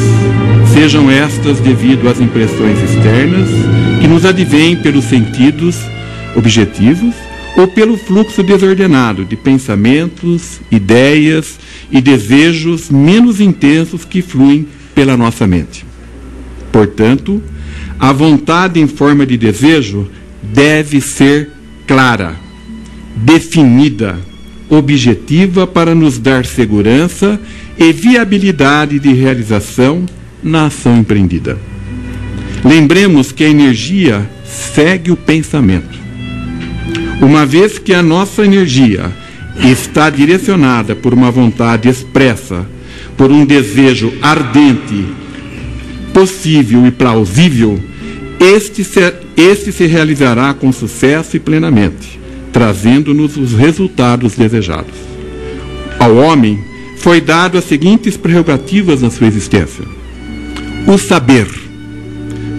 [0.72, 3.48] sejam estas devido às impressões externas
[4.00, 5.76] que nos advêm pelos sentidos
[6.36, 7.14] objetivos
[7.56, 11.58] ou pelo fluxo desordenado de pensamentos, ideias
[11.90, 15.84] e desejos menos intensos que fluem pela nossa mente.
[16.70, 17.42] Portanto,
[17.98, 20.08] a vontade em forma de desejo
[20.42, 21.50] deve ser
[21.86, 22.36] clara,
[23.16, 24.18] definida,
[24.68, 27.40] objetiva para nos dar segurança
[27.78, 30.04] e viabilidade de realização
[30.42, 31.58] na ação empreendida.
[32.64, 35.98] Lembremos que a energia segue o pensamento.
[37.20, 39.12] Uma vez que a nossa energia
[39.62, 42.66] está direcionada por uma vontade expressa,
[43.16, 45.06] por um desejo ardente,
[46.12, 47.78] possível e plausível,
[48.40, 48.86] este
[49.36, 52.18] este se realizará com sucesso e plenamente,
[52.52, 54.94] trazendo-nos os resultados desejados.
[55.98, 56.58] Ao homem
[56.96, 59.84] foi dado as seguintes prerrogativas na sua existência:
[60.86, 61.46] o saber,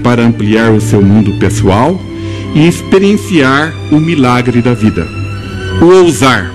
[0.04, 2.00] para ampliar o seu mundo pessoal
[2.56, 5.08] e experienciar o milagre da vida.
[5.82, 6.52] O ousar,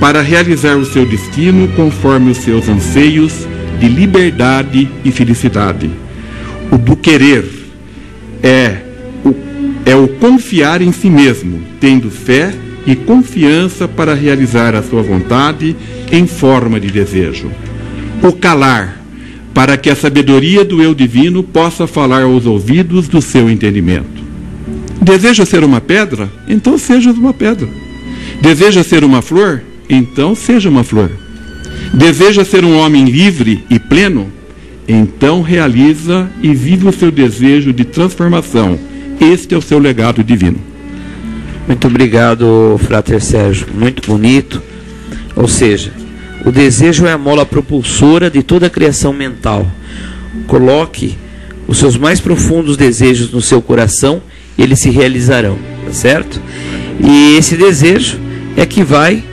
[0.00, 3.46] para realizar o seu destino conforme os seus anseios
[3.80, 5.90] de liberdade e felicidade.
[6.70, 7.44] O do querer
[8.42, 8.85] é
[9.86, 12.52] é o confiar em si mesmo, tendo fé
[12.84, 15.76] e confiança para realizar a sua vontade
[16.10, 17.50] em forma de desejo.
[18.20, 19.00] O calar,
[19.54, 24.26] para que a sabedoria do eu divino possa falar aos ouvidos do seu entendimento.
[25.00, 26.28] Deseja ser uma pedra?
[26.48, 27.68] Então seja uma pedra.
[28.40, 29.62] Deseja ser uma flor?
[29.88, 31.12] Então seja uma flor.
[31.94, 34.32] Deseja ser um homem livre e pleno?
[34.88, 38.78] Então realiza e vive o seu desejo de transformação.
[39.20, 40.58] Este é o seu legado divino.
[41.66, 43.66] Muito obrigado, Frater Sérgio.
[43.74, 44.62] Muito bonito.
[45.34, 45.92] Ou seja,
[46.44, 49.66] o desejo é a mola propulsora de toda a criação mental.
[50.46, 51.16] Coloque
[51.66, 54.22] os seus mais profundos desejos no seu coração
[54.56, 56.40] e eles se realizarão, tá certo?
[57.00, 58.18] E esse desejo
[58.56, 59.24] é que vai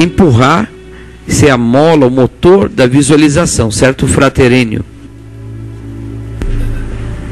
[0.00, 0.70] empurrar,
[1.26, 4.84] ser a mola, o motor da visualização, certo, fraterênio?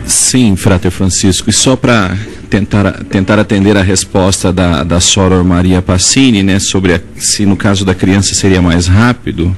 [0.06, 1.48] Sim, Frater Francisco.
[1.48, 2.16] E só para
[2.51, 7.56] tentar, tentar atender a resposta da, da Soror Maria Passini, né, sobre a, se no
[7.56, 9.55] caso da criança seria mais rápido,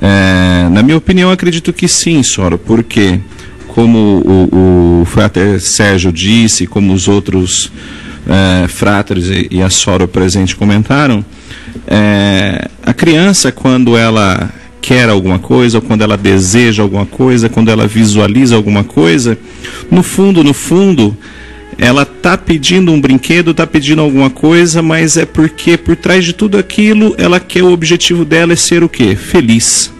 [0.00, 3.20] é, na minha opinião, acredito que sim, Soror, porque,
[3.68, 7.70] como o, o Frater Sérgio disse, como os outros
[8.26, 11.24] é, fratres e, e a Soror presente comentaram,
[11.86, 14.50] é, a criança, quando ela
[14.82, 19.38] quer alguma coisa, ou quando ela deseja alguma coisa, quando ela visualiza alguma coisa,
[19.88, 21.16] no fundo, no fundo,
[21.78, 26.32] ela está pedindo um brinquedo, está pedindo alguma coisa, mas é porque por trás de
[26.32, 29.14] tudo aquilo, ela quer o objetivo dela é ser o quê?
[29.14, 29.92] Feliz.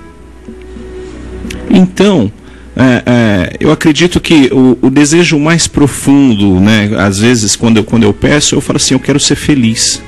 [1.70, 2.30] Então,
[2.76, 7.84] é, é, eu acredito que o, o, desejo mais profundo, né, às vezes quando eu,
[7.84, 10.02] quando eu peço, eu falo assim, eu quero ser feliz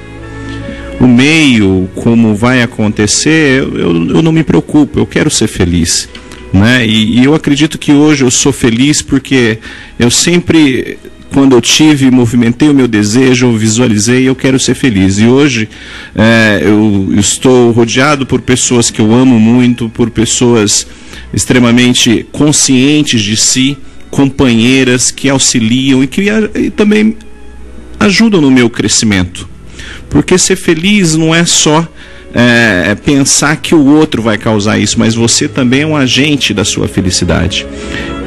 [1.01, 6.09] o meio, como vai acontecer, eu, eu não me preocupo, eu quero ser feliz.
[6.53, 6.87] Né?
[6.87, 9.59] E, e eu acredito que hoje eu sou feliz porque
[9.99, 10.99] eu sempre
[11.35, 15.19] quando eu tive, movimentei o meu desejo, visualizei, eu quero ser feliz.
[15.19, 15.69] E hoje
[16.15, 20.87] é, eu estou rodeado por pessoas que eu amo muito, por pessoas
[21.33, 23.77] extremamente conscientes de si,
[24.13, 26.23] companheiras que auxiliam e que
[26.55, 27.17] e também
[27.99, 29.49] ajudam no meu crescimento.
[30.09, 31.87] Porque ser feliz não é só
[32.35, 36.65] é, pensar que o outro vai causar isso, mas você também é um agente da
[36.65, 37.67] sua felicidade.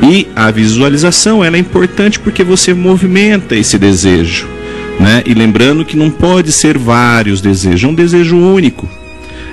[0.01, 4.47] E a visualização ela é importante porque você movimenta esse desejo.
[4.99, 5.21] Né?
[5.25, 8.88] E lembrando que não pode ser vários desejos, é um desejo único.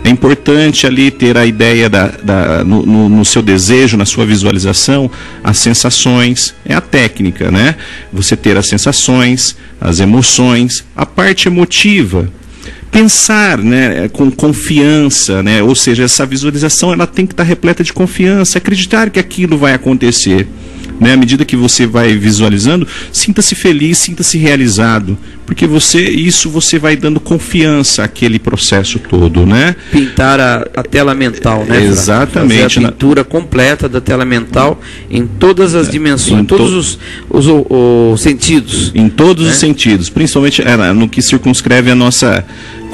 [0.04, 4.26] É importante ali ter a ideia da, da no, no, no, seu desejo, na sua
[4.26, 5.10] visualização,
[5.42, 7.74] as sensações, é a técnica, né?
[8.12, 12.28] Você ter as sensações, as emoções, a parte emotiva.
[12.90, 15.60] Pensar né, com confiança, né?
[15.62, 19.72] ou seja, essa visualização ela tem que estar repleta de confiança, acreditar que aquilo vai
[19.72, 20.46] acontecer.
[21.00, 21.12] Né?
[21.12, 26.96] À medida que você vai visualizando, sinta-se feliz, sinta-se realizado, porque você isso você vai
[26.96, 29.76] dando confiança àquele processo todo, né?
[29.90, 31.84] Pintar a, a tela mental, né?
[31.84, 32.62] Exatamente.
[32.62, 33.24] Fazer a pintura na...
[33.24, 34.80] completa da tela mental
[35.10, 36.98] em todas as é, dimensões, em todos os,
[37.28, 38.92] os, os, os, sentidos.
[38.94, 39.50] Em todos né?
[39.50, 42.44] os sentidos, principalmente é, no que circunscreve a nossa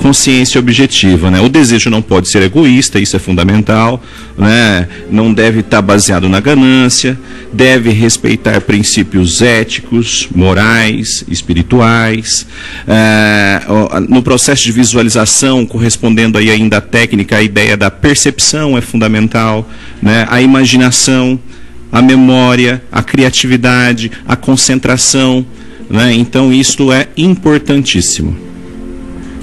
[0.01, 1.31] consciência objetiva.
[1.31, 1.41] Né?
[1.41, 4.03] O desejo não pode ser egoísta, isso é fundamental,
[4.37, 4.89] né?
[5.11, 7.19] não deve estar baseado na ganância,
[7.53, 12.47] deve respeitar princípios éticos, morais, espirituais.
[12.89, 13.61] É,
[14.09, 19.69] no processo de visualização, correspondendo aí ainda à técnica, a ideia da percepção é fundamental,
[20.01, 20.27] né?
[20.31, 21.39] a imaginação,
[21.93, 25.45] a memória, a criatividade, a concentração.
[25.91, 26.15] Né?
[26.15, 28.50] Então, isto é importantíssimo.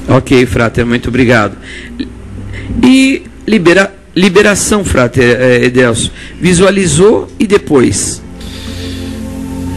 [0.08, 1.58] Ok, Frater, muito obrigado.
[2.82, 6.12] E libera, liberação, Frater é, Edelso.
[6.40, 8.22] Visualizou e depois?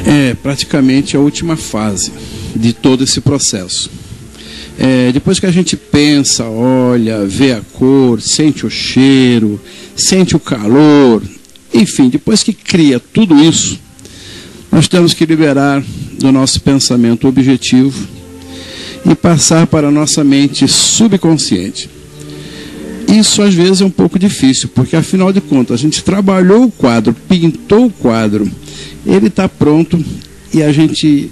[0.07, 2.13] É praticamente a última fase
[2.55, 3.91] de todo esse processo.
[4.79, 9.61] É, depois que a gente pensa, olha, vê a cor, sente o cheiro,
[9.97, 11.23] sente o calor,
[11.73, 13.79] Enfim, depois que cria tudo isso,
[14.73, 15.83] nós temos que liberar
[16.19, 18.20] do nosso pensamento objetivo
[19.05, 21.89] e passar para a nossa mente subconsciente.
[23.09, 26.71] Isso às vezes é um pouco difícil, porque afinal de contas a gente trabalhou o
[26.71, 28.51] quadro, pintou o quadro,
[29.05, 30.03] ele está pronto
[30.53, 31.31] e a gente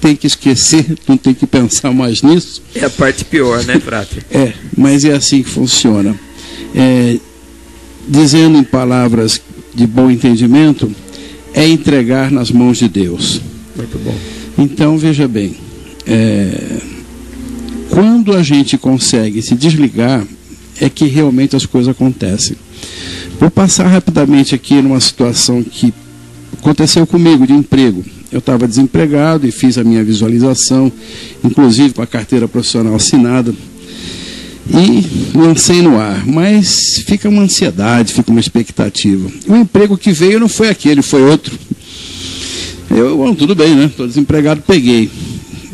[0.00, 2.62] tem que esquecer, não tem que pensar mais nisso.
[2.74, 4.24] É a parte pior, né, Frater?
[4.30, 6.18] é, mas é assim que funciona.
[6.74, 7.18] É,
[8.08, 9.40] dizendo em palavras
[9.74, 10.94] de bom entendimento,
[11.54, 13.40] é entregar nas mãos de Deus.
[13.76, 14.16] Muito bom.
[14.58, 15.56] Então, veja bem,
[16.06, 16.80] é,
[17.90, 20.24] quando a gente consegue se desligar,
[20.80, 22.56] é que realmente as coisas acontecem.
[23.38, 25.92] Vou passar rapidamente aqui numa situação que
[26.58, 28.04] aconteceu comigo de emprego.
[28.32, 30.90] Eu estava desempregado e fiz a minha visualização,
[31.44, 33.54] inclusive com a carteira profissional assinada
[34.68, 36.26] e lancei no ar.
[36.26, 39.30] Mas fica uma ansiedade, fica uma expectativa.
[39.46, 41.56] O emprego que veio não foi aquele, foi outro.
[42.90, 43.86] Eu, bom, tudo bem, né?
[43.86, 45.10] Estou desempregado, peguei.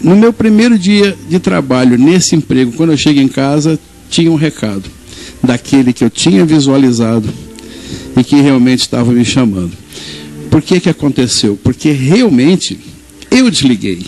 [0.02, 3.78] No meu primeiro dia de trabalho nesse emprego, quando eu cheguei em casa,
[4.08, 4.84] tinha um recado
[5.42, 7.28] daquele que eu tinha visualizado
[8.16, 9.72] e que realmente estava me chamando.
[10.50, 11.58] Por que que aconteceu?
[11.62, 12.78] Porque realmente
[13.30, 14.02] eu desliguei.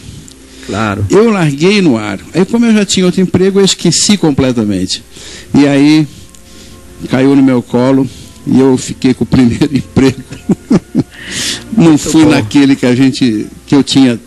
[0.67, 1.05] Claro.
[1.11, 2.19] Eu larguei no ar.
[2.35, 5.03] Aí, como eu já tinha outro emprego, eu esqueci completamente.
[5.55, 6.07] E aí,
[7.11, 8.09] caiu no meu colo
[8.47, 10.23] e eu fiquei com o primeiro emprego.
[11.77, 12.31] Não Muito fui bom.
[12.31, 14.19] naquele que a gente, que eu tinha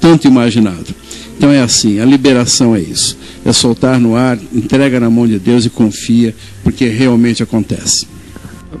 [0.00, 0.99] tanto imaginado.
[1.40, 3.16] Então é assim, a liberação é isso.
[3.46, 8.06] É soltar no ar, entrega na mão de Deus e confia, porque realmente acontece.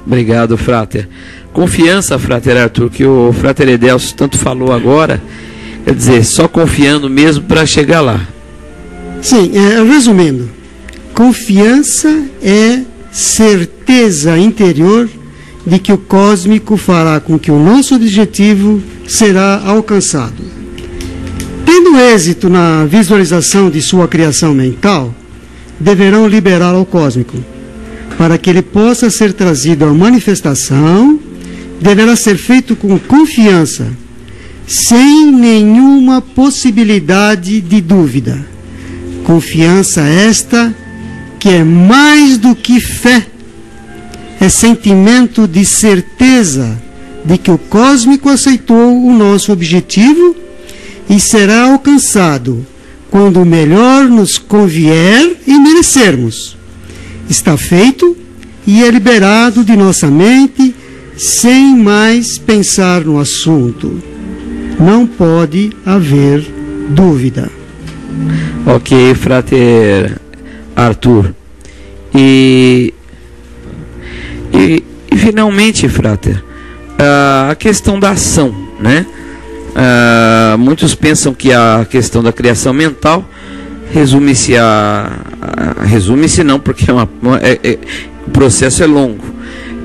[0.06, 1.08] Obrigado, Frater.
[1.54, 5.22] Confiança, Frater Arthur, que o Frater Edelso tanto falou agora,
[5.86, 8.28] quer dizer, só confiando mesmo para chegar lá.
[9.22, 10.50] Sim, é, resumindo,
[11.14, 15.08] confiança é certeza interior
[15.66, 20.59] de que o cósmico fará com que o nosso objetivo será alcançado.
[21.64, 25.14] Tendo êxito na visualização de sua criação mental,
[25.78, 27.36] deverão liberar ao cósmico.
[28.18, 31.18] Para que ele possa ser trazido à manifestação,
[31.80, 33.88] deverá ser feito com confiança,
[34.66, 38.44] sem nenhuma possibilidade de dúvida.
[39.24, 40.74] Confiança esta
[41.38, 43.26] que é mais do que fé,
[44.38, 46.78] é sentimento de certeza
[47.24, 50.36] de que o cósmico aceitou o nosso objetivo
[51.10, 52.64] e será alcançado
[53.10, 56.56] quando melhor nos convier e merecermos.
[57.28, 58.16] Está feito
[58.64, 60.72] e é liberado de nossa mente
[61.16, 64.00] sem mais pensar no assunto.
[64.78, 66.46] Não pode haver
[66.90, 67.50] dúvida.
[68.64, 70.16] Ok, Frater
[70.76, 71.34] Arthur.
[72.14, 72.94] E,
[74.52, 76.42] e, e finalmente, Frater,
[77.48, 79.04] a questão da ação, né?
[79.74, 83.24] Ah, muitos pensam que a questão da criação mental
[83.92, 85.10] resume-se a,
[85.40, 87.08] a- resume-se não porque é uma,
[87.40, 87.78] é- é-
[88.26, 89.24] o processo é longo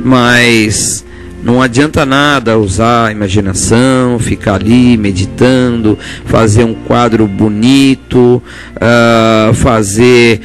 [0.04, 1.04] mas
[1.44, 8.42] não adianta nada usar a imaginação ficar ali meditando fazer um quadro bonito
[8.82, 10.42] ah, fazer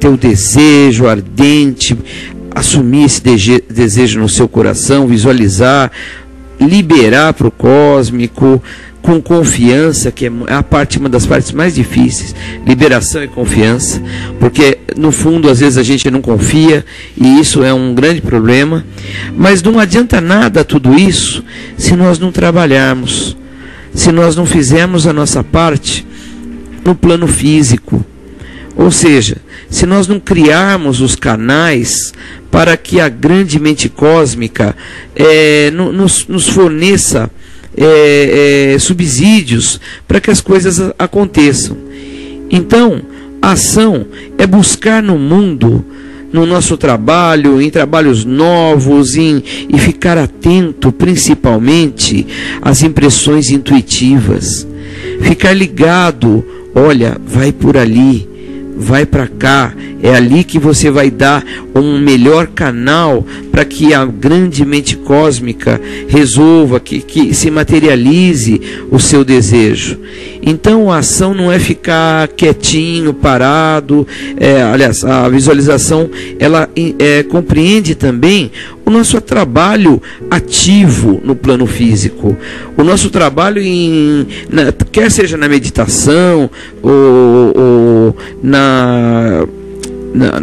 [0.00, 1.96] ter o desejo ardente
[2.54, 3.22] assumir esse
[3.70, 5.90] desejo no seu coração visualizar
[6.60, 8.62] liberar para o cósmico
[9.00, 12.34] com confiança, que é é a parte uma das partes mais difíceis,
[12.66, 14.02] liberação e confiança,
[14.38, 16.84] porque no fundo às vezes a gente não confia
[17.16, 18.84] e isso é um grande problema,
[19.36, 21.44] mas não adianta nada tudo isso
[21.76, 23.36] se nós não trabalharmos,
[23.94, 26.06] se nós não fizermos a nossa parte
[26.84, 28.04] no plano físico.
[28.78, 29.38] Ou seja,
[29.68, 32.14] se nós não criarmos os canais
[32.48, 34.74] para que a grande mente cósmica
[35.74, 37.28] no- nos, nos forneça
[37.76, 41.76] eh, eh, subsídios para que as coisas aconteçam.
[42.50, 43.02] Então,
[43.42, 44.06] a ação
[44.38, 45.84] é buscar no mundo,
[46.32, 52.26] no nosso trabalho, em trabalhos novos, em, e ficar atento principalmente
[52.62, 54.66] às impressões intuitivas.
[55.20, 56.44] Ficar ligado,
[56.74, 58.28] olha, vai por ali,
[58.78, 61.44] vai para cá, é ali que você vai dar
[61.74, 68.60] um melhor canal para que a grande mente cósmica resolva, que, que se materialize
[68.90, 69.98] o seu desejo.
[70.40, 74.06] Então a ação não é ficar quietinho, parado.
[74.38, 76.68] é, aliás, a visualização ela
[76.98, 78.52] é, compreende também
[78.88, 80.00] o nosso trabalho
[80.30, 82.34] ativo no plano físico,
[82.76, 86.48] o nosso trabalho em, na- quer seja na meditação
[86.82, 89.46] ou, ou na,
[90.14, 90.40] na,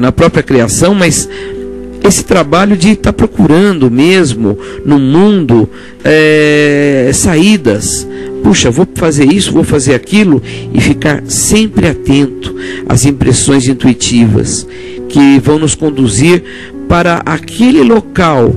[0.12, 1.26] própria criação, mas
[2.04, 5.68] esse trabalho de estar tá procurando mesmo no mundo
[6.04, 8.06] é, saídas.
[8.42, 10.40] Puxa, vou fazer isso, vou fazer aquilo
[10.72, 12.54] e ficar sempre atento
[12.88, 14.66] às impressões intuitivas
[15.08, 16.42] que vão nos conduzir
[16.88, 18.54] para aquele local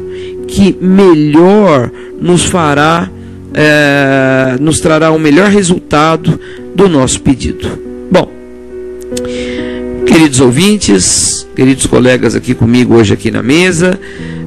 [0.47, 3.10] que melhor nos fará,
[3.53, 6.39] é, nos trará o melhor resultado
[6.76, 7.68] do nosso pedido.
[8.11, 8.31] Bom,
[10.06, 13.99] queridos ouvintes, queridos colegas aqui comigo hoje aqui na mesa,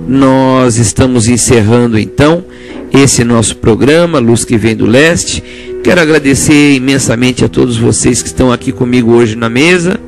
[0.06, 2.44] nós estamos encerrando então
[2.92, 5.42] esse nosso programa, Luz que Vem do Leste.
[5.82, 9.98] Quero agradecer imensamente a todos vocês que estão aqui comigo hoje na mesa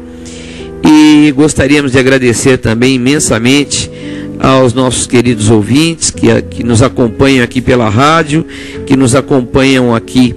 [0.86, 3.90] e gostaríamos de agradecer também imensamente
[4.38, 8.44] aos nossos queridos ouvintes que, que nos acompanham aqui pela rádio,
[8.84, 10.34] que nos acompanham aqui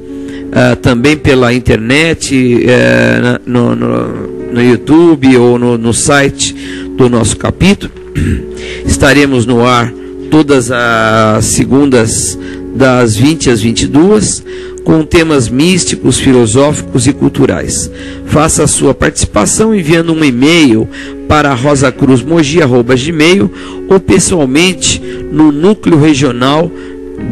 [0.47, 4.07] uh, também pela internet, uh, no, no,
[4.53, 6.53] no, YouTube ou no, no site
[6.95, 7.91] do nosso capítulo.
[8.85, 9.91] Estaremos no ar
[10.31, 12.37] todas as segundas
[12.75, 14.43] das 20 às 22
[14.83, 17.91] com temas místicos, filosóficos e culturais.
[18.25, 20.87] Faça a sua participação enviando um e-mail
[21.27, 23.51] para rosacruzmogi.gmail
[23.89, 26.71] ou pessoalmente no núcleo regional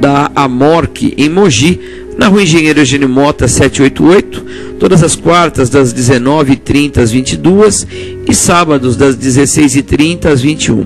[0.02, 1.80] da Amorque em Mogi,
[2.18, 4.46] na rua Engenheiro Eugênio Mota 788,
[4.78, 7.88] todas as quartas das 19h30 às 22
[8.28, 10.84] e sábados das 16h30 às 21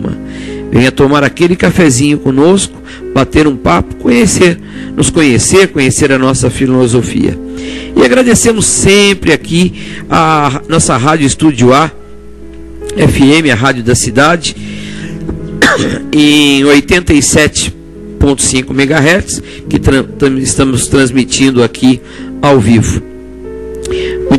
[0.71, 2.79] Venha tomar aquele cafezinho conosco,
[3.13, 4.59] bater um papo, conhecer,
[4.95, 7.37] nos conhecer, conhecer a nossa filosofia.
[7.95, 9.73] E agradecemos sempre aqui
[10.09, 11.91] a nossa Rádio Estúdio A,
[12.95, 14.55] FM, a rádio da cidade,
[16.13, 20.05] em 87.5 MHz, que tra
[20.37, 21.99] estamos transmitindo aqui
[22.41, 23.08] ao vivo.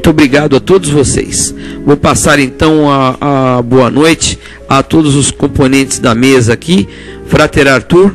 [0.01, 1.55] Muito obrigado a todos vocês.
[1.85, 6.89] Vou passar então a, a boa noite a todos os componentes da mesa aqui.
[7.27, 8.15] Frater Arthur.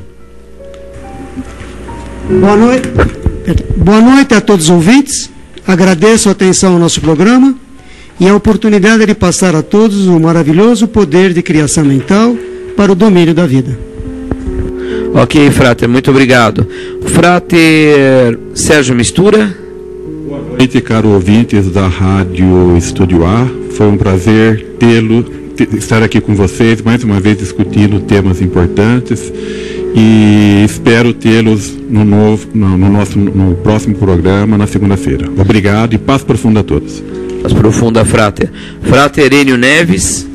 [2.28, 2.90] Boa noite.
[3.78, 5.30] Boa noite a todos os ouvintes.
[5.68, 7.53] Agradeço a atenção ao nosso programa
[8.20, 12.36] e a oportunidade de passar a todos o maravilhoso poder de criação mental
[12.76, 13.78] para o domínio da vida.
[15.14, 16.68] Ok, Frater, muito obrigado.
[17.03, 19.65] Frater Sérgio Mistura.
[20.36, 23.48] Boa noite, caro ouvintes da Rádio Estúdio A.
[23.72, 25.24] Foi um prazer tê-lo
[25.78, 29.32] estar aqui com vocês, mais uma vez discutindo temas importantes
[29.95, 35.30] e espero tê-los no, novo, no, no, nosso, no próximo programa, na segunda-feira.
[35.38, 37.02] Obrigado e paz profunda a todos.
[37.41, 38.52] Paz profunda, Frater.
[38.82, 40.28] Frater Enio Neves.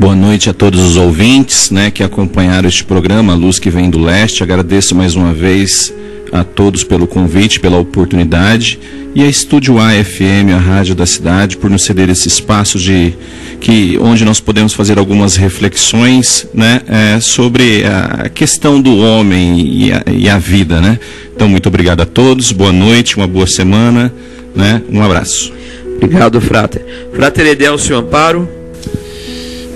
[0.00, 3.88] Boa noite a todos os ouvintes né, que acompanharam este programa, a Luz que Vem
[3.88, 4.42] do Leste.
[4.42, 5.94] Agradeço mais uma vez
[6.32, 8.78] a todos pelo convite, pela oportunidade
[9.16, 13.14] e a Estúdio AFM, a rádio da cidade, por nos ceder esse espaço de
[13.58, 19.90] que onde nós podemos fazer algumas reflexões, né, é, sobre a questão do homem e
[19.90, 20.98] a, e a, vida, né.
[21.34, 24.12] Então muito obrigado a todos, boa noite, uma boa semana,
[24.54, 25.50] né, um abraço.
[25.96, 26.84] Obrigado, Frater.
[27.14, 28.46] Frater Edelcio Amparo.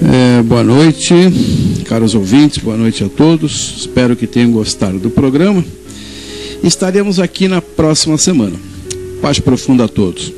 [0.02, 1.14] É, boa noite,
[1.86, 3.76] caros ouvintes, boa noite a todos.
[3.78, 5.64] Espero que tenham gostado do programa.
[6.62, 8.56] Estaremos aqui na próxima semana.
[9.22, 10.32] Paz profunda a todos.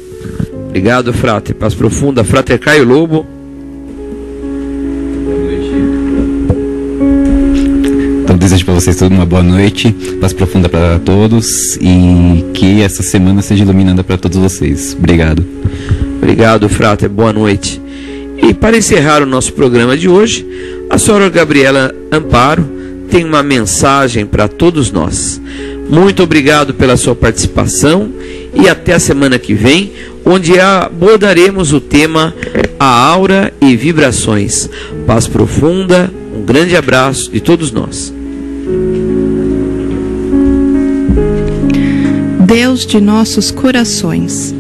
[0.69, 1.53] Obrigado, Frate.
[1.53, 2.23] Paz profunda.
[2.25, 3.27] Frater Caio Lobo.
[8.23, 13.03] Então desejo para vocês todos uma boa noite, paz profunda para todos e que essa
[13.03, 14.97] semana seja iluminada para todos vocês.
[14.99, 15.45] Obrigado.
[16.17, 17.11] Obrigado, Frater.
[17.11, 17.83] Boa noite.
[18.39, 20.47] E para encerrar o nosso programa de hoje,
[20.89, 22.65] a senhora Gabriela Amparo
[23.11, 25.41] tem uma mensagem para todos nós.
[25.93, 28.11] Muito obrigado pela sua participação
[28.55, 29.93] e até a semana que vem,
[30.25, 32.35] onde abordaremos o tema
[32.81, 34.71] A Aura e Vibrações.
[35.07, 38.11] Paz profunda, um grande abraço de todos nós.
[42.41, 44.55] Deus de nossos corações,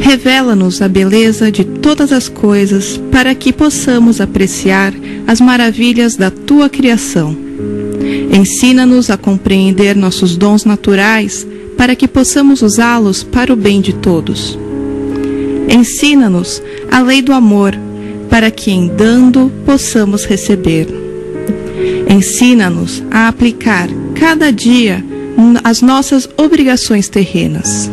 [0.00, 4.92] revela-nos a beleza de todas as coisas para que possamos apreciar
[5.28, 7.41] as maravilhas da tua criação
[8.32, 11.46] Ensina-nos a compreender nossos dons naturais
[11.76, 14.58] para que possamos usá-los para o bem de todos.
[15.68, 17.74] Ensina-nos a lei do amor
[18.30, 20.88] para que, em dando, possamos receber.
[22.08, 25.04] Ensina-nos a aplicar cada dia
[25.62, 27.90] as nossas obrigações terrenas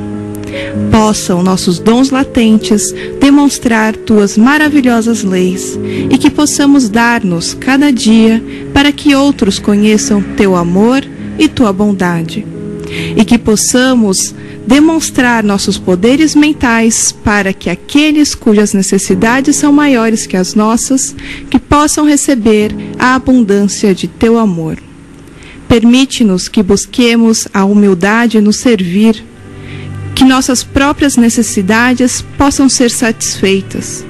[0.92, 8.44] possam nossos dons latentes demonstrar tuas maravilhosas leis e que possamos dar-nos cada dia
[8.74, 11.04] para que outros conheçam teu amor
[11.38, 12.46] e tua bondade.
[13.16, 14.34] E que possamos
[14.66, 21.16] demonstrar nossos poderes mentais para que aqueles cujas necessidades são maiores que as nossas,
[21.50, 24.78] que possam receber a abundância de teu amor.
[25.68, 29.24] Permite-nos que busquemos a humildade no servir,
[30.20, 34.06] que nossas próprias necessidades possam ser satisfeitas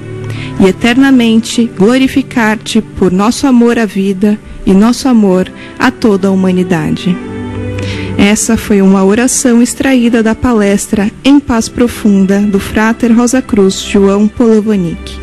[0.58, 7.16] e eternamente glorificar-te por nosso amor à vida e nosso amor a toda a humanidade.
[8.18, 14.26] Essa foi uma oração extraída da palestra Em Paz Profunda do Frater Rosa Cruz João
[14.26, 15.16] Polovanic.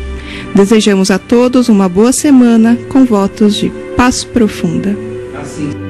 [0.54, 4.96] Desejamos a todos uma boa semana com votos de paz profunda.
[5.38, 5.87] Assim.